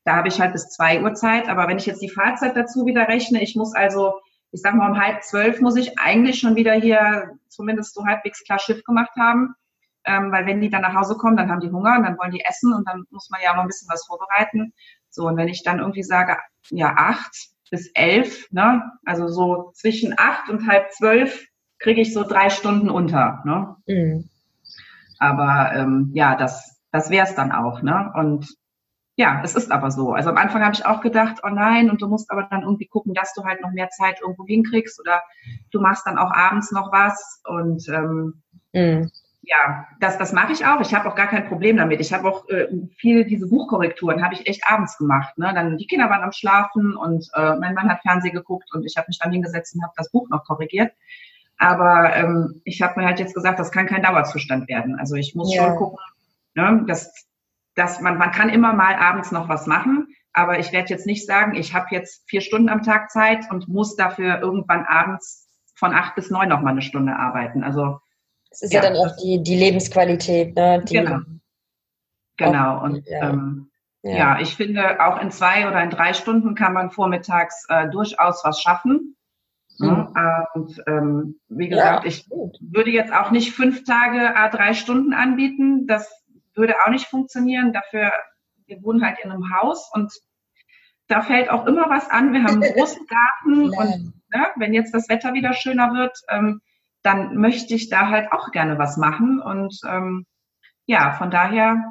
Da 0.03 0.17
habe 0.17 0.27
ich 0.27 0.39
halt 0.39 0.53
bis 0.53 0.69
zwei 0.69 1.01
Uhr 1.01 1.15
Zeit, 1.15 1.49
aber 1.49 1.67
wenn 1.67 1.77
ich 1.77 1.87
jetzt 1.87 2.01
die 2.01 2.09
Fahrzeit 2.09 2.55
dazu 2.55 2.85
wieder 2.85 3.07
rechne, 3.07 3.41
ich 3.41 3.55
muss 3.55 3.73
also, 3.73 4.19
ich 4.51 4.61
sag 4.61 4.75
mal 4.75 4.91
um 4.91 5.01
halb 5.01 5.23
zwölf 5.23 5.61
muss 5.61 5.77
ich 5.77 5.97
eigentlich 5.97 6.39
schon 6.39 6.55
wieder 6.55 6.73
hier 6.73 7.31
zumindest 7.47 7.95
so 7.95 8.05
halbwegs 8.05 8.43
klar 8.43 8.59
Schiff 8.59 8.83
gemacht 8.83 9.15
haben. 9.17 9.55
Ähm, 10.05 10.31
weil 10.31 10.45
wenn 10.45 10.61
die 10.61 10.69
dann 10.69 10.81
nach 10.81 10.95
Hause 10.95 11.15
kommen, 11.15 11.37
dann 11.37 11.49
haben 11.49 11.59
die 11.59 11.71
Hunger 11.71 11.97
und 11.97 12.03
dann 12.03 12.17
wollen 12.17 12.31
die 12.31 12.43
essen 12.43 12.73
und 12.73 12.87
dann 12.87 13.03
muss 13.11 13.29
man 13.29 13.41
ja 13.43 13.53
noch 13.53 13.61
ein 13.61 13.67
bisschen 13.67 13.89
was 13.89 14.05
vorbereiten. 14.05 14.73
So, 15.09 15.27
und 15.27 15.37
wenn 15.37 15.47
ich 15.47 15.63
dann 15.63 15.79
irgendwie 15.79 16.03
sage, 16.03 16.37
ja, 16.69 16.93
acht 16.97 17.35
bis 17.69 17.91
elf, 17.93 18.47
ne, 18.51 18.83
also 19.05 19.27
so 19.27 19.71
zwischen 19.73 20.13
acht 20.17 20.49
und 20.49 20.67
halb 20.67 20.91
zwölf 20.91 21.45
kriege 21.79 22.01
ich 22.01 22.13
so 22.13 22.23
drei 22.23 22.49
Stunden 22.49 22.89
unter, 22.89 23.41
ne? 23.45 23.75
Mhm. 23.87 24.29
Aber 25.21 25.71
ähm, 25.75 26.09
ja, 26.13 26.35
das, 26.35 26.81
das 26.91 27.11
wäre 27.11 27.27
es 27.27 27.35
dann 27.35 27.51
auch. 27.51 27.83
Ne? 27.83 28.11
Und 28.15 28.55
ja, 29.15 29.41
es 29.43 29.55
ist 29.55 29.71
aber 29.71 29.91
so. 29.91 30.13
Also 30.13 30.31
am 30.31 30.37
Anfang 30.37 30.63
habe 30.63 30.73
ich 30.73 30.83
auch 30.83 31.01
gedacht, 31.01 31.41
oh 31.43 31.49
nein, 31.49 31.91
und 31.91 32.01
du 32.01 32.07
musst 32.07 32.31
aber 32.31 32.47
dann 32.49 32.63
irgendwie 32.63 32.87
gucken, 32.87 33.13
dass 33.13 33.33
du 33.35 33.43
halt 33.43 33.61
noch 33.61 33.71
mehr 33.71 33.89
Zeit 33.89 34.19
irgendwo 34.19 34.47
hinkriegst 34.47 34.99
oder 34.99 35.21
du 35.71 35.79
machst 35.79 36.07
dann 36.07 36.17
auch 36.17 36.31
abends 36.31 36.71
noch 36.71 36.91
was. 36.91 37.39
Und 37.45 37.87
ähm, 37.89 38.41
mhm. 38.73 39.11
Ja, 39.43 39.87
das, 39.99 40.17
das 40.17 40.33
mache 40.33 40.51
ich 40.51 40.65
auch. 40.65 40.81
Ich 40.81 40.93
habe 40.93 41.09
auch 41.09 41.15
gar 41.15 41.27
kein 41.27 41.47
Problem 41.47 41.77
damit. 41.77 41.99
Ich 41.99 42.13
habe 42.13 42.27
auch 42.27 42.47
äh, 42.49 42.67
viel 42.97 43.25
diese 43.25 43.47
Buchkorrekturen 43.47 44.23
habe 44.23 44.35
ich 44.35 44.47
echt 44.47 44.63
abends 44.67 44.97
gemacht. 44.97 45.37
Ne? 45.37 45.51
Dann 45.53 45.77
die 45.77 45.87
Kinder 45.87 46.09
waren 46.09 46.21
am 46.21 46.31
Schlafen 46.31 46.95
und 46.95 47.27
äh, 47.33 47.55
mein 47.55 47.73
Mann 47.73 47.89
hat 47.89 48.01
Fernsehen 48.01 48.33
geguckt 48.33 48.69
und 48.73 48.85
ich 48.85 48.97
habe 48.97 49.07
mich 49.07 49.17
dann 49.19 49.31
hingesetzt 49.31 49.75
und 49.75 49.83
habe 49.83 49.93
das 49.97 50.11
Buch 50.11 50.29
noch 50.29 50.45
korrigiert. 50.45 50.93
Aber 51.57 52.15
ähm, 52.15 52.61
ich 52.65 52.81
habe 52.81 52.99
mir 52.99 53.05
halt 53.07 53.19
jetzt 53.19 53.33
gesagt, 53.33 53.59
das 53.59 53.71
kann 53.71 53.87
kein 53.87 54.03
Dauerzustand 54.03 54.67
werden. 54.67 54.99
Also 54.99 55.15
ich 55.15 55.35
muss 55.35 55.53
ja. 55.53 55.65
schon 55.65 55.75
gucken, 55.75 55.99
ne, 56.55 56.83
dass 56.87 57.27
dass 57.75 58.01
man, 58.01 58.17
man 58.17 58.31
kann 58.31 58.49
immer 58.49 58.73
mal 58.73 58.95
abends 58.95 59.31
noch 59.31 59.47
was 59.47 59.65
machen, 59.67 60.07
aber 60.33 60.59
ich 60.59 60.71
werde 60.71 60.89
jetzt 60.89 61.05
nicht 61.05 61.25
sagen, 61.25 61.55
ich 61.55 61.73
habe 61.73 61.87
jetzt 61.91 62.23
vier 62.29 62.41
Stunden 62.41 62.69
am 62.69 62.83
Tag 62.83 63.11
Zeit 63.11 63.49
und 63.49 63.67
muss 63.67 63.95
dafür 63.95 64.39
irgendwann 64.39 64.85
abends 64.85 65.47
von 65.75 65.93
acht 65.93 66.15
bis 66.15 66.29
neun 66.29 66.49
noch 66.49 66.61
mal 66.61 66.71
eine 66.71 66.81
Stunde 66.81 67.15
arbeiten. 67.15 67.63
Also 67.63 67.99
es 68.51 68.61
ist 68.61 68.73
ja, 68.73 68.83
ja 68.83 68.89
dann 68.89 68.97
auch 68.97 69.15
die, 69.15 69.41
die 69.41 69.55
Lebensqualität, 69.55 70.55
ne? 70.55 70.83
Die 70.83 70.93
genau. 70.93 71.19
Genau. 72.37 72.83
Und 72.83 73.07
ja. 73.07 73.29
Ähm, 73.29 73.71
ja. 74.03 74.15
ja. 74.15 74.39
ich 74.39 74.55
finde, 74.55 75.03
auch 75.03 75.21
in 75.21 75.31
zwei 75.31 75.67
oder 75.67 75.81
in 75.81 75.89
drei 75.89 76.13
Stunden 76.13 76.53
kann 76.55 76.73
man 76.73 76.91
vormittags 76.91 77.65
äh, 77.69 77.89
durchaus 77.89 78.43
was 78.43 78.61
schaffen. 78.61 79.15
Mhm. 79.79 80.13
Und 80.53 80.83
ähm, 80.85 81.39
wie 81.47 81.69
gesagt, 81.69 82.05
ich 82.05 82.27
würde 82.29 82.91
jetzt 82.91 83.13
auch 83.13 83.31
nicht 83.31 83.53
fünf 83.53 83.83
Tage 83.83 84.35
a 84.35 84.49
drei 84.49 84.73
Stunden 84.73 85.13
anbieten. 85.13 85.87
Das 85.87 86.11
würde 86.53 86.75
auch 86.83 86.89
nicht 86.89 87.07
funktionieren. 87.07 87.73
Dafür, 87.73 88.11
wir 88.65 88.83
wohnen 88.83 89.03
halt 89.03 89.17
in 89.23 89.31
einem 89.31 89.55
Haus 89.55 89.89
und 89.93 90.11
da 91.07 91.21
fällt 91.21 91.49
auch 91.49 91.65
immer 91.65 91.89
was 91.89 92.09
an. 92.09 92.33
Wir 92.33 92.43
haben 92.43 92.61
einen 92.61 92.73
großen 92.73 93.05
Garten 93.07 93.69
und 93.77 94.13
ne, 94.33 94.47
wenn 94.57 94.73
jetzt 94.73 94.93
das 94.93 95.09
Wetter 95.09 95.33
wieder 95.33 95.53
schöner 95.53 95.93
wird, 95.93 96.17
ähm, 96.29 96.61
dann 97.03 97.35
möchte 97.37 97.73
ich 97.73 97.89
da 97.89 98.09
halt 98.09 98.31
auch 98.31 98.51
gerne 98.51 98.77
was 98.77 98.97
machen. 98.97 99.39
Und 99.39 99.79
ähm, 99.87 100.25
ja, 100.85 101.13
von 101.13 101.31
daher 101.31 101.83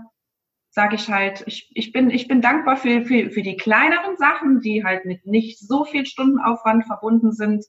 sage 0.70 0.94
ich 0.94 1.10
halt, 1.10 1.42
ich, 1.46 1.70
ich, 1.74 1.92
bin, 1.92 2.10
ich 2.10 2.28
bin 2.28 2.40
dankbar 2.40 2.76
für, 2.76 3.02
für, 3.04 3.30
für 3.30 3.42
die 3.42 3.56
kleineren 3.56 4.16
Sachen, 4.16 4.60
die 4.60 4.84
halt 4.84 5.04
mit 5.04 5.26
nicht 5.26 5.58
so 5.58 5.84
viel 5.84 6.06
Stundenaufwand 6.06 6.86
verbunden 6.86 7.32
sind, 7.32 7.64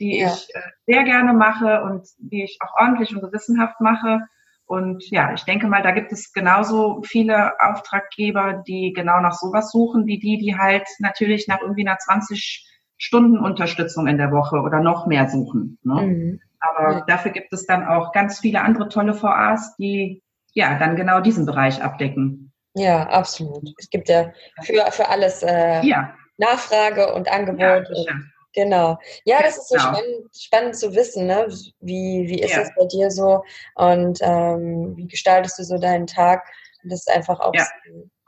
die 0.00 0.18
ja. 0.18 0.28
ich 0.28 0.48
äh, 0.54 0.60
sehr 0.86 1.04
gerne 1.04 1.32
mache 1.32 1.82
und 1.84 2.08
die 2.18 2.42
ich 2.42 2.58
auch 2.60 2.80
ordentlich 2.80 3.14
und 3.14 3.22
gewissenhaft 3.22 3.80
mache. 3.80 4.20
Und 4.64 5.08
ja, 5.10 5.32
ich 5.34 5.44
denke 5.44 5.66
mal, 5.66 5.82
da 5.82 5.90
gibt 5.90 6.12
es 6.12 6.32
genauso 6.32 7.02
viele 7.02 7.60
Auftraggeber, 7.60 8.62
die 8.66 8.92
genau 8.94 9.20
nach 9.20 9.34
sowas 9.34 9.70
suchen, 9.70 10.06
wie 10.06 10.18
die, 10.18 10.38
die 10.38 10.56
halt 10.56 10.86
natürlich 11.00 11.48
nach 11.48 11.60
irgendwie 11.60 11.86
einer 11.86 11.98
20 11.98 12.66
Stunden 12.96 13.38
Unterstützung 13.38 14.06
in 14.06 14.18
der 14.18 14.30
Woche 14.30 14.60
oder 14.60 14.80
noch 14.80 15.06
mehr 15.06 15.28
suchen. 15.28 15.78
Ne? 15.82 16.02
Mhm. 16.02 16.40
Aber 16.60 16.92
ja. 16.92 17.04
dafür 17.06 17.32
gibt 17.32 17.52
es 17.52 17.66
dann 17.66 17.86
auch 17.86 18.12
ganz 18.12 18.40
viele 18.40 18.60
andere 18.60 18.88
tolle 18.88 19.20
VAs, 19.20 19.76
die 19.76 20.22
ja 20.52 20.78
dann 20.78 20.96
genau 20.96 21.20
diesen 21.20 21.46
Bereich 21.46 21.82
abdecken. 21.82 22.52
Ja, 22.74 23.08
absolut. 23.08 23.68
Es 23.78 23.90
gibt 23.90 24.08
ja 24.08 24.32
für, 24.62 24.90
für 24.92 25.08
alles 25.08 25.42
äh, 25.42 25.80
ja. 25.82 26.14
Nachfrage 26.36 27.12
und 27.14 27.30
Angebot. 27.30 27.88
Ja, 27.90 28.14
Genau. 28.52 28.98
Ja, 29.24 29.42
das 29.42 29.58
ist 29.58 29.68
so 29.68 29.76
genau. 29.76 29.94
spannend, 29.94 30.36
spannend 30.36 30.76
zu 30.76 30.94
wissen, 30.94 31.26
ne? 31.26 31.46
Wie, 31.80 32.24
wie 32.28 32.40
ist 32.40 32.52
ja. 32.52 32.60
das 32.60 32.70
bei 32.76 32.84
dir 32.86 33.10
so 33.10 33.44
und 33.76 34.18
ähm, 34.22 34.96
wie 34.96 35.06
gestaltest 35.06 35.58
du 35.58 35.64
so 35.64 35.78
deinen 35.78 36.06
Tag? 36.06 36.44
Das 36.82 37.00
ist 37.00 37.10
einfach 37.10 37.38
auch 37.40 37.54
ja, 37.54 37.66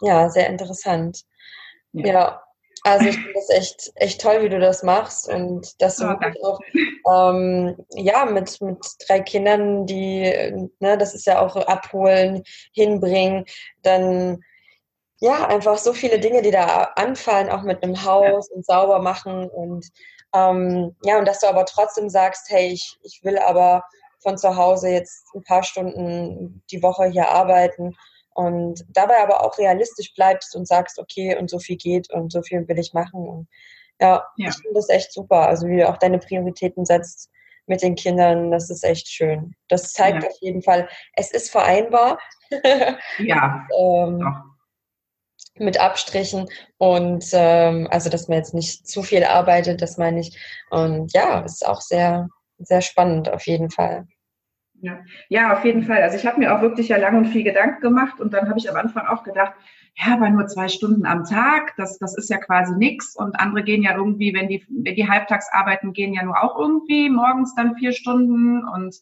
ja 0.00 0.28
sehr 0.30 0.48
interessant. 0.48 1.22
Ja. 1.92 2.06
ja. 2.06 2.42
Also 2.84 3.06
ich 3.06 3.14
finde 3.14 3.32
das 3.34 3.48
echt, 3.50 3.92
echt 3.94 4.20
toll, 4.20 4.42
wie 4.42 4.48
du 4.48 4.58
das 4.58 4.82
machst 4.82 5.28
und 5.28 5.80
dass 5.80 5.98
du 5.98 6.06
oh, 6.06 6.46
auch 6.46 6.60
ähm, 7.30 7.76
ja 7.94 8.24
mit, 8.24 8.60
mit 8.60 8.84
drei 9.06 9.20
Kindern, 9.20 9.86
die, 9.86 10.22
ne, 10.80 10.98
das 10.98 11.14
ist 11.14 11.26
ja 11.26 11.40
auch 11.40 11.54
abholen, 11.54 12.42
hinbringen, 12.72 13.44
dann 13.82 14.42
ja, 15.20 15.46
einfach 15.46 15.78
so 15.78 15.92
viele 15.92 16.18
Dinge, 16.18 16.42
die 16.42 16.50
da 16.50 16.90
anfallen, 16.96 17.48
auch 17.48 17.62
mit 17.62 17.84
einem 17.84 18.04
Haus 18.04 18.48
ja. 18.50 18.56
und 18.56 18.66
sauber 18.66 19.00
machen 19.00 19.48
und 19.48 19.86
ähm, 20.34 20.96
ja, 21.04 21.18
und 21.18 21.28
dass 21.28 21.38
du 21.38 21.46
aber 21.46 21.64
trotzdem 21.64 22.08
sagst, 22.08 22.50
hey, 22.50 22.72
ich, 22.72 22.98
ich 23.04 23.20
will 23.22 23.38
aber 23.38 23.84
von 24.20 24.36
zu 24.36 24.56
Hause 24.56 24.88
jetzt 24.88 25.26
ein 25.34 25.44
paar 25.44 25.62
Stunden 25.62 26.64
die 26.72 26.82
Woche 26.82 27.06
hier 27.06 27.28
arbeiten 27.30 27.94
und 28.34 28.84
dabei 28.88 29.22
aber 29.22 29.44
auch 29.44 29.58
realistisch 29.58 30.14
bleibst 30.14 30.56
und 30.56 30.66
sagst, 30.66 30.98
okay, 30.98 31.36
und 31.36 31.50
so 31.50 31.58
viel 31.58 31.76
geht 31.76 32.10
und 32.12 32.32
so 32.32 32.42
viel 32.42 32.66
will 32.68 32.78
ich 32.78 32.92
machen. 32.92 33.26
Und 33.26 33.48
ja, 34.00 34.24
ja. 34.36 34.48
ich 34.48 34.54
finde 34.56 34.74
das 34.74 34.88
echt 34.88 35.12
super. 35.12 35.48
Also 35.48 35.66
wie 35.68 35.78
du 35.78 35.88
auch 35.88 35.98
deine 35.98 36.18
Prioritäten 36.18 36.84
setzt 36.84 37.30
mit 37.66 37.82
den 37.82 37.94
Kindern, 37.94 38.50
das 38.50 38.70
ist 38.70 38.84
echt 38.84 39.08
schön. 39.08 39.54
Das 39.68 39.92
zeigt 39.92 40.22
ja. 40.22 40.28
auf 40.28 40.36
jeden 40.40 40.62
Fall, 40.62 40.88
es 41.14 41.30
ist 41.30 41.50
vereinbar. 41.50 42.18
Ja. 43.18 43.66
ähm, 43.78 44.22
mit 45.54 45.78
Abstrichen 45.80 46.48
und 46.78 47.24
ähm, 47.32 47.88
also 47.90 48.10
dass 48.10 48.28
man 48.28 48.38
jetzt 48.38 48.54
nicht 48.54 48.86
zu 48.86 49.02
viel 49.02 49.24
arbeitet, 49.24 49.82
das 49.82 49.96
meine 49.96 50.20
ich. 50.20 50.36
Und 50.70 51.12
ja, 51.14 51.40
ist 51.40 51.66
auch 51.66 51.80
sehr, 51.80 52.28
sehr 52.58 52.80
spannend 52.80 53.30
auf 53.30 53.46
jeden 53.46 53.70
Fall. 53.70 54.06
Ja, 54.82 54.98
ja 55.28 55.52
auf 55.52 55.64
jeden 55.64 55.84
Fall. 55.84 56.02
Also 56.02 56.16
ich 56.16 56.26
habe 56.26 56.40
mir 56.40 56.54
auch 56.54 56.60
wirklich 56.60 56.88
ja 56.88 56.96
lang 56.96 57.16
und 57.16 57.26
viel 57.26 57.44
Gedanken 57.44 57.80
gemacht 57.80 58.20
und 58.20 58.34
dann 58.34 58.48
habe 58.48 58.58
ich 58.58 58.68
am 58.68 58.76
Anfang 58.76 59.06
auch 59.06 59.22
gedacht, 59.22 59.52
ja, 59.94 60.14
aber 60.14 60.28
nur 60.28 60.46
zwei 60.48 60.68
Stunden 60.68 61.06
am 61.06 61.24
Tag, 61.24 61.74
das, 61.76 61.98
das 61.98 62.16
ist 62.16 62.30
ja 62.30 62.38
quasi 62.38 62.74
nichts. 62.76 63.14
Und 63.14 63.38
andere 63.38 63.62
gehen 63.62 63.82
ja 63.82 63.94
irgendwie, 63.94 64.34
wenn 64.34 64.48
die, 64.48 64.66
wenn 64.68 64.96
die 64.96 65.08
halbtags 65.08 65.48
arbeiten, 65.52 65.92
gehen 65.92 66.14
ja 66.14 66.24
nur 66.24 66.42
auch 66.42 66.58
irgendwie 66.58 67.08
morgens 67.10 67.54
dann 67.54 67.76
vier 67.76 67.92
Stunden 67.92 68.66
und 68.66 68.96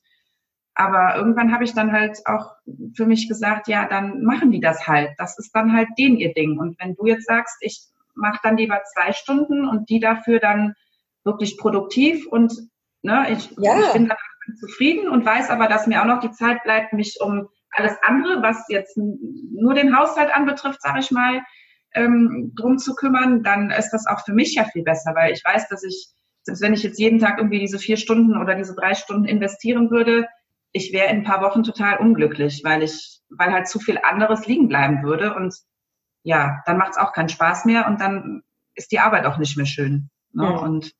aber 0.75 1.17
irgendwann 1.17 1.53
habe 1.53 1.65
ich 1.65 1.75
dann 1.75 1.93
halt 1.93 2.21
auch 2.27 2.55
für 2.95 3.05
mich 3.05 3.29
gesagt, 3.29 3.69
ja, 3.69 3.87
dann 3.87 4.23
machen 4.23 4.51
die 4.51 4.61
das 4.61 4.87
halt. 4.87 5.11
Das 5.19 5.39
ist 5.39 5.55
dann 5.55 5.75
halt 5.75 5.89
denen 5.99 6.17
ihr 6.17 6.33
Ding. 6.33 6.59
Und 6.59 6.79
wenn 6.81 6.95
du 6.95 7.07
jetzt 7.07 7.27
sagst, 7.27 7.57
ich 7.61 7.83
mache 8.15 8.39
dann 8.43 8.57
lieber 8.57 8.81
zwei 8.95 9.13
Stunden 9.13 9.69
und 9.69 9.91
die 9.91 10.01
dafür 10.01 10.39
dann 10.41 10.75
wirklich 11.25 11.59
produktiv 11.59 12.27
und 12.27 12.53
ne, 13.03 13.27
ich, 13.31 13.51
ja. 13.59 13.79
ich 13.81 13.93
bin 13.93 14.09
dann 14.09 14.17
zufrieden 14.59 15.09
und 15.09 15.25
weiß 15.25 15.51
aber, 15.51 15.69
dass 15.69 15.87
mir 15.87 16.01
auch 16.01 16.07
noch 16.07 16.21
die 16.21 16.33
Zeit 16.33 16.63
bleibt, 16.63 16.93
mich 16.93 17.19
um 17.21 17.49
alles 17.71 17.97
andere, 18.03 18.43
was 18.43 18.65
jetzt 18.69 18.97
nur 18.97 19.75
den 19.75 19.97
Haushalt 19.97 20.35
anbetrifft, 20.35 20.83
sage 20.83 21.01
ich 21.01 21.11
mal, 21.11 21.43
ähm, 21.95 22.53
drum 22.57 22.79
zu 22.79 22.95
kümmern, 22.95 23.43
dann 23.43 23.71
ist 23.71 23.91
das 23.91 24.07
auch 24.07 24.25
für 24.25 24.33
mich 24.33 24.55
ja 24.55 24.65
viel 24.65 24.83
besser, 24.83 25.15
weil 25.15 25.33
ich 25.33 25.45
weiß, 25.45 25.69
dass 25.69 25.85
ich, 25.85 26.09
selbst 26.43 26.63
wenn 26.63 26.75
ich 26.75 26.83
jetzt 26.83 26.99
jeden 26.99 27.19
Tag 27.19 27.39
irgendwie 27.39 27.59
diese 27.59 27.79
vier 27.79 27.97
Stunden 27.97 28.37
oder 28.37 28.55
diese 28.55 28.75
drei 28.75 28.95
Stunden 28.95 29.25
investieren 29.25 29.91
würde, 29.91 30.27
ich 30.73 30.93
wäre 30.93 31.11
in 31.11 31.19
ein 31.19 31.25
paar 31.25 31.43
Wochen 31.43 31.63
total 31.63 31.99
unglücklich, 31.99 32.63
weil 32.65 32.83
ich, 32.83 33.21
weil 33.29 33.53
halt 33.53 33.69
zu 33.69 33.81
viel 33.81 33.99
anderes 34.03 34.47
liegen 34.47 34.69
bleiben 34.69 35.03
würde 35.03 35.35
und 35.35 35.55
ja, 36.23 36.61
dann 36.67 36.77
macht 36.77 36.93
es 36.93 36.99
auch 36.99 37.13
keinen 37.13 37.29
Spaß 37.29 37.65
mehr 37.65 37.87
und 37.87 38.01
dann 38.01 38.43
ist 38.75 38.93
die 38.93 39.01
Arbeit 39.01 39.27
auch 39.27 39.39
nicht 39.39 39.57
mehr 39.57 39.67
schön. 39.67 40.11
Ne? 40.33 40.45
Ja. 40.45 40.51
Und 40.59 40.93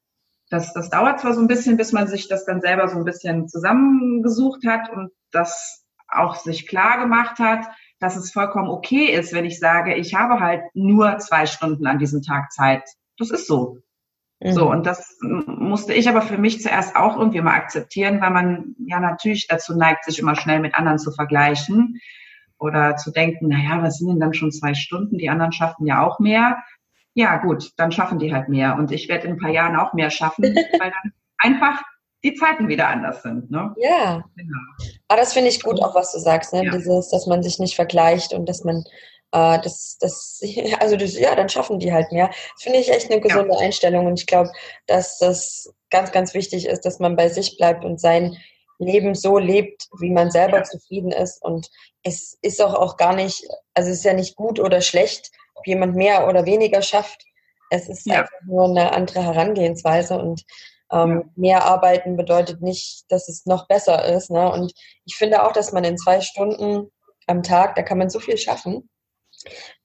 das, 0.51 0.73
das 0.75 0.91
dauert 0.91 1.21
zwar 1.21 1.33
so 1.33 1.41
ein 1.41 1.47
bisschen, 1.47 1.77
bis 1.77 1.93
man 1.93 2.09
sich 2.09 2.29
das 2.29 2.45
dann 2.45 2.61
selber 2.61 2.89
so 2.89 2.99
ein 2.99 3.05
bisschen 3.05 3.49
zusammengesucht 3.49 4.67
hat 4.67 4.91
und 4.91 5.11
das 5.31 5.87
auch 6.09 6.35
sich 6.35 6.67
klar 6.67 6.99
gemacht 6.99 7.39
hat, 7.39 7.67
dass 8.01 8.17
es 8.17 8.33
vollkommen 8.33 8.69
okay 8.69 9.07
ist, 9.07 9.33
wenn 9.33 9.45
ich 9.45 9.61
sage, 9.61 9.95
ich 9.95 10.15
habe 10.15 10.41
halt 10.41 10.63
nur 10.75 11.19
zwei 11.19 11.47
Stunden 11.47 11.87
an 11.87 11.99
diesem 11.99 12.23
Tag 12.23 12.51
Zeit. 12.51 12.83
Das 13.17 13.31
ist 13.31 13.47
so. 13.47 13.79
So, 14.43 14.65
mhm. 14.65 14.71
und 14.71 14.87
das 14.87 15.19
musste 15.21 15.93
ich 15.93 16.09
aber 16.09 16.23
für 16.23 16.39
mich 16.39 16.63
zuerst 16.63 16.97
auch 16.97 17.19
irgendwie 17.19 17.43
mal 17.43 17.55
akzeptieren, 17.55 18.23
weil 18.23 18.31
man 18.31 18.75
ja 18.79 18.99
natürlich 18.99 19.47
dazu 19.47 19.77
neigt, 19.77 20.05
sich 20.07 20.19
immer 20.19 20.35
schnell 20.35 20.61
mit 20.61 20.75
anderen 20.75 20.99
zu 20.99 21.13
vergleichen 21.13 22.01
oder 22.59 22.97
zu 22.97 23.11
denken, 23.11 23.49
naja, 23.49 23.83
was 23.83 23.99
sind 23.99 24.09
denn 24.09 24.21
dann 24.21 24.33
schon 24.33 24.51
zwei 24.51 24.73
Stunden? 24.73 25.19
Die 25.19 25.29
anderen 25.29 25.53
schaffen 25.53 25.87
ja 25.87 26.03
auch 26.03 26.21
mehr. 26.21 26.57
Ja, 27.15 27.39
gut, 27.39 27.73
dann 27.77 27.93
schaffen 27.93 28.19
die 28.19 28.33
halt 28.33 28.49
mehr. 28.49 28.77
Und 28.77 28.93
ich 28.93 29.09
werde 29.09 29.27
in 29.27 29.35
ein 29.35 29.39
paar 29.39 29.51
Jahren 29.51 29.77
auch 29.77 29.93
mehr 29.93 30.11
schaffen, 30.11 30.45
weil 30.79 30.91
dann 30.91 31.13
einfach 31.39 31.83
die 32.23 32.35
Zeiten 32.35 32.69
wieder 32.69 32.89
anders 32.89 33.23
sind. 33.23 33.51
Ne? 33.51 33.75
Ja. 33.79 34.25
Genau. 34.37 34.59
Aber 35.09 35.21
das 35.21 35.33
finde 35.33 35.49
ich 35.49 35.63
gut, 35.63 35.83
auch 35.83 35.95
was 35.95 36.13
du 36.13 36.19
sagst, 36.19 36.53
ne? 36.53 36.65
Ja. 36.65 36.71
Dieses, 36.71 37.09
dass 37.09 37.27
man 37.27 37.43
sich 37.43 37.59
nicht 37.59 37.75
vergleicht 37.75 38.35
und 38.35 38.49
dass 38.49 38.63
man 38.63 38.85
äh, 39.33 39.59
das, 39.61 39.97
das, 40.01 40.41
also 40.81 40.97
das, 40.97 41.19
ja, 41.19 41.35
dann 41.35 41.49
schaffen 41.49 41.79
die 41.79 41.93
halt 41.93 42.13
mehr. 42.13 42.29
Das 42.29 42.63
finde 42.63 42.79
ich 42.79 42.91
echt 42.91 43.11
eine 43.11 43.21
gesunde 43.21 43.55
ja. 43.55 43.61
Einstellung 43.61 44.07
und 44.07 44.19
ich 44.19 44.27
glaube, 44.27 44.51
dass 44.87 45.19
das 45.19 45.73
ganz, 45.91 46.13
ganz 46.13 46.35
wichtig 46.35 46.67
ist, 46.67 46.85
dass 46.85 46.99
man 46.99 47.17
bei 47.17 47.29
sich 47.29 47.57
bleibt 47.57 47.85
und 47.85 48.01
sein 48.01 48.37
Leben 48.79 49.15
so 49.15 49.39
lebt, 49.39 49.89
wie 49.99 50.11
man 50.11 50.31
selber 50.31 50.59
ja. 50.59 50.65
zufrieden 50.65 51.13
ist. 51.13 51.43
Und 51.43 51.69
es 52.03 52.39
ist 52.41 52.63
auch, 52.63 52.75
auch 52.75 52.97
gar 52.97 53.15
nicht, 53.15 53.47
also 53.75 53.91
es 53.91 53.99
ist 53.99 54.05
ja 54.05 54.15
nicht 54.15 54.37
gut 54.37 54.59
oder 54.59 54.81
schlecht, 54.81 55.31
ob 55.61 55.67
jemand 55.67 55.95
mehr 55.95 56.27
oder 56.27 56.47
weniger 56.47 56.83
schafft. 56.83 57.25
Es 57.71 57.89
ist 57.89 58.07
ja. 58.07 58.21
einfach 58.21 58.41
nur 58.47 58.65
eine 58.65 58.93
andere 58.93 59.23
Herangehensweise 59.23 60.19
und 60.19 60.43
ähm, 60.93 61.31
mehr 61.37 61.65
arbeiten 61.65 62.17
bedeutet 62.17 62.63
nicht, 62.63 63.05
dass 63.11 63.29
es 63.29 63.47
noch 63.47 63.69
besser 63.69 64.05
ist. 64.07 64.31
Ne? 64.31 64.51
Und 64.51 64.73
ich 65.05 65.15
finde 65.15 65.45
auch, 65.45 65.53
dass 65.53 65.73
man 65.73 65.85
in 65.85 65.97
zwei 65.97 66.21
Stunden 66.21 66.91
am 67.27 67.43
Tag, 67.43 67.77
da 67.77 67.83
kann 67.83 67.99
man 67.99 68.11
so 68.11 68.19
viel 68.19 68.37
schaffen. 68.37 68.89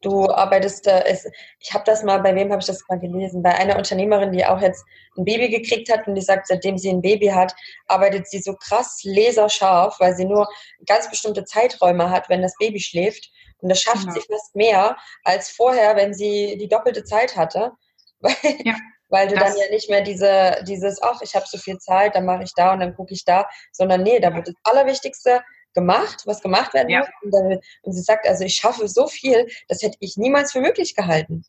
Du 0.01 0.27
arbeitest, 0.29 0.87
äh, 0.87 1.15
ich 1.59 1.73
habe 1.73 1.83
das 1.85 2.03
mal, 2.03 2.19
bei 2.21 2.33
wem 2.33 2.51
habe 2.51 2.59
ich 2.59 2.65
das 2.65 2.83
mal 2.89 2.99
gelesen? 2.99 3.43
Bei 3.43 3.53
einer 3.53 3.77
Unternehmerin, 3.77 4.31
die 4.31 4.45
auch 4.45 4.59
jetzt 4.59 4.83
ein 5.15 5.25
Baby 5.25 5.49
gekriegt 5.49 5.91
hat 5.91 6.07
und 6.07 6.15
die 6.15 6.21
sagt, 6.21 6.47
seitdem 6.47 6.77
sie 6.77 6.89
ein 6.89 7.01
Baby 7.01 7.27
hat, 7.27 7.53
arbeitet 7.87 8.27
sie 8.27 8.39
so 8.39 8.55
krass 8.55 9.01
laserscharf, 9.03 9.99
weil 9.99 10.15
sie 10.15 10.25
nur 10.25 10.47
ganz 10.87 11.09
bestimmte 11.09 11.45
Zeiträume 11.45 12.09
hat, 12.09 12.29
wenn 12.29 12.41
das 12.41 12.55
Baby 12.57 12.79
schläft. 12.79 13.29
Und 13.65 13.69
das 13.69 13.81
schafft 13.81 14.01
genau. 14.01 14.13
sie 14.13 14.21
fast 14.21 14.55
mehr 14.55 14.95
als 15.23 15.49
vorher, 15.49 15.95
wenn 15.95 16.13
sie 16.13 16.55
die 16.59 16.67
doppelte 16.67 17.03
Zeit 17.03 17.35
hatte. 17.35 17.71
Weil, 18.19 18.35
ja, 18.63 18.75
weil 19.09 19.27
du 19.27 19.35
dann 19.35 19.55
ja 19.55 19.69
nicht 19.71 19.89
mehr 19.89 20.01
diese, 20.01 20.63
dieses, 20.67 21.01
ach, 21.01 21.21
ich 21.21 21.35
habe 21.35 21.45
so 21.47 21.57
viel 21.57 21.77
Zeit, 21.77 22.15
dann 22.15 22.25
mache 22.25 22.43
ich 22.43 22.53
da 22.55 22.73
und 22.73 22.79
dann 22.79 22.95
gucke 22.95 23.13
ich 23.13 23.23
da, 23.23 23.47
sondern 23.71 24.03
nee, 24.03 24.19
da 24.19 24.33
wird 24.33 24.47
das 24.47 24.55
Allerwichtigste 24.63 25.41
gemacht, 25.73 26.23
was 26.25 26.41
gemacht 26.41 26.73
werden 26.73 26.89
ja. 26.89 26.99
muss. 26.99 27.09
Und, 27.21 27.31
dann, 27.31 27.59
und, 27.83 27.93
sie 27.93 28.01
sagt, 28.01 28.27
also 28.27 28.43
ich 28.43 28.55
schaffe 28.55 28.87
so 28.87 29.07
viel, 29.07 29.47
das 29.67 29.81
hätte 29.81 29.97
ich 29.99 30.17
niemals 30.17 30.51
für 30.51 30.61
möglich 30.61 30.95
gehalten. 30.95 31.43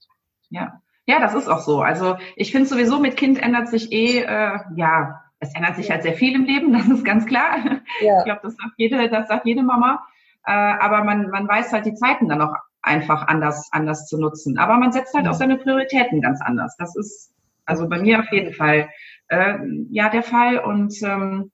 Ja, 0.50 0.80
ja, 1.06 1.20
das 1.20 1.34
ist 1.34 1.48
auch 1.48 1.60
so. 1.60 1.82
Also 1.82 2.16
ich 2.34 2.50
finde 2.50 2.68
sowieso, 2.68 2.98
mit 2.98 3.16
Kind 3.16 3.40
ändert 3.42 3.68
sich 3.68 3.92
eh, 3.92 4.20
äh, 4.20 4.58
ja, 4.76 5.22
es 5.38 5.54
ändert 5.54 5.76
sich 5.76 5.90
halt 5.90 6.02
sehr 6.02 6.14
viel 6.14 6.34
im 6.34 6.44
Leben, 6.44 6.72
das 6.78 6.88
ist 6.88 7.04
ganz 7.04 7.26
klar. 7.26 7.58
Ja. 8.00 8.18
Ich 8.18 8.24
glaube, 8.24 8.40
das 8.42 8.54
sagt 8.54 8.74
jede, 8.76 9.08
das 9.08 9.28
sagt 9.28 9.46
jede 9.46 9.62
Mama. 9.62 10.04
Äh, 10.46 10.52
aber 10.52 11.04
man, 11.04 11.30
man 11.30 11.48
weiß 11.48 11.72
halt 11.72 11.86
die 11.86 11.94
Zeiten 11.94 12.28
dann 12.28 12.40
auch 12.40 12.54
einfach 12.82 13.26
anders, 13.26 13.68
anders 13.72 14.06
zu 14.06 14.18
nutzen. 14.18 14.58
Aber 14.58 14.76
man 14.76 14.92
setzt 14.92 15.14
halt 15.14 15.26
auch 15.26 15.34
seine 15.34 15.58
Prioritäten 15.58 16.20
ganz 16.20 16.40
anders. 16.40 16.76
Das 16.78 16.96
ist 16.96 17.32
also 17.64 17.88
bei 17.88 17.98
mir 17.98 18.20
auf 18.20 18.30
jeden 18.30 18.54
Fall 18.54 18.88
äh, 19.28 19.58
ja 19.90 20.08
der 20.08 20.22
Fall. 20.22 20.58
Und 20.58 20.94
ähm, 21.02 21.50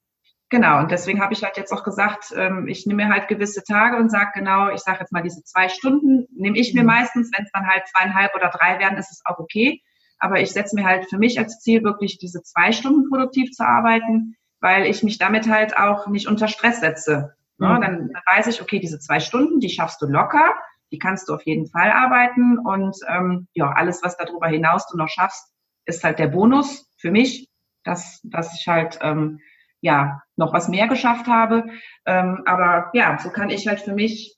Genau, 0.53 0.77
und 0.77 0.91
deswegen 0.91 1.19
habe 1.19 1.33
ich 1.33 1.43
halt 1.43 1.57
jetzt 1.57 1.71
auch 1.73 1.83
gesagt, 1.83 2.31
ähm, 2.37 2.67
ich 2.67 2.85
nehme 2.85 3.05
mir 3.05 3.11
halt 3.11 3.27
gewisse 3.27 3.63
Tage 3.63 3.97
und 3.97 4.11
sage 4.11 4.33
genau, 4.35 4.69
ich 4.69 4.81
sage 4.81 4.99
jetzt 4.99 5.11
mal 5.11 5.23
diese 5.23 5.43
zwei 5.43 5.67
Stunden, 5.67 6.27
nehme 6.31 6.59
ich 6.59 6.75
mir 6.75 6.83
mhm. 6.83 6.89
meistens, 6.89 7.31
wenn 7.35 7.43
es 7.43 7.51
dann 7.51 7.65
halt 7.65 7.87
zweieinhalb 7.87 8.35
oder 8.35 8.51
drei 8.51 8.77
werden, 8.77 8.99
ist 8.99 9.11
es 9.11 9.23
auch 9.25 9.39
okay. 9.39 9.81
Aber 10.19 10.41
ich 10.41 10.51
setze 10.51 10.75
mir 10.75 10.85
halt 10.85 11.09
für 11.09 11.17
mich 11.17 11.39
als 11.39 11.59
Ziel, 11.61 11.83
wirklich 11.83 12.19
diese 12.19 12.43
zwei 12.43 12.71
Stunden 12.71 13.09
produktiv 13.09 13.49
zu 13.49 13.65
arbeiten, 13.65 14.35
weil 14.59 14.85
ich 14.85 15.01
mich 15.01 15.17
damit 15.17 15.49
halt 15.49 15.75
auch 15.75 16.05
nicht 16.05 16.27
unter 16.27 16.47
Stress 16.47 16.81
setze. 16.81 17.33
Ne? 17.63 17.79
Dann, 17.81 18.11
weiß 18.35 18.47
ich, 18.47 18.61
okay, 18.61 18.79
diese 18.79 18.99
zwei 18.99 19.19
Stunden, 19.19 19.59
die 19.59 19.69
schaffst 19.69 20.01
du 20.01 20.05
locker, 20.05 20.55
die 20.91 20.99
kannst 20.99 21.29
du 21.29 21.33
auf 21.33 21.43
jeden 21.43 21.67
Fall 21.67 21.91
arbeiten 21.91 22.59
und 22.59 22.95
ähm, 23.07 23.47
ja, 23.53 23.71
alles, 23.71 24.03
was 24.03 24.17
darüber 24.17 24.47
hinaus 24.47 24.87
du 24.87 24.97
noch 24.97 25.09
schaffst, 25.09 25.51
ist 25.85 26.03
halt 26.03 26.19
der 26.19 26.27
Bonus 26.27 26.89
für 26.97 27.11
mich, 27.11 27.49
dass, 27.83 28.21
dass 28.23 28.53
ich 28.53 28.67
halt 28.67 28.99
ähm, 29.01 29.39
ja, 29.81 30.21
noch 30.37 30.53
was 30.53 30.69
mehr 30.69 30.87
geschafft 30.87 31.27
habe. 31.27 31.65
Ähm, 32.05 32.43
aber 32.45 32.89
ja, 32.93 33.17
so 33.19 33.29
kann 33.29 33.49
ich 33.49 33.67
halt 33.67 33.81
für 33.81 33.93
mich 33.93 34.37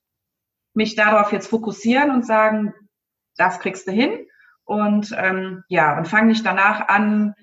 mich 0.74 0.96
darauf 0.96 1.32
jetzt 1.32 1.48
fokussieren 1.48 2.12
und 2.12 2.26
sagen, 2.26 2.74
das 3.38 3.60
kriegst 3.60 3.88
du 3.88 3.92
hin. 3.92 4.28
Und 4.66 5.14
ähm, 5.18 5.64
ja, 5.70 5.98
und 5.98 6.08
fange 6.08 6.28
nicht 6.28 6.46
danach 6.46 6.88
an, 6.88 7.36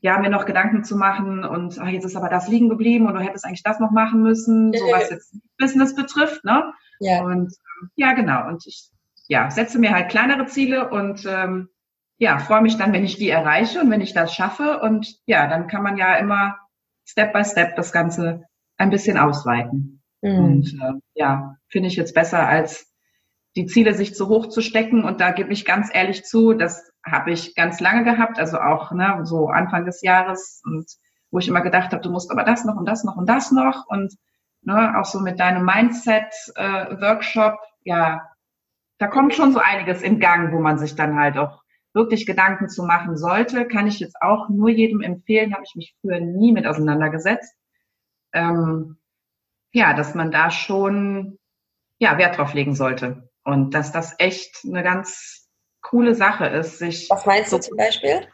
ja, 0.00 0.18
mir 0.18 0.30
noch 0.30 0.46
Gedanken 0.46 0.84
zu 0.84 0.96
machen 0.96 1.44
und 1.44 1.78
ach, 1.78 1.88
jetzt 1.88 2.04
ist 2.04 2.16
aber 2.16 2.28
das 2.28 2.48
liegen 2.48 2.68
geblieben 2.68 3.06
und 3.06 3.14
du 3.14 3.20
hättest 3.20 3.44
eigentlich 3.44 3.62
das 3.62 3.80
noch 3.80 3.90
machen 3.90 4.22
müssen, 4.22 4.72
so 4.72 4.84
was 4.92 5.10
jetzt 5.10 5.36
Business 5.58 5.94
betrifft, 5.94 6.44
ne? 6.44 6.72
Ja. 7.00 7.22
Und 7.22 7.52
ja, 7.96 8.12
genau. 8.12 8.48
Und 8.48 8.66
ich 8.66 8.90
ja, 9.28 9.50
setze 9.50 9.78
mir 9.78 9.92
halt 9.92 10.10
kleinere 10.10 10.46
Ziele 10.46 10.90
und 10.90 11.26
ähm, 11.26 11.68
ja, 12.16 12.38
freue 12.38 12.62
mich 12.62 12.76
dann, 12.76 12.92
wenn 12.92 13.04
ich 13.04 13.16
die 13.16 13.28
erreiche 13.28 13.80
und 13.80 13.90
wenn 13.90 14.00
ich 14.00 14.12
das 14.12 14.34
schaffe. 14.34 14.80
Und 14.80 15.16
ja, 15.26 15.46
dann 15.46 15.68
kann 15.68 15.82
man 15.82 15.96
ja 15.96 16.16
immer 16.16 16.56
Step 17.04 17.32
by 17.32 17.44
Step 17.44 17.76
das 17.76 17.92
Ganze 17.92 18.42
ein 18.76 18.90
bisschen 18.90 19.16
ausweiten. 19.16 20.02
Mhm. 20.20 20.38
Und 20.38 20.74
äh, 20.82 20.92
ja, 21.14 21.56
finde 21.68 21.88
ich 21.88 21.96
jetzt 21.96 22.14
besser, 22.14 22.48
als 22.48 22.92
die 23.54 23.66
Ziele 23.66 23.94
sich 23.94 24.14
zu 24.14 24.28
hoch 24.28 24.48
zu 24.48 24.62
stecken. 24.62 25.04
Und 25.04 25.20
da 25.20 25.30
gebe 25.30 25.52
ich 25.52 25.64
ganz 25.64 25.90
ehrlich 25.92 26.24
zu, 26.24 26.54
das 26.54 26.87
habe 27.10 27.32
ich 27.32 27.54
ganz 27.54 27.80
lange 27.80 28.04
gehabt, 28.04 28.38
also 28.38 28.58
auch 28.58 28.92
ne, 28.92 29.20
so 29.24 29.48
Anfang 29.48 29.84
des 29.84 30.02
Jahres 30.02 30.62
und 30.64 30.86
wo 31.30 31.38
ich 31.38 31.48
immer 31.48 31.60
gedacht 31.60 31.92
habe, 31.92 32.02
du 32.02 32.10
musst 32.10 32.30
aber 32.30 32.44
das 32.44 32.64
noch 32.64 32.76
und 32.76 32.86
das 32.86 33.04
noch 33.04 33.16
und 33.16 33.28
das 33.28 33.50
noch 33.50 33.86
und 33.88 34.14
ne, 34.62 34.98
auch 34.98 35.04
so 35.04 35.20
mit 35.20 35.38
deinem 35.40 35.64
Mindset-Workshop, 35.64 37.54
äh, 37.54 37.88
ja, 37.88 38.22
da 38.98 39.06
kommt 39.06 39.34
schon 39.34 39.52
so 39.52 39.60
einiges 39.60 40.02
in 40.02 40.20
Gang, 40.20 40.52
wo 40.52 40.60
man 40.60 40.78
sich 40.78 40.94
dann 40.94 41.18
halt 41.18 41.38
auch 41.38 41.62
wirklich 41.94 42.26
Gedanken 42.26 42.68
zu 42.68 42.84
machen 42.84 43.16
sollte, 43.16 43.66
kann 43.66 43.86
ich 43.86 44.00
jetzt 44.00 44.20
auch 44.20 44.48
nur 44.48 44.68
jedem 44.68 45.00
empfehlen, 45.00 45.54
habe 45.54 45.64
ich 45.64 45.74
mich 45.74 45.96
früher 46.00 46.20
nie 46.20 46.52
mit 46.52 46.66
auseinandergesetzt. 46.66 47.54
Ähm, 48.32 48.98
ja, 49.72 49.94
dass 49.94 50.14
man 50.14 50.30
da 50.30 50.50
schon 50.50 51.38
ja, 51.98 52.18
Wert 52.18 52.38
drauf 52.38 52.54
legen 52.54 52.74
sollte. 52.74 53.30
Und 53.44 53.74
dass 53.74 53.92
das 53.92 54.14
echt 54.18 54.64
eine 54.64 54.82
ganz 54.82 55.37
coole 55.80 56.14
Sache 56.14 56.46
ist, 56.46 56.78
sich. 56.78 57.08
Was 57.10 57.26
meinst 57.26 57.52
du 57.52 57.58
zum 57.58 57.76
Beispiel? 57.76 58.26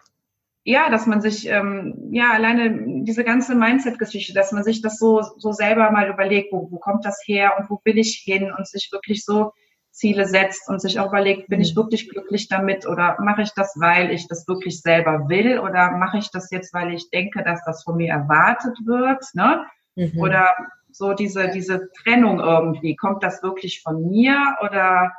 Ja, 0.64 0.88
dass 0.88 1.06
man 1.06 1.20
sich, 1.20 1.46
ähm, 1.46 2.08
ja, 2.10 2.32
alleine 2.32 3.02
diese 3.04 3.22
ganze 3.22 3.54
Mindset-Geschichte, 3.54 4.32
dass 4.32 4.50
man 4.52 4.64
sich 4.64 4.80
das 4.80 4.98
so, 4.98 5.20
so 5.36 5.52
selber 5.52 5.90
mal 5.90 6.08
überlegt, 6.08 6.52
wo, 6.52 6.70
wo 6.70 6.78
kommt 6.78 7.04
das 7.04 7.22
her 7.26 7.54
und 7.58 7.68
wo 7.68 7.80
will 7.84 7.98
ich 7.98 8.22
hin 8.24 8.50
und 8.56 8.66
sich 8.66 8.90
wirklich 8.90 9.24
so 9.24 9.52
Ziele 9.90 10.26
setzt 10.26 10.68
und 10.68 10.80
sich 10.80 10.98
auch 10.98 11.08
überlegt, 11.08 11.48
bin 11.48 11.60
ich 11.60 11.74
mhm. 11.74 11.80
wirklich 11.80 12.08
glücklich 12.08 12.48
damit 12.48 12.86
oder 12.86 13.16
mache 13.20 13.42
ich 13.42 13.52
das, 13.54 13.74
weil 13.78 14.10
ich 14.10 14.26
das 14.26 14.48
wirklich 14.48 14.80
selber 14.80 15.28
will 15.28 15.58
oder 15.60 15.92
mache 15.92 16.18
ich 16.18 16.30
das 16.30 16.50
jetzt, 16.50 16.74
weil 16.74 16.92
ich 16.94 17.10
denke, 17.10 17.44
dass 17.44 17.62
das 17.64 17.84
von 17.84 17.96
mir 17.96 18.10
erwartet 18.10 18.76
wird, 18.84 19.22
ne? 19.34 19.64
Mhm. 19.94 20.18
Oder 20.18 20.50
so 20.90 21.12
diese, 21.12 21.48
diese 21.48 21.90
Trennung 22.02 22.40
irgendwie, 22.40 22.96
kommt 22.96 23.22
das 23.22 23.42
wirklich 23.42 23.82
von 23.82 24.08
mir 24.10 24.56
oder 24.62 25.12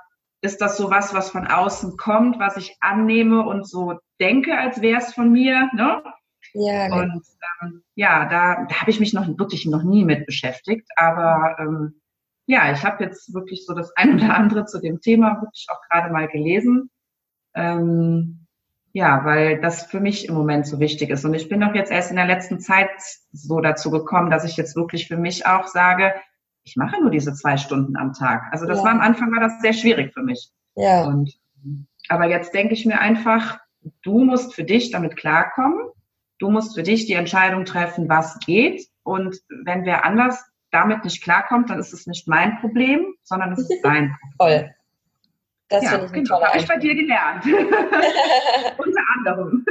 ist 0.45 0.61
das 0.61 0.77
so 0.77 0.89
was, 0.89 1.13
was 1.13 1.29
von 1.29 1.47
außen 1.47 1.97
kommt, 1.97 2.39
was 2.39 2.57
ich 2.57 2.77
annehme 2.79 3.45
und 3.45 3.67
so 3.67 3.99
denke, 4.19 4.57
als 4.57 4.81
wäre 4.81 4.99
es 4.99 5.13
von 5.13 5.31
mir, 5.31 5.69
ne? 5.73 6.03
Ja, 6.53 6.87
genau. 6.87 7.01
und 7.01 7.23
ähm, 7.61 7.83
ja, 7.95 8.25
da, 8.29 8.65
da 8.69 8.81
habe 8.81 8.91
ich 8.91 8.99
mich 8.99 9.13
noch 9.13 9.27
wirklich 9.37 9.65
noch 9.65 9.83
nie 9.83 10.05
mit 10.05 10.25
beschäftigt, 10.25 10.87
aber 10.95 11.57
ähm, 11.59 12.01
ja, 12.45 12.71
ich 12.71 12.85
habe 12.85 13.03
jetzt 13.03 13.33
wirklich 13.33 13.65
so 13.65 13.73
das 13.73 13.91
ein 13.97 14.15
oder 14.15 14.35
andere 14.35 14.65
zu 14.65 14.79
dem 14.79 15.01
Thema 15.01 15.41
wirklich 15.41 15.65
auch 15.69 15.81
gerade 15.89 16.13
mal 16.13 16.27
gelesen. 16.27 16.91
Ähm, 17.55 18.45
ja, 18.93 19.25
weil 19.25 19.59
das 19.59 19.87
für 19.87 19.99
mich 19.99 20.29
im 20.29 20.35
Moment 20.35 20.65
so 20.67 20.79
wichtig 20.79 21.09
ist. 21.09 21.25
Und 21.25 21.33
ich 21.33 21.49
bin 21.49 21.61
auch 21.63 21.73
jetzt 21.73 21.91
erst 21.91 22.11
in 22.11 22.15
der 22.15 22.27
letzten 22.27 22.61
Zeit 22.61 22.91
so 23.33 23.59
dazu 23.59 23.91
gekommen, 23.91 24.31
dass 24.31 24.45
ich 24.45 24.55
jetzt 24.55 24.77
wirklich 24.77 25.09
für 25.09 25.17
mich 25.17 25.45
auch 25.45 25.67
sage, 25.67 26.13
ich 26.65 26.75
mache 26.75 26.99
nur 26.99 27.11
diese 27.11 27.33
zwei 27.33 27.57
Stunden 27.57 27.95
am 27.95 28.13
Tag. 28.13 28.51
Also 28.51 28.65
das 28.65 28.79
ja. 28.79 28.83
war 28.83 28.91
am 28.91 29.01
Anfang 29.01 29.31
war 29.31 29.39
das 29.39 29.61
sehr 29.61 29.73
schwierig 29.73 30.13
für 30.13 30.23
mich. 30.23 30.51
Ja. 30.75 31.05
Und, 31.05 31.31
aber 32.09 32.27
jetzt 32.27 32.53
denke 32.53 32.73
ich 32.73 32.85
mir 32.85 32.99
einfach, 32.99 33.59
du 34.01 34.23
musst 34.23 34.53
für 34.53 34.63
dich 34.63 34.91
damit 34.91 35.15
klarkommen. 35.15 35.89
Du 36.39 36.49
musst 36.49 36.75
für 36.75 36.83
dich 36.83 37.05
die 37.05 37.13
Entscheidung 37.13 37.65
treffen, 37.65 38.09
was 38.09 38.39
geht. 38.39 38.87
Und 39.03 39.37
wenn 39.63 39.85
wer 39.85 40.03
anders 40.05 40.43
damit 40.71 41.03
nicht 41.03 41.23
klarkommt, 41.23 41.69
dann 41.69 41.79
ist 41.79 41.93
es 41.93 42.07
nicht 42.07 42.27
mein 42.27 42.57
Problem, 42.59 43.13
sondern 43.23 43.53
es 43.53 43.59
ist 43.59 43.69
sein 43.83 44.17
Problem. 44.37 44.63
Toll. 44.63 44.74
Das 45.69 45.83
ja, 45.83 45.89
finde 45.91 46.05
ich 46.05 46.11
genau, 46.11 46.41
habe 46.41 46.57
ich 46.59 46.67
bei 46.67 46.77
dir 46.77 46.93
gelernt. 46.93 47.43
Unter 48.77 49.01
anderem. 49.17 49.65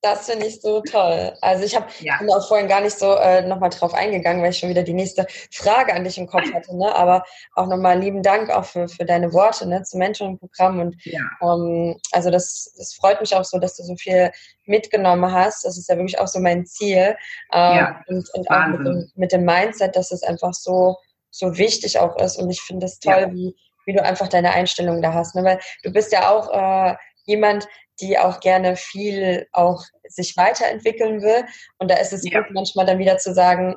Das 0.00 0.26
finde 0.26 0.46
ich 0.46 0.60
so 0.60 0.80
toll. 0.82 1.32
Also 1.40 1.64
ich 1.64 1.74
habe 1.74 1.86
ja. 2.00 2.18
bin 2.18 2.30
auch 2.30 2.46
vorhin 2.46 2.68
gar 2.68 2.80
nicht 2.80 2.98
so 2.98 3.14
äh, 3.14 3.40
nochmal 3.46 3.70
drauf 3.70 3.94
eingegangen, 3.94 4.42
weil 4.42 4.50
ich 4.50 4.58
schon 4.58 4.68
wieder 4.68 4.82
die 4.82 4.92
nächste 4.92 5.26
Frage 5.50 5.94
an 5.94 6.04
dich 6.04 6.18
im 6.18 6.26
Kopf 6.26 6.52
hatte. 6.52 6.76
Ne? 6.76 6.94
Aber 6.94 7.24
auch 7.54 7.66
nochmal 7.66 7.98
lieben 7.98 8.22
Dank 8.22 8.50
auch 8.50 8.64
für, 8.64 8.86
für 8.88 9.04
deine 9.04 9.32
Worte 9.32 9.66
ne, 9.66 9.82
zum 9.82 10.00
Mentoring-Programm. 10.00 10.80
Und 10.80 10.96
ja. 11.04 11.20
ähm, 11.42 11.96
also 12.12 12.30
das, 12.30 12.74
das 12.76 12.94
freut 12.94 13.20
mich 13.20 13.34
auch 13.34 13.44
so, 13.44 13.58
dass 13.58 13.76
du 13.76 13.82
so 13.82 13.96
viel 13.96 14.30
mitgenommen 14.66 15.30
hast. 15.30 15.64
Das 15.64 15.76
ist 15.76 15.88
ja 15.88 15.96
wirklich 15.96 16.18
auch 16.18 16.28
so 16.28 16.38
mein 16.38 16.66
Ziel. 16.66 17.16
Ähm, 17.52 17.76
ja, 17.76 18.00
und 18.06 18.28
und 18.34 18.50
auch 18.50 18.66
mit 18.66 18.86
dem, 18.86 19.12
mit 19.14 19.32
dem 19.32 19.44
Mindset, 19.44 19.96
dass 19.96 20.10
es 20.10 20.22
einfach 20.22 20.52
so, 20.52 20.96
so 21.30 21.56
wichtig 21.56 21.98
auch 21.98 22.16
ist. 22.16 22.36
Und 22.38 22.50
ich 22.50 22.60
finde 22.60 22.86
es 22.86 22.98
toll, 22.98 23.20
ja. 23.20 23.32
wie 23.32 23.56
wie 23.86 23.92
du 23.92 24.02
einfach 24.02 24.28
deine 24.28 24.52
Einstellung 24.52 25.02
da 25.02 25.12
hast. 25.12 25.34
Ne? 25.34 25.44
Weil 25.44 25.60
du 25.82 25.92
bist 25.92 26.12
ja 26.12 26.30
auch 26.30 26.50
äh, 26.52 26.96
jemand, 27.24 27.68
die 28.00 28.18
auch 28.18 28.40
gerne 28.40 28.76
viel 28.76 29.46
auch 29.52 29.82
sich 30.08 30.36
weiterentwickeln 30.36 31.22
will. 31.22 31.44
Und 31.78 31.90
da 31.90 31.96
ist 31.96 32.12
es 32.12 32.28
ja. 32.28 32.40
gut, 32.40 32.50
manchmal 32.52 32.86
dann 32.86 32.98
wieder 32.98 33.18
zu 33.18 33.32
sagen, 33.32 33.76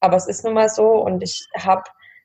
aber 0.00 0.16
es 0.16 0.26
ist 0.26 0.44
nun 0.44 0.54
mal 0.54 0.68
so 0.68 0.92
und 0.92 1.22
ich 1.22 1.46
habe 1.58 1.82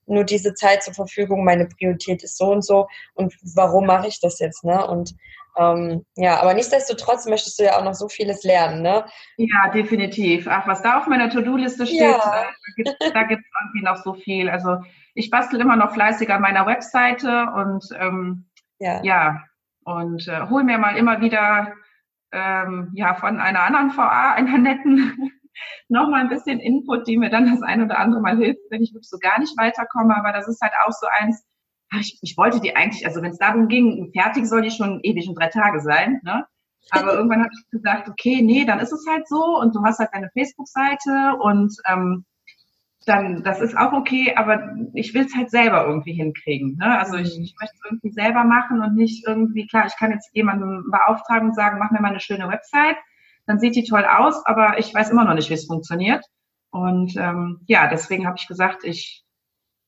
nur 0.07 0.23
diese 0.23 0.53
Zeit 0.53 0.83
zur 0.83 0.93
Verfügung, 0.93 1.43
meine 1.43 1.67
Priorität 1.67 2.23
ist 2.23 2.37
so 2.37 2.45
und 2.45 2.63
so 2.63 2.87
und 3.15 3.33
warum 3.55 3.85
mache 3.85 4.07
ich 4.07 4.19
das 4.19 4.39
jetzt, 4.39 4.63
ne? 4.63 4.85
Und 4.87 5.15
ähm, 5.57 6.05
ja, 6.15 6.39
aber 6.41 6.53
nichtsdestotrotz 6.53 7.25
möchtest 7.25 7.59
du 7.59 7.63
ja 7.63 7.79
auch 7.79 7.83
noch 7.83 7.93
so 7.93 8.07
vieles 8.07 8.43
lernen, 8.43 8.81
ne? 8.81 9.05
Ja, 9.37 9.71
definitiv. 9.73 10.47
Ach, 10.49 10.67
was 10.67 10.81
da 10.81 10.99
auf 10.99 11.07
meiner 11.07 11.29
To-Do-Liste 11.29 11.87
steht, 11.87 12.01
ja. 12.01 12.45
da 13.13 13.23
gibt 13.23 13.41
es 13.41 13.51
irgendwie 13.61 13.83
noch 13.83 13.97
so 14.03 14.13
viel. 14.13 14.49
Also 14.49 14.77
ich 15.15 15.31
bastel 15.31 15.61
immer 15.61 15.77
noch 15.77 15.93
fleißig 15.93 16.29
an 16.29 16.41
meiner 16.41 16.67
Webseite 16.67 17.47
und 17.55 17.85
ähm, 17.97 18.45
ja. 18.79 19.01
ja. 19.03 19.43
und 19.85 20.27
äh, 20.27 20.47
hol 20.49 20.63
mir 20.63 20.77
mal 20.77 20.97
immer 20.97 21.21
wieder 21.21 21.73
ähm, 22.31 22.91
ja 22.93 23.15
von 23.15 23.39
einer 23.39 23.61
anderen 23.61 23.95
VA, 23.95 24.33
einer 24.33 24.57
netten, 24.57 25.31
nochmal 25.87 26.21
ein 26.21 26.29
bisschen 26.29 26.59
Input, 26.59 27.07
die 27.07 27.17
mir 27.17 27.29
dann 27.29 27.49
das 27.49 27.61
ein 27.61 27.81
oder 27.81 27.97
andere 27.97 28.21
Mal 28.21 28.37
hilft, 28.37 28.59
wenn 28.69 28.83
ich 28.83 28.93
wirklich 28.93 29.09
so 29.09 29.17
gar 29.17 29.39
nicht 29.39 29.57
weiterkomme. 29.57 30.15
Aber 30.15 30.33
das 30.33 30.47
ist 30.47 30.61
halt 30.61 30.73
auch 30.85 30.91
so 30.91 31.07
eins, 31.19 31.45
ich, 31.99 32.19
ich 32.21 32.35
wollte 32.37 32.59
die 32.59 32.75
eigentlich, 32.75 33.05
also 33.05 33.21
wenn 33.21 33.31
es 33.31 33.37
darum 33.37 33.69
ging, 33.69 34.11
fertig 34.13 34.47
soll 34.47 34.63
die 34.63 34.71
schon 34.71 34.99
ewig 35.03 35.27
in 35.27 35.35
drei 35.35 35.47
Tage 35.47 35.79
sein, 35.79 36.19
ne? 36.23 36.45
Aber 36.91 37.13
irgendwann 37.15 37.41
habe 37.41 37.51
ich 37.57 37.69
gesagt, 37.71 38.09
okay, 38.09 38.41
nee, 38.41 38.65
dann 38.65 38.79
ist 38.79 38.91
es 38.91 39.05
halt 39.09 39.27
so 39.29 39.59
und 39.59 39.73
du 39.75 39.83
hast 39.83 39.99
halt 39.99 40.09
deine 40.13 40.29
Facebook-Seite 40.33 41.37
und 41.39 41.73
ähm, 41.87 42.25
dann, 43.05 43.43
das 43.43 43.61
ist 43.61 43.77
auch 43.77 43.93
okay, 43.93 44.33
aber 44.35 44.75
ich 44.93 45.13
will 45.13 45.25
es 45.25 45.35
halt 45.35 45.51
selber 45.51 45.85
irgendwie 45.85 46.13
hinkriegen. 46.13 46.77
Ne? 46.77 46.97
Also 46.99 47.15
ich, 47.15 47.37
mhm. 47.37 47.43
ich 47.43 47.55
möchte 47.59 47.75
es 47.75 47.85
irgendwie 47.85 48.11
selber 48.11 48.43
machen 48.43 48.81
und 48.81 48.95
nicht 48.95 49.25
irgendwie, 49.27 49.67
klar, 49.67 49.85
ich 49.85 49.95
kann 49.97 50.11
jetzt 50.11 50.29
jemanden 50.33 50.89
beauftragen 50.89 51.49
und 51.49 51.55
sagen, 51.55 51.79
mach 51.79 51.91
mir 51.91 52.01
mal 52.01 52.09
eine 52.09 52.19
schöne 52.19 52.49
Website, 52.49 52.97
dann 53.45 53.59
sieht 53.59 53.75
die 53.75 53.83
toll 53.83 54.05
aus, 54.05 54.45
aber 54.45 54.79
ich 54.79 54.93
weiß 54.93 55.11
immer 55.11 55.23
noch 55.23 55.35
nicht, 55.35 55.49
wie 55.49 55.53
es 55.55 55.67
funktioniert. 55.67 56.25
Und 56.71 57.15
ähm, 57.15 57.61
ja, 57.67 57.87
deswegen 57.87 58.25
habe 58.25 58.37
ich 58.37 58.47
gesagt, 58.47 58.83
ich 58.83 59.23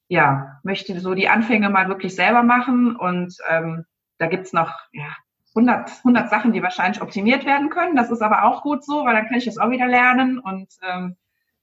ja, 0.10 0.60
möchte 0.64 1.00
so 1.00 1.14
die 1.14 1.28
Anfänge 1.28 1.70
mal 1.70 1.90
wirklich 1.90 2.16
selber 2.16 2.44
machen 2.44 2.96
und 2.96 3.36
ähm, 3.50 3.86
da 4.20 4.28
gibt's 4.28 4.54
noch 4.54 4.74
ja, 4.92 5.16
100, 5.56 5.98
100 6.00 6.30
Sachen, 6.30 6.54
die 6.54 6.64
wahrscheinlich 6.64 7.02
optimiert 7.02 7.46
werden 7.46 7.70
können. 7.70 7.96
Das 7.96 8.12
ist 8.12 8.22
aber 8.22 8.44
auch 8.44 8.62
gut 8.62 8.86
so, 8.86 9.06
weil 9.06 9.16
dann 9.16 9.28
kann 9.28 9.38
ich 9.38 9.46
das 9.46 9.58
auch 9.58 9.70
wieder 9.70 9.88
lernen 9.88 10.40
und 10.40 10.68
ähm, 10.82 11.18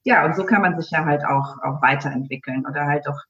ja, 0.04 0.24
und 0.24 0.36
so 0.36 0.44
kann 0.44 0.62
man 0.62 0.80
sich 0.80 0.90
ja 0.90 1.04
halt 1.04 1.24
auch, 1.24 1.56
auch 1.62 1.82
weiterentwickeln 1.82 2.64
oder 2.66 2.86
halt 2.86 3.08
auch 3.08 3.20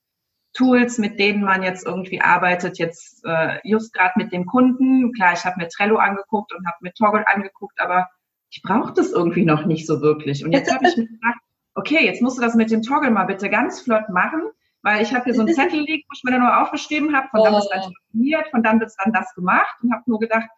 Tools, 0.55 0.99
mit 0.99 1.18
denen 1.18 1.43
man 1.43 1.62
jetzt 1.62 1.85
irgendwie 1.85 2.20
arbeitet, 2.20 2.79
jetzt 2.79 3.25
äh, 3.25 3.59
just 3.64 3.93
gerade 3.93 4.12
mit 4.16 4.33
dem 4.33 4.47
Kunden. 4.47 5.12
Klar, 5.12 5.33
ich 5.33 5.45
habe 5.45 5.57
mir 5.59 5.68
Trello 5.68 5.97
angeguckt 5.97 6.53
und 6.55 6.66
habe 6.66 6.77
mir 6.81 6.93
Toggle 6.93 7.27
angeguckt, 7.27 7.81
aber 7.81 8.09
ich 8.51 8.62
brauche 8.62 8.93
das 8.93 9.11
irgendwie 9.11 9.45
noch 9.45 9.66
nicht 9.66 9.87
so 9.87 10.01
wirklich. 10.01 10.45
Und 10.45 10.53
jetzt 10.53 10.72
habe 10.72 10.87
ich 10.87 10.97
mir 10.97 11.07
gedacht, 11.07 11.39
okay, 11.75 12.05
jetzt 12.05 12.22
musst 12.22 12.39
du 12.39 12.43
das 12.43 12.55
mit 12.55 12.70
dem 12.70 12.83
Toggle 12.83 13.11
mal 13.11 13.25
bitte 13.25 13.51
ganz 13.51 13.81
flott 13.81 14.09
machen, 14.09 14.43
weil 14.83 15.03
ich 15.03 15.12
habe 15.12 15.25
hier 15.25 15.35
so 15.35 15.41
einen 15.41 15.55
Zettel 15.55 15.81
liegen, 15.81 16.05
wo 16.09 16.12
ich 16.14 16.22
mir 16.22 16.31
dann 16.31 16.43
nur 16.43 16.62
aufgeschrieben 16.62 17.16
habe, 17.16 17.29
von 17.31 17.41
oh. 17.41 17.45
dann 17.45 17.55
bis 17.55 17.68
dann 17.68 17.81
telefoniert, 17.83 18.49
von 18.51 18.62
dann 18.62 18.79
bis 18.79 18.97
dann 18.97 19.12
das 19.12 19.35
gemacht 19.35 19.77
und 19.83 19.93
habe 19.93 20.05
nur 20.07 20.20
gedacht, 20.20 20.49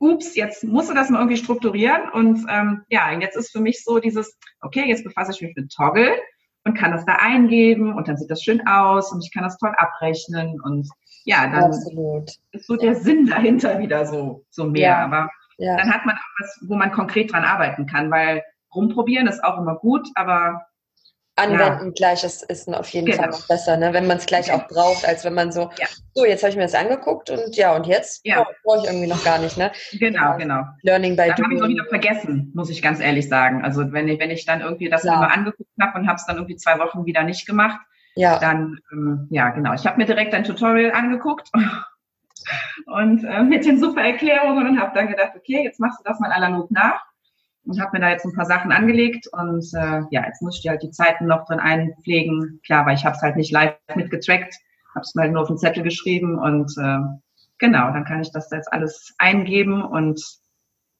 ups, 0.00 0.34
jetzt 0.34 0.64
musst 0.64 0.90
du 0.90 0.94
das 0.94 1.10
mal 1.10 1.18
irgendwie 1.18 1.36
strukturieren. 1.36 2.10
Und 2.12 2.44
ähm, 2.48 2.82
ja, 2.88 3.12
jetzt 3.12 3.36
ist 3.36 3.52
für 3.52 3.60
mich 3.60 3.84
so 3.84 3.98
dieses, 3.98 4.36
okay, 4.62 4.84
jetzt 4.88 5.04
befasse 5.04 5.32
ich 5.32 5.42
mich 5.42 5.54
mit 5.54 5.72
Toggle 5.72 6.16
und 6.64 6.74
kann 6.74 6.90
das 6.90 7.04
da 7.04 7.16
eingeben 7.16 7.94
und 7.94 8.08
dann 8.08 8.16
sieht 8.16 8.30
das 8.30 8.42
schön 8.42 8.66
aus 8.66 9.12
und 9.12 9.24
ich 9.24 9.32
kann 9.32 9.44
das 9.44 9.58
toll 9.58 9.72
abrechnen 9.76 10.60
und 10.60 10.88
ja, 11.24 11.46
dann 11.46 11.64
Absolut. 11.64 12.30
ist 12.52 12.66
so 12.66 12.76
der 12.76 12.94
Sinn 12.94 13.26
dahinter 13.26 13.78
wieder 13.78 14.06
so, 14.06 14.44
so 14.50 14.64
mehr. 14.64 14.90
Ja. 14.90 15.04
Aber 15.04 15.28
ja. 15.58 15.76
dann 15.76 15.92
hat 15.92 16.06
man 16.06 16.16
auch 16.16 16.40
was, 16.40 16.58
wo 16.66 16.74
man 16.74 16.92
konkret 16.92 17.32
dran 17.32 17.44
arbeiten 17.44 17.86
kann, 17.86 18.10
weil 18.10 18.42
rumprobieren 18.74 19.26
ist 19.26 19.44
auch 19.44 19.58
immer 19.58 19.76
gut, 19.76 20.08
aber 20.14 20.62
anwenden 21.40 21.86
ja. 21.86 21.92
gleich 21.94 22.24
ist, 22.24 22.42
ist 22.44 22.68
auf 22.68 22.88
jeden 22.90 23.06
genau. 23.06 23.22
Fall 23.22 23.30
noch 23.30 23.48
besser, 23.48 23.76
ne? 23.76 23.92
wenn 23.92 24.06
man 24.06 24.18
es 24.18 24.26
gleich 24.26 24.52
auch 24.52 24.66
braucht, 24.68 25.06
als 25.06 25.24
wenn 25.24 25.34
man 25.34 25.52
so, 25.52 25.70
ja. 25.78 25.86
so, 26.14 26.24
jetzt 26.24 26.42
habe 26.42 26.50
ich 26.50 26.56
mir 26.56 26.62
das 26.62 26.74
angeguckt 26.74 27.30
und 27.30 27.56
ja, 27.56 27.74
und 27.74 27.86
jetzt 27.86 28.24
ja. 28.24 28.40
Oh, 28.40 28.52
brauche 28.64 28.78
ich 28.78 28.84
irgendwie 28.84 29.06
noch 29.08 29.22
gar 29.24 29.38
nicht. 29.38 29.56
Ne? 29.56 29.72
Genau, 29.92 30.36
genau. 30.36 30.62
Learning 30.82 31.16
by 31.16 31.32
Doing. 31.36 31.44
habe 31.44 31.54
ich 31.54 31.62
auch 31.62 31.68
wieder 31.68 31.84
vergessen, 31.86 32.52
muss 32.54 32.70
ich 32.70 32.82
ganz 32.82 33.00
ehrlich 33.00 33.28
sagen. 33.28 33.64
Also 33.64 33.92
wenn 33.92 34.08
ich, 34.08 34.20
wenn 34.20 34.30
ich 34.30 34.44
dann 34.44 34.60
irgendwie 34.60 34.88
das 34.88 35.04
mal 35.04 35.26
angeguckt 35.26 35.70
habe 35.80 35.98
und 35.98 36.06
habe 36.06 36.16
es 36.16 36.26
dann 36.26 36.36
irgendwie 36.36 36.56
zwei 36.56 36.78
Wochen 36.78 37.04
wieder 37.06 37.22
nicht 37.22 37.46
gemacht, 37.46 37.80
ja. 38.14 38.38
dann, 38.38 38.78
ähm, 38.92 39.26
ja, 39.30 39.50
genau. 39.50 39.72
Ich 39.74 39.86
habe 39.86 39.96
mir 39.96 40.06
direkt 40.06 40.34
ein 40.34 40.44
Tutorial 40.44 40.92
angeguckt 40.92 41.50
und 42.86 43.24
äh, 43.24 43.42
mit 43.42 43.64
den 43.64 43.78
super 43.78 44.02
Erklärungen 44.02 44.66
und 44.66 44.80
habe 44.80 44.92
dann 44.94 45.08
gedacht, 45.08 45.32
okay, 45.36 45.64
jetzt 45.64 45.80
machst 45.80 46.00
du 46.00 46.04
das 46.04 46.20
mal 46.20 46.32
analog 46.32 46.70
nach 46.70 47.09
und 47.64 47.80
habe 47.80 47.92
mir 47.92 48.00
da 48.00 48.10
jetzt 48.10 48.24
ein 48.24 48.34
paar 48.34 48.46
Sachen 48.46 48.72
angelegt 48.72 49.26
und 49.32 49.64
äh, 49.74 50.02
ja, 50.10 50.26
jetzt 50.26 50.42
muss 50.42 50.56
ich 50.56 50.62
dir 50.62 50.72
halt 50.72 50.82
die 50.82 50.90
Zeiten 50.90 51.26
noch 51.26 51.44
drin 51.46 51.60
einpflegen. 51.60 52.60
Klar, 52.64 52.86
weil 52.86 52.94
ich 52.94 53.04
habe 53.04 53.16
es 53.16 53.22
halt 53.22 53.36
nicht 53.36 53.52
live 53.52 53.74
mitgetrackt, 53.94 54.54
habe 54.94 55.02
es 55.02 55.14
mal 55.14 55.30
nur 55.30 55.42
auf 55.42 55.48
den 55.48 55.58
Zettel 55.58 55.82
geschrieben 55.82 56.38
und 56.38 56.72
äh, 56.78 56.98
genau, 57.58 57.92
dann 57.92 58.04
kann 58.04 58.22
ich 58.22 58.32
das 58.32 58.50
jetzt 58.50 58.72
alles 58.72 59.14
eingeben 59.18 59.82
und 59.82 60.22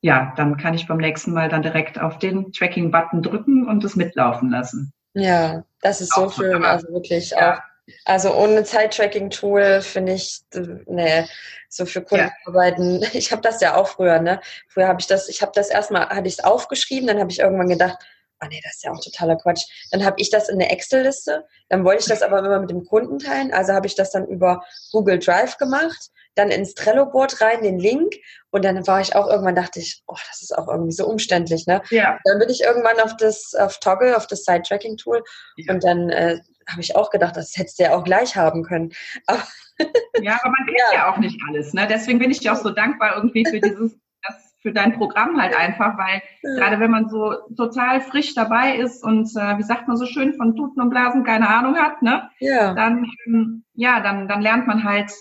ja, 0.02 0.32
dann 0.36 0.56
kann 0.56 0.74
ich 0.74 0.86
beim 0.86 0.98
nächsten 0.98 1.32
Mal 1.32 1.48
dann 1.48 1.62
direkt 1.62 2.00
auf 2.00 2.18
den 2.18 2.52
Tracking-Button 2.52 3.22
drücken 3.22 3.68
und 3.68 3.84
es 3.84 3.96
mitlaufen 3.96 4.50
lassen. 4.50 4.92
Ja, 5.12 5.64
das 5.82 6.00
ist 6.00 6.14
so 6.14 6.26
auch 6.26 6.32
schön, 6.32 6.64
also 6.64 6.88
wirklich 6.92 7.30
ja. 7.30 7.54
auch 7.54 7.60
also 8.04 8.34
ohne 8.34 8.64
Zeit-Tracking-Tool 8.64 9.82
finde 9.82 10.14
ich, 10.14 10.40
ne, 10.86 11.28
so 11.68 11.86
für 11.86 12.02
Kundenarbeiten. 12.02 13.00
Ja. 13.02 13.08
Ich 13.12 13.32
habe 13.32 13.42
das 13.42 13.60
ja 13.60 13.76
auch 13.76 13.88
früher, 13.88 14.20
ne? 14.20 14.40
Früher 14.68 14.88
habe 14.88 15.00
ich 15.00 15.06
das, 15.06 15.28
ich 15.28 15.42
habe 15.42 15.52
das 15.54 15.70
erstmal, 15.70 16.08
hatte 16.08 16.28
ich 16.28 16.34
es 16.38 16.44
aufgeschrieben, 16.44 17.06
dann 17.06 17.18
habe 17.18 17.30
ich 17.30 17.38
irgendwann 17.38 17.68
gedacht, 17.68 17.98
oh 18.42 18.46
nee, 18.48 18.60
das 18.62 18.76
ist 18.76 18.84
ja 18.84 18.92
auch 18.92 19.00
totaler 19.00 19.36
Quatsch. 19.36 19.64
Dann 19.90 20.04
habe 20.04 20.16
ich 20.18 20.30
das 20.30 20.48
in 20.48 20.56
eine 20.56 20.70
Excel-Liste, 20.70 21.46
dann 21.68 21.84
wollte 21.84 22.00
ich 22.02 22.08
das 22.08 22.22
aber 22.22 22.38
immer 22.38 22.60
mit 22.60 22.70
dem 22.70 22.84
Kunden 22.84 23.18
teilen, 23.18 23.52
also 23.52 23.72
habe 23.72 23.86
ich 23.86 23.94
das 23.94 24.10
dann 24.10 24.26
über 24.26 24.62
Google 24.92 25.18
Drive 25.18 25.58
gemacht, 25.58 26.10
dann 26.34 26.50
ins 26.50 26.74
Trello-Board 26.74 27.40
rein, 27.40 27.62
den 27.62 27.78
Link 27.78 28.14
und 28.50 28.64
dann 28.64 28.86
war 28.86 29.00
ich 29.00 29.14
auch 29.14 29.28
irgendwann, 29.28 29.54
dachte 29.54 29.80
ich, 29.80 30.02
oh, 30.06 30.16
das 30.28 30.42
ist 30.42 30.56
auch 30.56 30.68
irgendwie 30.68 30.92
so 30.92 31.06
umständlich, 31.06 31.66
ne? 31.66 31.82
Ja. 31.90 32.18
Dann 32.24 32.38
bin 32.38 32.48
ich 32.48 32.62
irgendwann 32.62 33.00
auf 33.00 33.16
das, 33.16 33.54
auf 33.54 33.78
Toggle, 33.80 34.16
auf 34.16 34.26
das 34.26 34.44
Side-Tracking-Tool 34.44 35.22
ja. 35.56 35.74
und 35.74 35.84
dann 35.84 36.08
äh, 36.10 36.40
habe 36.70 36.80
ich 36.80 36.96
auch 36.96 37.10
gedacht, 37.10 37.36
das 37.36 37.56
hättest 37.56 37.78
du 37.78 37.84
ja 37.84 37.94
auch 37.94 38.04
gleich 38.04 38.36
haben 38.36 38.62
können. 38.62 38.92
Aber 39.26 39.42
ja, 40.22 40.38
aber 40.42 40.50
man 40.50 40.66
kennt 40.66 40.78
ja. 40.92 40.98
ja. 40.98 41.12
auch 41.12 41.18
nicht 41.18 41.40
alles. 41.48 41.72
Ne? 41.72 41.86
Deswegen 41.88 42.18
bin 42.18 42.30
ich 42.30 42.40
dir 42.40 42.52
auch 42.52 42.56
so 42.56 42.70
dankbar 42.70 43.16
irgendwie 43.16 43.44
für 43.44 43.60
dieses, 43.60 43.98
das, 44.22 44.54
für 44.60 44.72
dein 44.72 44.92
Programm 44.92 45.40
halt 45.40 45.56
einfach, 45.56 45.96
weil 45.96 46.22
ja. 46.42 46.54
gerade 46.54 46.80
wenn 46.80 46.90
man 46.90 47.08
so 47.08 47.34
total 47.56 48.00
frisch 48.00 48.34
dabei 48.34 48.76
ist 48.76 49.02
und 49.02 49.30
äh, 49.36 49.58
wie 49.58 49.62
sagt 49.62 49.88
man 49.88 49.96
so 49.96 50.06
schön 50.06 50.34
von 50.34 50.54
Tuten 50.54 50.82
und 50.82 50.90
Blasen 50.90 51.24
keine 51.24 51.48
Ahnung 51.48 51.76
hat, 51.76 52.02
ne? 52.02 52.28
Ja. 52.40 52.74
Dann 52.74 53.10
ähm, 53.26 53.64
ja, 53.74 54.00
dann 54.00 54.28
dann 54.28 54.42
lernt 54.42 54.66
man 54.66 54.84
halt 54.84 55.12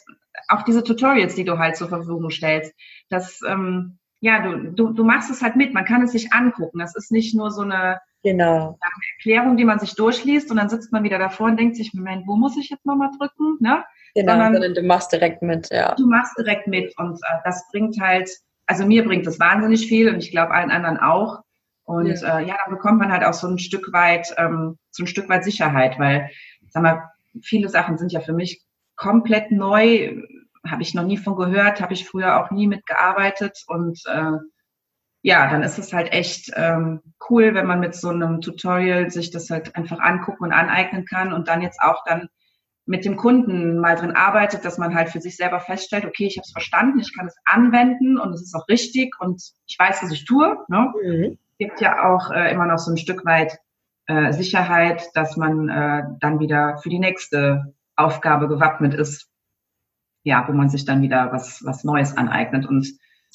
auch 0.49 0.63
diese 0.63 0.83
Tutorials, 0.83 1.35
die 1.35 1.45
du 1.45 1.57
halt 1.57 1.77
zur 1.77 1.87
Verfügung 1.87 2.29
stellst. 2.31 2.73
Das 3.09 3.39
ähm, 3.47 3.98
ja, 4.21 4.41
du, 4.41 4.71
du, 4.71 4.93
du 4.93 5.03
machst 5.03 5.29
es 5.29 5.41
halt 5.41 5.55
mit, 5.55 5.73
man 5.73 5.85
kann 5.85 6.03
es 6.03 6.11
sich 6.11 6.33
angucken. 6.33 6.79
Das 6.79 6.95
ist 6.95 7.11
nicht 7.11 7.35
nur 7.35 7.51
so 7.51 7.61
eine 7.61 7.99
Genau. 8.23 8.77
Eine 8.81 9.03
Erklärung, 9.17 9.55
die 9.55 9.63
man 9.63 9.79
sich 9.79 9.95
durchliest 9.95 10.51
und 10.51 10.57
dann 10.57 10.69
sitzt 10.69 10.91
man 10.91 11.03
wieder 11.03 11.19
davor 11.19 11.47
und 11.47 11.57
denkt 11.57 11.77
sich, 11.77 11.93
Moment, 11.93 12.27
wo 12.27 12.35
muss 12.35 12.57
ich 12.57 12.69
jetzt 12.69 12.85
nochmal 12.85 13.11
drücken? 13.17 13.57
Ne? 13.61 13.83
Genau, 14.13 14.33
sondern, 14.33 14.53
sondern, 14.53 14.73
du 14.73 14.83
machst 14.83 15.11
direkt 15.11 15.41
mit, 15.41 15.69
ja. 15.71 15.95
Du 15.95 16.05
machst 16.07 16.37
direkt 16.37 16.67
mit 16.67 16.97
und 16.97 17.15
äh, 17.15 17.37
das 17.45 17.65
bringt 17.71 17.99
halt, 18.01 18.29
also 18.65 18.85
mir 18.85 19.05
bringt 19.05 19.25
das 19.25 19.39
wahnsinnig 19.39 19.87
viel 19.87 20.09
und 20.09 20.17
ich 20.17 20.31
glaube 20.31 20.53
allen 20.53 20.71
anderen 20.71 20.97
auch. 20.97 21.43
Und 21.85 22.21
ja. 22.21 22.39
Äh, 22.39 22.47
ja, 22.47 22.55
dann 22.63 22.75
bekommt 22.75 22.99
man 22.99 23.11
halt 23.11 23.23
auch 23.23 23.33
so 23.33 23.47
ein 23.47 23.57
Stück 23.57 23.93
weit, 23.93 24.33
ähm, 24.37 24.77
so 24.91 25.03
ein 25.03 25.07
Stück 25.07 25.29
weit 25.29 25.43
Sicherheit, 25.45 25.97
weil, 25.97 26.29
sag 26.67 26.83
mal, 26.83 27.09
viele 27.41 27.69
Sachen 27.69 27.97
sind 27.97 28.11
ja 28.11 28.19
für 28.19 28.33
mich 28.33 28.61
komplett 28.95 29.49
neu, 29.51 30.21
habe 30.65 30.81
ich 30.81 30.93
noch 30.93 31.05
nie 31.05 31.17
von 31.17 31.35
gehört, 31.35 31.81
habe 31.81 31.93
ich 31.93 32.07
früher 32.07 32.39
auch 32.43 32.51
nie 32.51 32.67
mitgearbeitet 32.67 33.63
und 33.67 34.01
äh, 34.07 34.37
ja, 35.21 35.49
dann 35.49 35.63
ist 35.63 35.77
es 35.77 35.91
halt 35.91 36.13
echt 36.13 36.51
ähm, 36.55 37.01
cool, 37.29 37.53
wenn 37.53 37.65
man 37.65 37.81
mit 37.81 37.93
so 37.93 38.09
einem 38.09 38.41
Tutorial 38.41 39.09
sich 39.09 39.31
das 39.31 39.49
halt 39.49 39.75
einfach 39.75 39.99
angucken 39.99 40.45
und 40.45 40.53
aneignen 40.53 41.05
kann 41.05 41.33
und 41.33 41.47
dann 41.47 41.61
jetzt 41.61 41.81
auch 41.81 42.03
dann 42.05 42.29
mit 42.85 43.05
dem 43.05 43.17
Kunden 43.17 43.79
mal 43.79 43.95
drin 43.95 44.15
arbeitet, 44.15 44.65
dass 44.65 44.79
man 44.79 44.95
halt 44.95 45.09
für 45.09 45.21
sich 45.21 45.35
selber 45.37 45.59
feststellt, 45.59 46.05
okay, 46.05 46.25
ich 46.25 46.37
habe 46.37 46.45
es 46.45 46.51
verstanden, 46.51 46.99
ich 46.99 47.15
kann 47.15 47.27
es 47.27 47.35
anwenden 47.45 48.17
und 48.17 48.33
es 48.33 48.41
ist 48.41 48.55
auch 48.55 48.67
richtig 48.67 49.13
und 49.19 49.41
ich 49.67 49.77
weiß, 49.77 50.01
was 50.01 50.11
ich 50.11 50.25
tue. 50.25 50.57
Ne? 50.69 50.91
Mhm. 51.03 51.37
Gibt 51.59 51.81
ja 51.81 52.09
auch 52.09 52.31
äh, 52.31 52.51
immer 52.51 52.65
noch 52.65 52.79
so 52.79 52.91
ein 52.91 52.97
Stück 52.97 53.25
weit 53.25 53.59
äh, 54.07 54.33
Sicherheit, 54.33 55.03
dass 55.13 55.37
man 55.37 55.69
äh, 55.69 56.03
dann 56.19 56.39
wieder 56.39 56.79
für 56.81 56.89
die 56.89 56.97
nächste 56.97 57.75
Aufgabe 57.95 58.47
gewappnet 58.47 58.95
ist, 58.95 59.28
ja, 60.23 60.47
wo 60.47 60.53
man 60.53 60.69
sich 60.69 60.85
dann 60.85 61.01
wieder 61.01 61.31
was 61.31 61.63
was 61.65 61.83
Neues 61.83 62.15
aneignet 62.15 62.65
und 62.65 62.87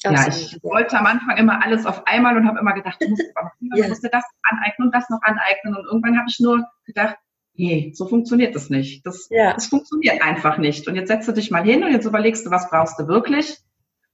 ja, 0.03 0.27
ich 0.27 0.59
wollte 0.61 0.99
am 0.99 1.05
Anfang 1.05 1.37
immer 1.37 1.63
alles 1.63 1.85
auf 1.85 2.05
einmal 2.05 2.35
und 2.37 2.47
habe 2.47 2.59
immer 2.59 2.73
gedacht, 2.73 3.01
du 3.01 3.09
musst, 3.09 3.23
ja. 3.75 3.87
musst 3.87 4.03
dir 4.03 4.09
das 4.09 4.25
aneignen 4.43 4.87
und 4.87 4.95
das 4.95 5.09
noch 5.09 5.21
aneignen. 5.21 5.75
Und 5.75 5.85
irgendwann 5.85 6.17
habe 6.17 6.27
ich 6.29 6.39
nur 6.39 6.65
gedacht, 6.85 7.15
nee, 7.53 7.91
so 7.95 8.07
funktioniert 8.07 8.55
das 8.55 8.69
nicht. 8.69 9.05
Das, 9.05 9.27
ja. 9.29 9.53
das 9.53 9.67
funktioniert 9.67 10.21
einfach 10.21 10.57
nicht. 10.57 10.87
Und 10.87 10.95
jetzt 10.95 11.07
setzt 11.07 11.27
du 11.27 11.31
dich 11.31 11.49
mal 11.49 11.63
hin 11.63 11.83
und 11.83 11.91
jetzt 11.91 12.05
überlegst 12.05 12.45
du, 12.45 12.51
was 12.51 12.69
brauchst 12.69 12.99
du 12.99 13.07
wirklich? 13.07 13.57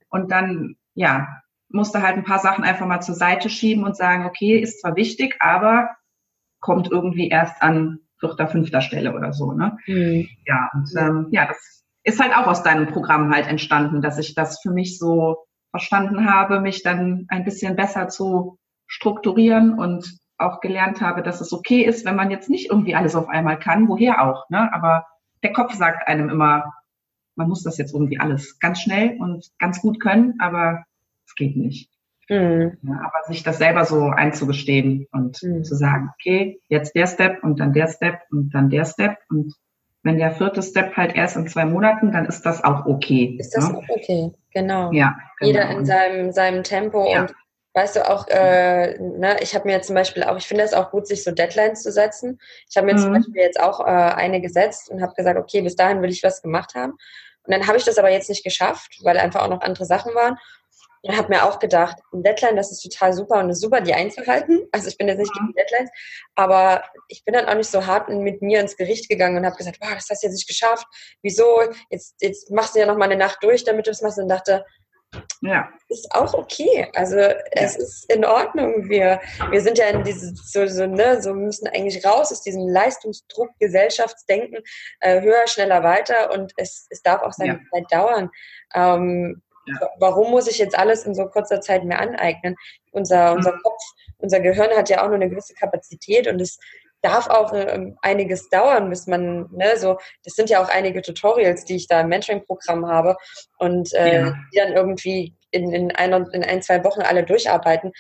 Und 0.10 0.32
dann, 0.32 0.76
ja, 0.94 1.28
musst 1.70 1.96
du 1.96 2.02
halt 2.02 2.18
ein 2.18 2.24
paar 2.24 2.40
Sachen 2.40 2.64
einfach 2.64 2.86
mal 2.86 3.02
zur 3.02 3.16
Seite 3.16 3.50
schieben 3.50 3.84
und 3.84 3.96
sagen, 3.96 4.26
okay, 4.26 4.60
ist 4.60 4.82
zwar 4.82 4.96
wichtig, 4.96 5.38
aber 5.40 5.90
kommt 6.60 6.92
irgendwie 6.92 7.30
erst 7.30 7.62
an 7.62 8.00
vierter, 8.20 8.48
fünfter 8.48 8.82
Stelle 8.82 9.14
oder 9.16 9.34
so. 9.34 9.52
Ne? 9.54 9.78
Mhm. 9.88 10.28
Ja, 10.46 10.70
und 10.74 10.90
ähm, 10.98 11.28
ja, 11.32 11.48
das 11.48 11.81
ist 12.04 12.20
halt 12.20 12.36
auch 12.36 12.48
aus 12.48 12.64
deinem 12.64 12.88
Programm 12.88 13.34
halt 13.34 13.48
entstanden, 13.48 14.02
dass 14.02 14.18
ich 14.18 14.34
das 14.36 14.62
für 14.62 14.72
mich 14.72 14.98
so 14.98 15.46
verstanden 15.70 16.32
habe, 16.32 16.60
mich 16.60 16.84
dann 16.84 17.26
ein 17.30 17.46
bisschen 17.46 17.76
besser 17.76 18.08
zu 18.08 18.58
strukturieren 18.88 19.78
und 19.78 20.20
auch 20.38 20.60
gelernt 20.60 21.02
habe, 21.02 21.22
dass 21.22 21.40
es 21.40 21.54
okay 21.54 21.84
ist, 21.84 22.06
wenn 22.06 22.16
man 22.16 22.32
jetzt 22.32 22.50
nicht 22.50 22.70
irgendwie 22.70 22.96
alles 22.96 23.16
auf 23.16 23.30
einmal 23.30 23.60
kann, 23.60 23.88
woher 23.88 24.24
auch. 24.24 24.50
Ne? 24.50 24.74
Aber 24.74 25.06
der 25.44 25.54
Kopf 25.54 25.74
sagt 25.74 26.08
einem 26.08 26.30
immer, 26.30 26.74
man 27.36 27.48
muss 27.48 27.64
das 27.64 27.78
jetzt 27.78 27.94
irgendwie 27.94 28.20
alles 28.20 28.60
ganz 28.60 28.82
schnell 28.82 29.18
und 29.20 29.48
ganz 29.60 29.82
gut 29.82 30.00
können, 30.00 30.36
aber 30.40 30.84
es 31.26 31.36
geht 31.36 31.56
nicht. 31.56 31.90
Mhm. 32.30 32.78
Ja, 32.82 33.00
aber 33.00 33.24
sich 33.28 33.44
das 33.44 33.58
selber 33.58 33.86
so 33.86 34.10
einzugestehen 34.10 35.08
und 35.12 35.42
mhm. 35.44 35.64
zu 35.64 35.76
sagen, 35.76 36.10
okay, 36.14 36.60
jetzt 36.68 36.96
der 36.96 37.08
Step 37.08 37.44
und 37.44 37.60
dann 37.60 37.74
der 37.74 37.88
Step 37.88 38.22
und 38.32 38.50
dann 38.54 38.70
der 38.70 38.86
Step 38.86 39.18
und 39.30 39.54
wenn 40.04 40.18
der 40.18 40.32
vierte 40.32 40.64
Step 40.64 40.96
halt 40.98 41.16
erst 41.16 41.36
in 41.36 41.48
zwei 41.48 41.66
Monaten, 41.66 42.12
dann 42.12 42.26
ist 42.26 42.46
das 42.46 42.64
auch 42.64 42.86
okay. 42.86 43.36
Ist 43.40 43.56
das 43.56 43.70
ne? 43.70 43.78
auch 43.78 43.90
okay, 43.90 44.32
genau. 44.54 44.92
Ja. 44.92 45.16
Genau. 45.40 45.52
Jeder 45.52 45.70
in 45.70 45.86
seinem, 45.86 46.32
seinem 46.32 46.64
Tempo 46.64 47.08
ja. 47.10 47.22
und 47.22 47.36
weißt 47.74 47.96
du 47.96 48.10
auch, 48.10 48.28
äh, 48.28 48.98
ne, 49.00 49.38
ich 49.42 49.56
habe 49.56 49.68
mir 49.68 49.82
zum 49.82 49.96
Beispiel 49.96 50.24
auch, 50.24 50.38
ich 50.38 50.48
finde 50.48 50.64
es 50.64 50.74
auch 50.74 50.92
gut, 50.92 51.08
sich 51.08 51.24
so 51.24 51.32
Deadlines 51.32 51.84
zu 51.84 51.92
setzen. 51.92 52.40
Ich 52.70 52.76
habe 52.76 52.88
mir 52.88 52.94
mhm. 52.94 53.00
zum 53.00 53.14
Beispiel 53.14 53.42
jetzt 53.42 53.60
auch 53.60 53.80
äh, 53.82 53.84
eine 53.84 54.42
gesetzt 54.42 54.90
und 54.90 55.02
habe 55.02 55.14
gesagt, 55.14 55.40
okay, 55.40 55.62
bis 55.62 55.76
dahin 55.76 56.02
will 56.02 56.10
ich 56.10 56.24
was 56.24 56.42
gemacht 56.42 56.76
haben. 56.76 56.94
Und 57.44 57.54
dann 57.54 57.68
habe 57.68 57.78
ich 57.78 57.86
das 57.86 57.98
aber 57.98 58.12
jetzt 58.12 58.30
nicht 58.30 58.44
geschafft, 58.44 59.00
weil 59.04 59.18
einfach 59.18 59.44
auch 59.44 59.50
noch 59.50 59.62
andere 59.62 59.86
Sachen 59.86 60.14
waren. 60.14 60.38
Und 61.04 61.18
habe 61.18 61.30
mir 61.30 61.46
auch 61.46 61.58
gedacht, 61.60 61.98
ein 62.14 62.22
Deadline, 62.22 62.56
das 62.56 62.72
ist 62.72 62.82
total 62.82 63.14
super 63.14 63.40
und 63.40 63.50
es 63.50 63.58
ist 63.58 63.64
super, 63.64 63.82
die 63.82 63.94
einzuhalten. 63.94 64.68
Also 64.72 64.88
ich 64.88 64.98
bin 64.98 65.08
jetzt 65.08 65.18
nicht 65.18 65.34
gegen 65.34 65.52
Deadlines, 65.54 65.90
aber 66.36 66.84
ich 67.08 67.26
bin 67.26 67.34
dann 67.34 67.48
auch 67.48 67.56
nicht 67.56 67.72
so 67.72 67.88
hart 67.88 68.08
mit 68.10 68.42
mir 68.42 68.60
ins 68.60 68.78
Gericht 68.78 69.10
gegangen 69.10 69.38
und 69.38 69.46
habe 69.46 69.56
gesagt, 69.56 69.78
wow, 69.82 69.94
das 69.94 70.10
hast 70.10 70.22
du 70.22 70.28
jetzt 70.28 70.36
nicht 70.36 70.48
geschafft. 70.48 70.86
Wieso? 71.24 71.62
Jetzt, 71.90 72.16
jetzt 72.20 72.52
machst 72.52 72.76
du 72.76 72.80
ja 72.80 72.86
noch 72.86 72.98
mal 72.98 73.06
eine 73.06 73.18
Nacht 73.18 73.40
durch, 73.42 73.64
damit 73.64 73.88
du 73.88 73.92
es 73.92 74.02
machst. 74.02 74.20
Und 74.20 74.30
dachte, 74.30 74.64
ja. 75.42 75.70
Ist 75.90 76.08
auch 76.12 76.34
okay. 76.34 76.90
Also 76.96 77.18
es 77.18 77.76
ja. 77.76 77.84
ist 77.84 78.14
in 78.14 78.24
Ordnung. 78.24 78.90
Wir, 78.90 79.20
wir 79.50 79.62
sind 79.62 79.78
ja 79.78 79.88
in 79.88 80.04
diese, 80.04 80.34
so, 80.36 80.68
so, 80.68 80.86
ne, 80.86 81.22
so 81.22 81.34
müssen 81.34 81.68
eigentlich 81.68 82.06
raus 82.06 82.32
aus 82.32 82.42
diesem 82.42 82.68
Leistungsdruck, 82.68 83.50
Gesellschaftsdenken, 83.60 84.60
äh, 85.00 85.22
höher, 85.22 85.48
schneller, 85.48 85.84
weiter 85.84 86.32
und 86.32 86.54
es, 86.58 86.88
es 86.90 87.02
darf 87.02 87.24
auch 87.24 87.34
seine 87.34 87.54
ja. 87.54 87.60
Zeit 87.72 87.92
dauern. 87.92 88.30
Ähm, 88.74 89.42
ja. 89.80 89.90
Warum 90.00 90.32
muss 90.32 90.48
ich 90.48 90.58
jetzt 90.58 90.78
alles 90.78 91.06
in 91.06 91.16
so 91.16 91.26
kurzer 91.26 91.62
Zeit 91.62 91.84
mir 91.84 92.00
aneignen? 92.00 92.56
Unser, 92.92 93.34
unser 93.34 93.54
mhm. 93.54 93.60
Kopf, 93.64 93.82
unser 94.18 94.40
Gehirn 94.40 94.76
hat 94.76 94.90
ja 94.90 95.02
auch 95.02 95.08
nur 95.08 95.16
eine 95.16 95.30
gewisse 95.30 95.54
Kapazität 95.54 96.28
und 96.28 96.40
es 96.42 96.60
darf 97.02 97.28
auch 97.28 97.54
äh, 97.54 97.94
einiges 98.02 98.50
dauern, 98.50 98.90
bis 98.90 99.08
man, 99.08 99.50
ne, 99.52 99.78
so, 99.78 99.98
das 100.24 100.36
sind 100.36 100.50
ja 100.50 100.64
auch 100.64 100.70
einige 100.70 101.02
Tutorials, 101.02 101.66
die 101.66 101.76
ich 101.76 101.88
da 101.88 102.02
im 102.02 102.10
Mentoring-Programm 102.10 102.88
habe 102.88 103.18
und 103.58 103.94
äh, 103.94 104.22
ja. 104.22 104.36
die 104.54 104.58
dann 104.58 104.74
irgendwie 104.74 105.36
in, 105.50 105.72
in, 105.72 105.92
ein, 105.92 106.14
in 106.32 106.44
ein, 106.44 106.62
zwei 106.62 106.84
Wochen 106.84 107.02
alle 107.02 107.24
durcharbeiten. 107.24 107.92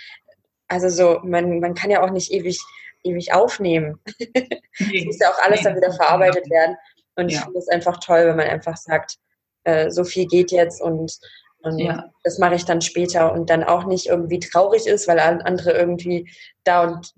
Also 0.67 0.89
so, 0.89 1.19
man, 1.23 1.59
man 1.59 1.73
kann 1.73 1.89
ja 1.89 2.03
auch 2.03 2.11
nicht 2.11 2.31
ewig, 2.31 2.59
ewig 3.03 3.33
aufnehmen. 3.33 3.99
Es 4.79 5.05
muss 5.05 5.19
ja 5.19 5.29
auch 5.29 5.39
alles 5.43 5.61
dann 5.63 5.75
wieder 5.75 5.91
verarbeitet 5.91 6.49
werden. 6.49 6.77
Und 7.15 7.29
ja. 7.29 7.37
ich 7.37 7.43
finde 7.43 7.59
es 7.59 7.67
einfach 7.67 7.99
toll, 7.99 8.25
wenn 8.25 8.37
man 8.37 8.47
einfach 8.47 8.77
sagt, 8.77 9.17
äh, 9.65 9.89
so 9.91 10.03
viel 10.03 10.25
geht 10.25 10.51
jetzt 10.51 10.81
und 10.81 11.19
und 11.63 11.79
ja. 11.79 12.05
das 12.23 12.39
mache 12.39 12.55
ich 12.55 12.65
dann 12.65 12.81
später 12.81 13.33
und 13.33 13.49
dann 13.49 13.63
auch 13.63 13.85
nicht 13.85 14.07
irgendwie 14.07 14.39
traurig 14.39 14.87
ist, 14.87 15.07
weil 15.07 15.19
andere 15.19 15.71
irgendwie 15.71 16.29
da 16.63 16.83
und 16.83 17.13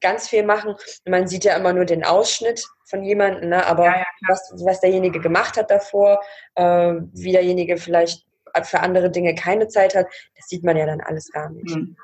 ganz 0.00 0.28
viel 0.28 0.44
machen. 0.44 0.74
Man 1.06 1.26
sieht 1.26 1.44
ja 1.44 1.56
immer 1.56 1.72
nur 1.72 1.84
den 1.84 2.04
Ausschnitt 2.04 2.64
von 2.86 3.02
jemandem, 3.02 3.50
ne? 3.50 3.66
aber 3.66 3.84
ja, 3.84 3.96
ja, 3.98 4.06
was, 4.28 4.52
was 4.64 4.80
derjenige 4.80 5.20
gemacht 5.20 5.56
hat 5.56 5.70
davor, 5.70 6.20
äh, 6.54 6.94
wie 7.12 7.32
derjenige 7.32 7.76
vielleicht 7.76 8.26
für 8.64 8.80
andere 8.80 9.10
Dinge 9.10 9.34
keine 9.34 9.68
Zeit 9.68 9.94
hat, 9.94 10.06
das 10.36 10.46
sieht 10.48 10.62
man 10.62 10.76
ja 10.76 10.86
dann 10.86 11.00
alles 11.00 11.30
gar 11.30 11.50
nicht. 11.50 11.74
Mhm. 11.74 11.96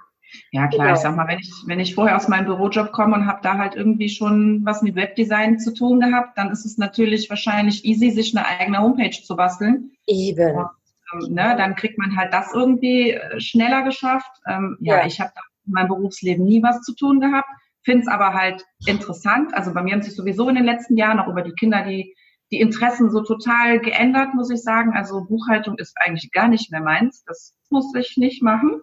Ja 0.53 0.67
klar, 0.69 0.87
genau. 0.87 0.97
ich 0.97 1.01
sag 1.01 1.17
mal, 1.17 1.29
wenn 1.29 1.39
ich, 1.39 1.51
wenn 1.67 1.81
ich 1.81 1.95
vorher 1.95 2.17
aus 2.17 2.29
meinem 2.29 2.47
Bürojob 2.47 2.93
komme 2.93 3.17
und 3.17 3.27
habe 3.27 3.41
da 3.43 3.57
halt 3.57 3.75
irgendwie 3.75 4.09
schon 4.09 4.61
was 4.65 4.83
mit 4.83 4.95
Webdesign 4.95 5.59
zu 5.59 5.73
tun 5.73 6.01
gehabt, 6.01 6.37
dann 6.37 6.51
ist 6.51 6.67
es 6.67 6.77
natürlich 6.77 7.31
wahrscheinlich 7.31 7.85
easy, 7.85 8.11
sich 8.11 8.37
eine 8.37 8.47
eigene 8.47 8.81
Homepage 8.81 9.11
zu 9.11 9.37
basteln. 9.37 9.93
Eben. 10.07 10.57
Und 10.57 10.69
ähm, 11.13 11.35
ne, 11.35 11.55
dann 11.57 11.75
kriegt 11.75 11.99
man 11.99 12.17
halt 12.17 12.33
das 12.33 12.53
irgendwie 12.53 13.13
äh, 13.13 13.41
schneller 13.41 13.83
geschafft. 13.83 14.31
Ähm, 14.47 14.77
ja. 14.81 14.99
ja, 14.99 15.07
ich 15.07 15.21
habe 15.21 15.33
in 15.67 15.73
meinem 15.73 15.89
Berufsleben 15.89 16.45
nie 16.45 16.63
was 16.63 16.83
zu 16.83 16.95
tun 16.95 17.21
gehabt, 17.21 17.49
finde 17.83 18.03
es 18.03 18.09
aber 18.09 18.35
halt 18.35 18.65
interessant. 18.87 19.55
Also 19.55 19.73
bei 19.73 19.83
mir 19.83 19.93
haben 19.93 20.03
sich 20.03 20.17
sowieso 20.17 20.49
in 20.49 20.57
den 20.57 20.65
letzten 20.65 20.97
Jahren 20.97 21.21
auch 21.21 21.29
über 21.29 21.43
die 21.43 21.53
Kinder 21.53 21.85
die, 21.85 22.15
die 22.51 22.61
Interessen 22.61 23.11
so 23.11 23.23
total 23.23 23.81
geändert, 23.81 24.35
muss 24.35 24.51
ich 24.51 24.63
sagen. 24.63 24.93
Also 24.95 25.25
Buchhaltung 25.25 25.79
ist 25.79 25.97
eigentlich 25.99 26.31
gar 26.33 26.49
nicht 26.49 26.71
mehr 26.71 26.81
meins. 26.81 27.25
Das 27.25 27.55
muss 27.71 27.95
ich 27.95 28.17
nicht 28.17 28.43
machen. 28.43 28.81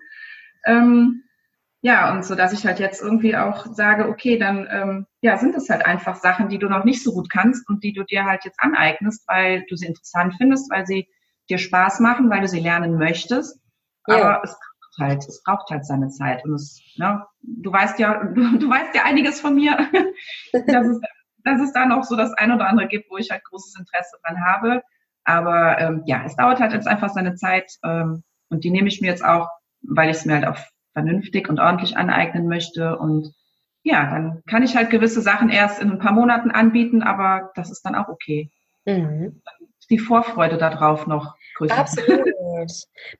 Ähm, 0.65 1.23
ja, 1.81 2.11
und 2.11 2.25
so 2.25 2.33
dass 2.33 2.51
ich 2.51 2.65
halt 2.65 2.79
jetzt 2.79 3.03
irgendwie 3.03 3.37
auch 3.37 3.67
sage, 3.67 4.09
okay, 4.09 4.39
dann 4.39 4.67
ähm, 4.71 5.05
ja, 5.21 5.37
sind 5.37 5.53
es 5.53 5.69
halt 5.69 5.85
einfach 5.85 6.15
Sachen, 6.15 6.49
die 6.49 6.57
du 6.57 6.67
noch 6.67 6.83
nicht 6.83 7.03
so 7.03 7.13
gut 7.13 7.29
kannst 7.29 7.69
und 7.69 7.83
die 7.83 7.93
du 7.93 8.03
dir 8.03 8.25
halt 8.25 8.43
jetzt 8.43 8.59
aneignest, 8.59 9.23
weil 9.27 9.63
du 9.69 9.75
sie 9.75 9.85
interessant 9.85 10.33
findest, 10.35 10.71
weil 10.71 10.87
sie 10.87 11.07
dir 11.49 11.57
Spaß 11.57 11.99
machen, 11.99 12.29
weil 12.29 12.41
du 12.41 12.47
sie 12.47 12.59
lernen 12.59 12.97
möchtest. 12.97 13.59
Ja. 14.07 14.15
Aber 14.15 14.43
es 14.43 14.51
braucht 14.51 15.09
halt, 15.09 15.27
es 15.27 15.43
braucht 15.43 15.69
halt 15.69 15.85
seine 15.85 16.09
Zeit. 16.09 16.43
Und 16.45 16.53
es, 16.55 16.81
ne, 16.97 17.25
du 17.41 17.71
weißt 17.71 17.99
ja, 17.99 18.23
du, 18.23 18.57
du 18.57 18.69
weißt 18.69 18.95
ja 18.95 19.03
einiges 19.03 19.41
von 19.41 19.55
mir, 19.55 19.77
dass, 20.53 20.87
es, 20.87 21.01
dass 21.43 21.61
es 21.61 21.73
da 21.73 21.85
noch 21.85 22.03
so 22.03 22.15
das 22.15 22.33
ein 22.33 22.51
oder 22.51 22.67
andere 22.67 22.87
gibt, 22.87 23.09
wo 23.09 23.17
ich 23.17 23.31
halt 23.31 23.43
großes 23.43 23.77
Interesse 23.79 24.17
dran 24.23 24.43
habe. 24.45 24.81
Aber 25.23 25.79
ähm, 25.79 26.03
ja, 26.05 26.23
es 26.25 26.35
dauert 26.35 26.59
halt 26.59 26.73
jetzt 26.73 26.87
einfach 26.87 27.09
seine 27.09 27.35
Zeit 27.35 27.71
ähm, 27.83 28.23
und 28.49 28.63
die 28.63 28.69
nehme 28.69 28.87
ich 28.87 29.01
mir 29.01 29.07
jetzt 29.07 29.25
auch, 29.25 29.47
weil 29.81 30.09
ich 30.09 30.17
es 30.17 30.25
mir 30.25 30.35
halt 30.35 30.47
auch 30.47 30.57
vernünftig 30.93 31.49
und 31.49 31.59
ordentlich 31.59 31.97
aneignen 31.97 32.47
möchte. 32.47 32.97
Und 32.97 33.33
ja, 33.81 34.09
dann 34.09 34.43
kann 34.47 34.63
ich 34.63 34.75
halt 34.75 34.91
gewisse 34.91 35.21
Sachen 35.21 35.49
erst 35.49 35.81
in 35.81 35.91
ein 35.91 35.99
paar 35.99 36.11
Monaten 36.11 36.51
anbieten, 36.51 37.01
aber 37.01 37.51
das 37.55 37.71
ist 37.71 37.81
dann 37.83 37.95
auch 37.95 38.07
okay. 38.07 38.51
Mhm 38.85 39.41
die 39.89 39.99
Vorfreude 39.99 40.57
darauf 40.57 41.07
noch 41.07 41.35
größer. 41.55 41.77
Absolut. 41.77 42.25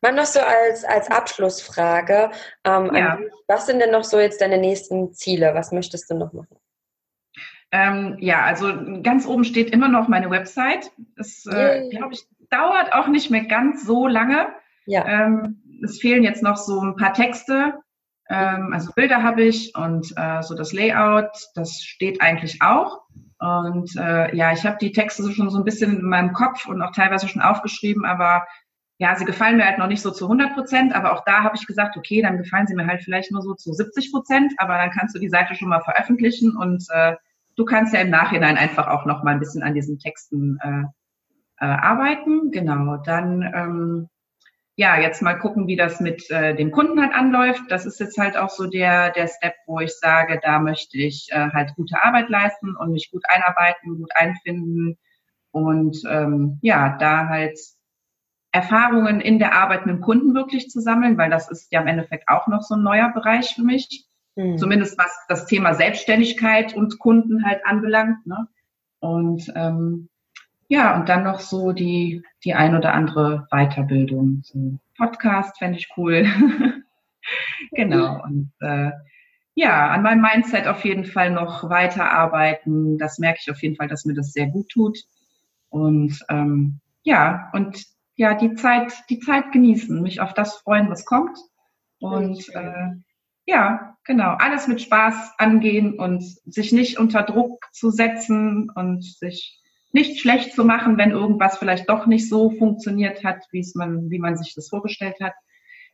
Mal 0.02 0.14
noch 0.14 0.26
so 0.26 0.40
als, 0.40 0.84
als 0.84 1.10
Abschlussfrage. 1.10 2.32
Ähm, 2.64 2.94
ja. 2.96 3.20
Was 3.48 3.66
sind 3.66 3.80
denn 3.80 3.92
noch 3.92 4.04
so 4.04 4.20
jetzt 4.20 4.42
deine 4.42 4.58
nächsten 4.58 5.14
Ziele? 5.14 5.54
Was 5.54 5.72
möchtest 5.72 6.10
du 6.10 6.16
noch 6.16 6.34
machen? 6.34 6.58
Ähm, 7.72 8.18
ja, 8.20 8.44
also 8.44 8.72
ganz 9.04 9.26
oben 9.26 9.44
steht 9.44 9.72
immer 9.72 9.90
noch 9.90 10.08
meine 10.08 10.30
Website. 10.30 10.92
Das, 11.18 11.46
äh, 11.46 11.90
glaube 11.90 12.14
ich, 12.14 12.26
dauert 12.50 12.94
auch 12.94 13.08
nicht 13.08 13.32
mehr 13.32 13.46
ganz 13.46 13.86
so 13.86 14.08
lange. 14.08 14.48
Ja. 14.86 15.06
Ähm, 15.06 15.62
es 15.84 16.00
fehlen 16.00 16.24
jetzt 16.24 16.44
noch 16.44 16.58
so 16.58 16.80
ein 16.80 16.96
paar 16.96 17.14
Texte. 17.14 17.74
Ähm, 18.30 18.72
also 18.74 18.92
Bilder 18.94 19.24
habe 19.24 19.44
ich 19.44 19.76
und 19.76 20.14
äh, 20.16 20.42
so 20.42 20.56
das 20.56 20.74
Layout, 20.74 21.32
das 21.56 21.82
steht 21.82 22.22
eigentlich 22.22 22.62
auch. 22.62 23.02
Und 23.40 23.96
äh, 23.98 24.36
ja, 24.36 24.54
ich 24.54 24.66
habe 24.66 24.78
die 24.80 24.92
Texte 24.92 25.30
schon 25.32 25.50
so 25.50 25.58
ein 25.58 25.66
bisschen 25.66 26.00
in 26.00 26.06
meinem 26.06 26.34
Kopf 26.34 26.68
und 26.68 26.82
auch 26.82 26.92
teilweise 26.92 27.28
schon 27.28 27.42
aufgeschrieben, 27.42 28.06
aber 28.06 28.46
ja, 28.98 29.14
sie 29.16 29.26
gefallen 29.26 29.58
mir 29.58 29.66
halt 29.66 29.78
noch 29.78 29.88
nicht 29.88 30.02
so 30.02 30.12
zu 30.12 30.26
100 30.26 30.54
Prozent, 30.54 30.96
aber 30.96 31.14
auch 31.14 31.24
da 31.26 31.44
habe 31.44 31.58
ich 31.58 31.68
gesagt, 31.68 31.98
okay, 31.98 32.22
dann 32.22 32.38
gefallen 32.38 32.66
sie 32.66 32.76
mir 32.76 32.88
halt 32.88 33.04
vielleicht 33.04 33.32
nur 33.32 33.42
so 33.42 33.54
zu 33.54 33.74
70 33.74 34.12
Prozent, 34.12 34.54
aber 34.58 34.78
dann 34.78 34.92
kannst 34.92 35.14
du 35.14 35.20
die 35.20 35.30
Seite 35.30 35.54
schon 35.56 35.68
mal 35.68 35.82
veröffentlichen 35.82 36.56
und 36.56 36.86
äh, 36.90 37.16
du 37.58 37.66
kannst 37.66 37.94
ja 37.94 38.00
im 38.00 38.10
Nachhinein 38.10 38.58
einfach 38.58 38.88
auch 38.88 39.06
noch 39.06 39.24
mal 39.24 39.32
ein 39.32 39.40
bisschen 39.40 39.64
an 39.64 39.74
diesen 39.74 40.00
Texten 40.00 40.58
äh, 40.62 40.84
äh, 41.60 41.66
arbeiten. 41.66 42.52
Genau, 42.52 42.98
dann 42.98 43.42
ähm, 43.42 44.10
ja, 44.78 45.00
jetzt 45.00 45.22
mal 45.22 45.36
gucken, 45.36 45.68
wie 45.68 45.78
das 45.78 46.02
mit 46.02 46.30
äh, 46.30 46.54
dem 46.54 46.72
Kunden 46.72 47.02
halt 47.02 47.14
anläuft. 47.14 47.64
Das 47.70 47.86
ist 47.86 48.00
jetzt 48.00 48.18
halt 48.18 48.36
auch 48.36 48.50
so 48.50 48.68
der, 48.68 49.12
der 49.12 49.28
Step, 49.28 49.54
wo 49.68 49.80
ich 49.80 49.94
sage, 49.98 50.40
da 50.44 50.60
möchte 50.60 50.98
ich 50.98 51.30
äh, 51.32 51.50
halt 51.52 51.76
gute 51.76 52.04
Arbeit 52.04 52.30
leisten 52.30 52.76
und 52.76 52.92
mich 52.92 53.10
gut 53.12 53.24
einarbeiten, 53.28 53.98
gut 53.98 54.12
einfinden 54.16 54.98
und 55.52 56.02
ähm, 56.10 56.60
ja, 56.62 56.98
da 56.98 57.30
halt 57.30 57.58
Erfahrungen 58.52 59.22
in 59.22 59.40
der 59.40 59.54
Arbeit 59.54 59.86
mit 59.86 59.96
dem 59.96 60.02
Kunden 60.02 60.34
wirklich 60.34 60.70
zu 60.70 60.82
sammeln, 60.82 61.18
weil 61.18 61.30
das 61.30 61.50
ist 61.50 61.72
ja 61.72 61.82
im 61.82 61.88
Endeffekt 61.88 62.28
auch 62.28 62.48
noch 62.48 62.62
so 62.62 62.76
ein 62.76 62.84
neuer 62.84 63.10
Bereich 63.14 63.56
für 63.56 63.64
mich. 63.64 64.06
Mhm. 64.36 64.58
Zumindest 64.58 64.98
was 64.98 65.18
das 65.30 65.46
Thema 65.46 65.74
Selbstständigkeit 65.74 66.76
und 66.76 67.00
Kunden 67.00 67.46
halt 67.46 67.66
anbelangt. 67.66 68.26
Ne? 68.26 68.48
Und 69.00 69.52
ähm, 69.56 70.10
ja, 70.68 70.96
und 70.96 71.10
dann 71.10 71.24
noch 71.24 71.40
so 71.40 71.72
die, 71.72 72.24
die 72.44 72.54
ein 72.54 72.76
oder 72.76 72.94
andere 72.94 73.48
Weiterbildung. 73.52 74.42
So 74.44 74.80
Podcast 74.98 75.58
fände 75.58 75.78
ich 75.78 75.90
cool. 75.98 76.26
genau. 77.72 78.24
Und 78.24 78.52
äh, 78.62 78.92
ja, 79.54 79.90
an 79.90 80.02
meinem 80.02 80.22
Mindset 80.22 80.68
auf 80.68 80.84
jeden 80.84 81.06
Fall 81.06 81.32
noch 81.32 81.70
weiterarbeiten. 81.70 82.98
Das 82.98 83.20
merke 83.20 83.40
ich 83.42 83.52
auf 83.52 83.62
jeden 83.62 83.76
Fall, 83.76 83.88
dass 83.88 84.06
mir 84.06 84.16
das 84.16 84.34
sehr 84.34 84.48
gut 84.48 84.70
tut. 84.70 85.00
Und 85.70 86.20
ähm, 86.30 86.80
ja, 87.04 87.50
und 87.54 87.86
ja, 88.16 88.34
die 88.34 88.56
Zeit, 88.56 88.94
die 89.10 89.20
Zeit 89.20 89.52
genießen, 89.52 90.02
mich 90.02 90.20
auf 90.20 90.34
das 90.34 90.56
freuen, 90.58 90.90
was 90.90 91.06
kommt. 91.06 91.38
Und 92.00 92.50
äh, 92.56 92.96
ja, 93.46 93.98
genau, 94.04 94.36
alles 94.40 94.68
mit 94.68 94.82
Spaß 94.82 95.34
angehen 95.38 96.00
und 96.00 96.24
sich 96.46 96.72
nicht 96.72 96.98
unter 96.98 97.24
Druck 97.24 97.68
zu 97.72 97.92
setzen 97.92 98.72
und 98.72 99.04
sich 99.04 99.62
nicht 99.96 100.20
schlecht 100.20 100.54
zu 100.54 100.66
machen, 100.66 100.98
wenn 100.98 101.12
irgendwas 101.12 101.58
vielleicht 101.58 101.90
doch 101.90 102.06
nicht 102.06 102.28
so 102.28 102.52
funktioniert 102.52 103.24
hat, 103.24 103.38
wie 103.52 103.62
es 103.62 103.76
man, 103.76 104.10
wie 104.10 104.20
man 104.20 104.36
sich 104.36 104.54
das 104.54 104.68
vorgestellt 104.68 105.16
hat. 105.22 105.32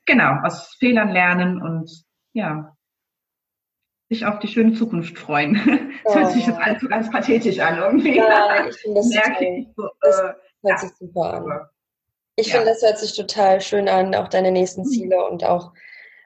Genau, 0.07 0.37
aus 0.43 0.75
Fehlern 0.79 1.09
lernen 1.09 1.61
und 1.61 2.03
ja, 2.33 2.75
sich 4.09 4.25
auf 4.25 4.39
die 4.39 4.47
schöne 4.47 4.73
Zukunft 4.73 5.17
freuen. 5.17 5.87
Das 6.03 6.15
oh. 6.15 6.19
hört 6.19 6.31
sich 6.31 6.47
jetzt 6.47 6.57
alles 6.57 6.89
ganz 6.89 7.11
pathetisch 7.11 7.59
an 7.59 7.77
irgendwie. 7.77 8.17
Ja, 8.17 8.65
ich 8.67 8.75
finde 8.77 9.01
das, 9.01 9.09
total, 9.11 9.67
so, 9.75 9.89
das 10.01 10.17
äh, 10.17 10.23
hört 10.23 10.37
ja. 10.63 10.77
sich 10.77 10.91
super 10.97 11.33
an. 11.33 11.67
Ich 12.37 12.47
ja. 12.47 12.55
finde, 12.55 12.71
das 12.71 12.81
hört 12.81 12.97
sich 12.97 13.15
total 13.15 13.61
schön 13.61 13.87
an, 13.87 14.15
auch 14.15 14.27
deine 14.27 14.51
nächsten 14.51 14.81
mhm. 14.81 14.85
Ziele 14.87 15.23
und 15.25 15.43
auch 15.43 15.73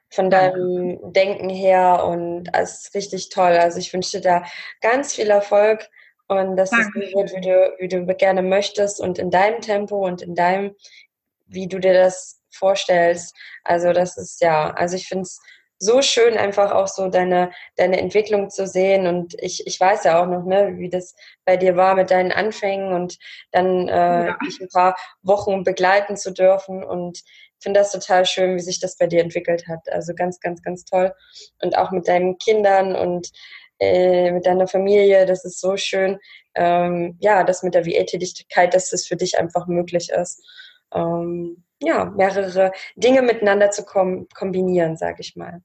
von 0.08 0.30
deinem 0.30 1.12
Denken 1.12 1.50
her 1.50 2.06
und 2.06 2.48
es 2.54 2.84
ist 2.84 2.94
richtig 2.94 3.28
toll. 3.28 3.52
Also 3.52 3.78
ich 3.78 3.92
wünsche 3.92 4.16
dir 4.16 4.22
da 4.22 4.44
ganz 4.80 5.14
viel 5.14 5.28
Erfolg 5.28 5.90
und 6.28 6.56
dass 6.56 6.70
Danke. 6.70 7.02
es 7.02 7.12
so 7.12 7.18
wird, 7.18 7.34
wie 7.34 7.40
du, 7.40 7.74
wie 7.78 7.88
du 7.88 8.14
gerne 8.14 8.42
möchtest 8.42 9.00
und 9.00 9.18
in 9.18 9.30
deinem 9.30 9.60
Tempo 9.60 10.04
und 10.04 10.22
in 10.22 10.34
deinem, 10.34 10.74
wie 11.46 11.68
du 11.68 11.78
dir 11.78 11.94
das 11.94 12.40
vorstellst. 12.50 13.34
Also 13.64 13.92
das 13.92 14.16
ist 14.16 14.40
ja, 14.40 14.70
also 14.70 14.96
ich 14.96 15.08
finde 15.08 15.22
es 15.22 15.40
so 15.78 16.00
schön, 16.00 16.38
einfach 16.38 16.72
auch 16.72 16.88
so 16.88 17.08
deine, 17.08 17.50
deine 17.76 18.00
Entwicklung 18.00 18.48
zu 18.50 18.66
sehen. 18.66 19.06
Und 19.06 19.34
ich, 19.40 19.66
ich 19.66 19.78
weiß 19.78 20.04
ja 20.04 20.22
auch 20.22 20.26
noch, 20.26 20.44
ne, 20.44 20.74
wie 20.78 20.88
das 20.88 21.14
bei 21.44 21.56
dir 21.56 21.76
war 21.76 21.94
mit 21.94 22.10
deinen 22.10 22.32
Anfängen 22.32 22.94
und 22.94 23.18
dann 23.52 23.88
äh, 23.88 24.26
ja. 24.28 24.38
ein 24.40 24.68
paar 24.72 24.96
Wochen 25.22 25.64
begleiten 25.64 26.16
zu 26.16 26.32
dürfen. 26.32 26.82
Und 26.82 27.22
finde 27.60 27.80
das 27.80 27.92
total 27.92 28.24
schön, 28.24 28.56
wie 28.56 28.60
sich 28.60 28.80
das 28.80 28.96
bei 28.96 29.06
dir 29.06 29.20
entwickelt 29.20 29.66
hat. 29.68 29.88
Also 29.90 30.14
ganz, 30.14 30.40
ganz, 30.40 30.62
ganz 30.62 30.84
toll. 30.84 31.12
Und 31.62 31.76
auch 31.76 31.90
mit 31.90 32.08
deinen 32.08 32.38
Kindern 32.38 32.96
und 32.96 33.30
äh, 33.78 34.32
mit 34.32 34.46
deiner 34.46 34.66
Familie, 34.66 35.26
das 35.26 35.44
ist 35.44 35.60
so 35.60 35.76
schön. 35.76 36.18
Ähm, 36.54 37.16
ja, 37.20 37.44
das 37.44 37.62
mit 37.62 37.74
der 37.74 37.86
VA-Tätigkeit, 37.86 38.74
dass 38.74 38.90
das 38.90 39.06
für 39.06 39.16
dich 39.16 39.38
einfach 39.38 39.66
möglich 39.66 40.10
ist. 40.10 40.42
Ähm, 40.92 41.64
ja, 41.82 42.06
mehrere 42.06 42.72
Dinge 42.96 43.22
miteinander 43.22 43.70
zu 43.70 43.84
kom 43.84 44.26
kombinieren, 44.34 44.96
sage 44.96 45.18
ich 45.20 45.36
mal. 45.36 45.60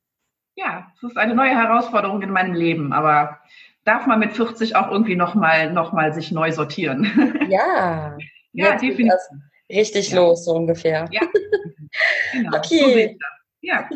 Ja, 0.55 0.91
es 0.97 1.03
ist 1.03 1.18
eine 1.18 1.34
neue 1.34 1.55
Herausforderung 1.55 2.22
in 2.22 2.32
meinem 2.32 2.53
Leben, 2.53 2.91
aber 2.91 3.39
darf 3.86 4.05
man 4.05 4.20
mit 4.20 4.34
40 4.34 4.76
auch 4.76 4.91
irgendwie 4.91 5.16
nochmal 5.16 5.72
noch 5.72 5.93
mal 5.93 6.14
sich 6.14 6.32
neu 6.32 6.51
sortieren. 6.51 7.47
Ja, 7.49 8.18
ja, 8.51 8.76
definitiv. 8.76 9.18
Richtig 9.70 10.12
ja. 10.12 10.18
los, 10.18 10.43
so 10.43 10.51
ungefähr. 10.51 11.07
Ja, 11.12 11.22
genau. 12.34 12.57
okay. 12.57 13.18
So 13.18 13.26
ja. 13.62 13.89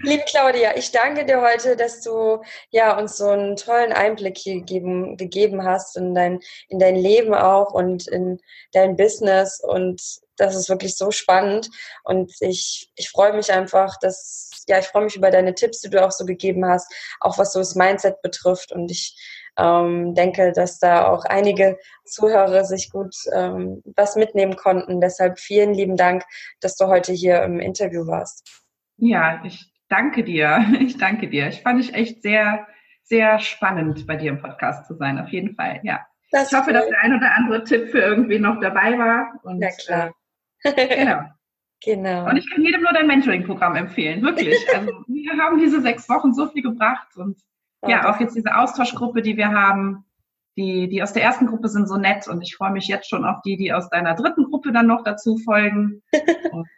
Liebe 0.00 0.24
Claudia, 0.26 0.76
ich 0.76 0.90
danke 0.92 1.24
dir 1.24 1.40
heute, 1.40 1.76
dass 1.76 2.00
du 2.00 2.42
ja, 2.70 2.98
uns 2.98 3.16
so 3.16 3.28
einen 3.28 3.56
tollen 3.56 3.92
Einblick 3.92 4.38
hier 4.38 4.56
gegeben, 4.56 5.16
gegeben 5.16 5.64
hast 5.64 5.96
in 5.96 6.14
dein, 6.14 6.40
in 6.68 6.78
dein 6.78 6.96
Leben 6.96 7.34
auch 7.34 7.72
und 7.72 8.06
in 8.08 8.40
dein 8.72 8.96
Business. 8.96 9.60
Und 9.60 10.02
das 10.36 10.56
ist 10.56 10.68
wirklich 10.68 10.96
so 10.96 11.10
spannend. 11.10 11.70
Und 12.04 12.32
ich, 12.40 12.90
ich 12.96 13.10
freue 13.10 13.32
mich 13.32 13.52
einfach, 13.52 13.98
dass, 13.98 14.50
ja, 14.66 14.78
ich 14.78 14.86
freue 14.86 15.04
mich 15.04 15.16
über 15.16 15.30
deine 15.30 15.54
Tipps, 15.54 15.80
die 15.80 15.90
du 15.90 16.04
auch 16.04 16.12
so 16.12 16.24
gegeben 16.24 16.66
hast, 16.66 16.92
auch 17.20 17.38
was 17.38 17.52
so 17.52 17.58
das 17.58 17.74
Mindset 17.74 18.20
betrifft. 18.22 18.72
Und 18.72 18.90
ich 18.90 19.16
ähm, 19.58 20.14
denke, 20.14 20.52
dass 20.52 20.78
da 20.78 21.08
auch 21.08 21.24
einige 21.24 21.78
Zuhörer 22.06 22.64
sich 22.64 22.90
gut 22.90 23.14
ähm, 23.32 23.82
was 23.96 24.16
mitnehmen 24.16 24.56
konnten. 24.56 25.00
Deshalb 25.00 25.38
vielen 25.38 25.74
lieben 25.74 25.96
Dank, 25.96 26.24
dass 26.60 26.76
du 26.76 26.86
heute 26.86 27.12
hier 27.12 27.42
im 27.42 27.60
Interview 27.60 28.06
warst. 28.06 28.61
Ja, 29.04 29.42
ich 29.44 29.68
danke 29.88 30.22
dir. 30.22 30.64
Ich 30.80 30.96
danke 30.96 31.28
dir. 31.28 31.48
Ich 31.48 31.60
fand 31.62 31.80
ich 31.80 31.92
echt 31.92 32.22
sehr, 32.22 32.66
sehr 33.02 33.40
spannend, 33.40 34.06
bei 34.06 34.14
dir 34.14 34.30
im 34.30 34.40
Podcast 34.40 34.86
zu 34.86 34.94
sein. 34.94 35.18
Auf 35.18 35.28
jeden 35.30 35.56
Fall, 35.56 35.80
ja. 35.82 36.06
Das 36.30 36.52
ich 36.52 36.56
hoffe, 36.56 36.68
cool. 36.68 36.74
dass 36.74 36.88
der 36.88 37.00
ein 37.00 37.16
oder 37.16 37.34
andere 37.34 37.64
Tipp 37.64 37.90
für 37.90 37.98
irgendwie 37.98 38.38
noch 38.38 38.60
dabei 38.60 38.96
war. 38.96 39.40
Und, 39.42 39.60
ja, 39.60 39.70
klar. 39.84 40.14
Äh, 40.62 41.04
genau. 41.04 41.22
Genau. 41.84 42.28
Und 42.30 42.36
ich 42.36 42.48
kann 42.48 42.62
jedem 42.62 42.82
nur 42.82 42.92
dein 42.92 43.08
Mentoring-Programm 43.08 43.74
empfehlen, 43.74 44.22
wirklich. 44.22 44.54
Also 44.72 44.92
wir 45.08 45.32
haben 45.36 45.58
diese 45.58 45.80
sechs 45.80 46.08
Wochen 46.08 46.32
so 46.32 46.46
viel 46.46 46.62
gebracht 46.62 47.08
und 47.16 47.40
oh, 47.80 47.90
ja, 47.90 48.08
auch 48.08 48.20
jetzt 48.20 48.36
diese 48.36 48.56
Austauschgruppe, 48.56 49.20
die 49.20 49.36
wir 49.36 49.50
haben, 49.50 50.04
die, 50.56 50.88
die 50.88 51.02
aus 51.02 51.12
der 51.12 51.24
ersten 51.24 51.48
Gruppe 51.48 51.68
sind 51.68 51.88
so 51.88 51.96
nett 51.96 52.28
und 52.28 52.40
ich 52.40 52.54
freue 52.54 52.70
mich 52.70 52.86
jetzt 52.86 53.10
schon 53.10 53.24
auf 53.24 53.42
die, 53.44 53.56
die 53.56 53.72
aus 53.72 53.90
deiner 53.90 54.14
dritten 54.14 54.44
Gruppe 54.44 54.70
dann 54.70 54.86
noch 54.86 55.02
dazu 55.02 55.38
folgen. 55.38 56.04
Und 56.52 56.68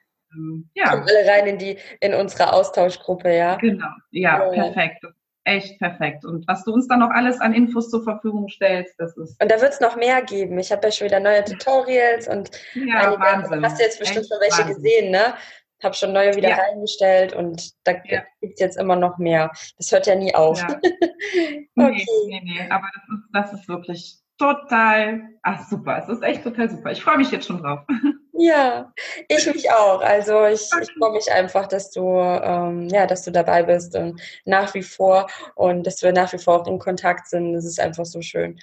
ja. 0.75 0.91
Kommen 0.91 1.07
alle 1.09 1.29
rein 1.29 1.47
in 1.47 1.59
die, 1.59 1.79
in 2.01 2.15
unsere 2.15 2.53
Austauschgruppe, 2.53 3.35
ja. 3.35 3.57
Genau, 3.57 3.89
ja, 4.11 4.53
ja. 4.53 4.63
perfekt. 4.63 5.05
Echt 5.47 5.79
perfekt. 5.79 6.25
Und 6.25 6.49
was 6.49 6.65
du 6.65 6.73
uns 6.73 6.89
dann 6.89 7.01
noch 7.01 7.11
alles 7.11 7.39
an 7.41 7.53
Infos 7.53 7.91
zur 7.91 8.03
Verfügung 8.03 8.49
stellst, 8.49 8.95
das 8.99 9.15
ist. 9.19 9.41
Und 9.43 9.51
da 9.51 9.61
wird 9.61 9.75
es 9.75 9.81
noch 9.81 9.95
mehr 9.95 10.23
geben. 10.23 10.59
Ich 10.59 10.73
habe 10.73 10.87
ja 10.87 10.91
schon 10.91 11.07
wieder 11.07 11.21
neue 11.21 11.45
Tutorials 11.45 12.29
und 12.29 12.51
ja, 12.75 13.15
Wahnsinn. 13.21 13.63
hast 13.63 13.79
du 13.79 13.85
jetzt 13.85 13.99
bestimmt 13.99 14.27
schon 14.27 14.41
welche 14.41 14.63
Wahnsinn. 14.63 14.83
gesehen, 14.83 15.11
ne? 15.11 15.35
Habe 15.83 15.95
schon 15.95 16.15
neue 16.15 16.35
wieder 16.35 16.49
ja. 16.49 16.57
reingestellt 16.57 17.35
und 17.35 17.73
da 17.85 17.93
ja. 18.07 18.23
gibt 18.41 18.55
es 18.55 18.61
jetzt 18.61 18.79
immer 18.79 18.97
noch 18.97 19.19
mehr. 19.19 19.51
Das 19.77 19.93
hört 19.93 20.07
ja 20.07 20.15
nie 20.15 20.35
auf. 20.35 20.59
Ja. 20.59 20.69
okay. 21.77 22.07
Nee, 22.27 22.27
nee, 22.29 22.41
nee, 22.43 22.71
aber 22.71 22.89
das 22.95 23.05
ist, 23.19 23.29
das 23.33 23.53
ist 23.53 23.69
wirklich 23.69 24.19
total, 24.39 25.29
ach 25.43 25.69
super, 25.69 25.99
es 25.99 26.09
ist 26.09 26.23
echt 26.23 26.43
total 26.43 26.71
super. 26.71 26.91
Ich 26.91 27.03
freue 27.03 27.19
mich 27.19 27.31
jetzt 27.31 27.47
schon 27.47 27.59
drauf. 27.59 27.81
Ja, 28.37 28.93
ich 29.29 29.47
mich 29.47 29.71
auch. 29.71 30.01
Also 30.01 30.45
ich, 30.47 30.69
ich 30.83 30.93
freue 30.99 31.13
mich 31.13 31.31
einfach, 31.31 31.69
dass 31.69 31.91
du, 31.93 32.19
ähm, 32.19 32.89
ja, 32.89 33.07
dass 33.07 33.23
du 33.23 33.31
dabei 33.31 33.63
bist 33.63 33.95
und 33.95 34.21
nach 34.45 34.75
wie 34.75 34.83
vor 34.83 35.29
und 35.55 35.87
dass 35.87 36.03
wir 36.03 36.13
nach 36.13 36.33
wie 36.33 36.39
vor 36.39 36.61
auch 36.61 36.67
in 36.67 36.81
Kontakt 36.81 37.29
sind. 37.29 37.53
Das 37.53 37.65
ist 37.65 37.79
einfach 37.79 38.05
so 38.05 38.21
schön. 38.23 38.59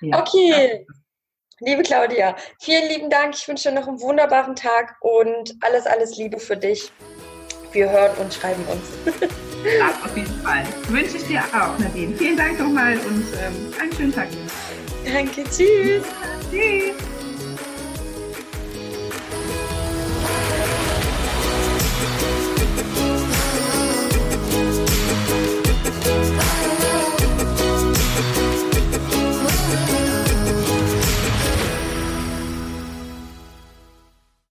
Ja. 0.00 0.20
Okay, 0.20 0.86
liebe 1.58 1.82
Claudia, 1.82 2.36
vielen 2.60 2.88
lieben 2.88 3.10
Dank. 3.10 3.34
Ich 3.34 3.48
wünsche 3.48 3.70
dir 3.70 3.80
noch 3.80 3.88
einen 3.88 4.00
wunderbaren 4.00 4.54
Tag 4.54 4.96
und 5.00 5.56
alles, 5.60 5.86
alles 5.86 6.16
Liebe 6.16 6.38
für 6.38 6.56
dich. 6.56 6.92
Wir 7.72 7.90
hören 7.90 8.16
und 8.18 8.32
schreiben 8.32 8.64
uns. 8.66 9.14
Ja, 9.78 9.90
auf 10.04 10.16
jeden 10.16 10.40
Fall. 10.40 10.64
Wünsche 10.88 11.18
ich 11.18 11.26
dir 11.26 11.42
auch, 11.52 11.78
Nadine. 11.78 12.16
Vielen 12.16 12.36
Dank 12.36 12.58
nochmal 12.58 12.96
und 12.98 13.26
ähm, 13.44 13.74
einen 13.80 13.92
schönen 13.92 14.12
Tag. 14.12 14.28
Danke, 15.04 15.44
tschüss. 15.44 16.04
Tschüss. 16.50 17.19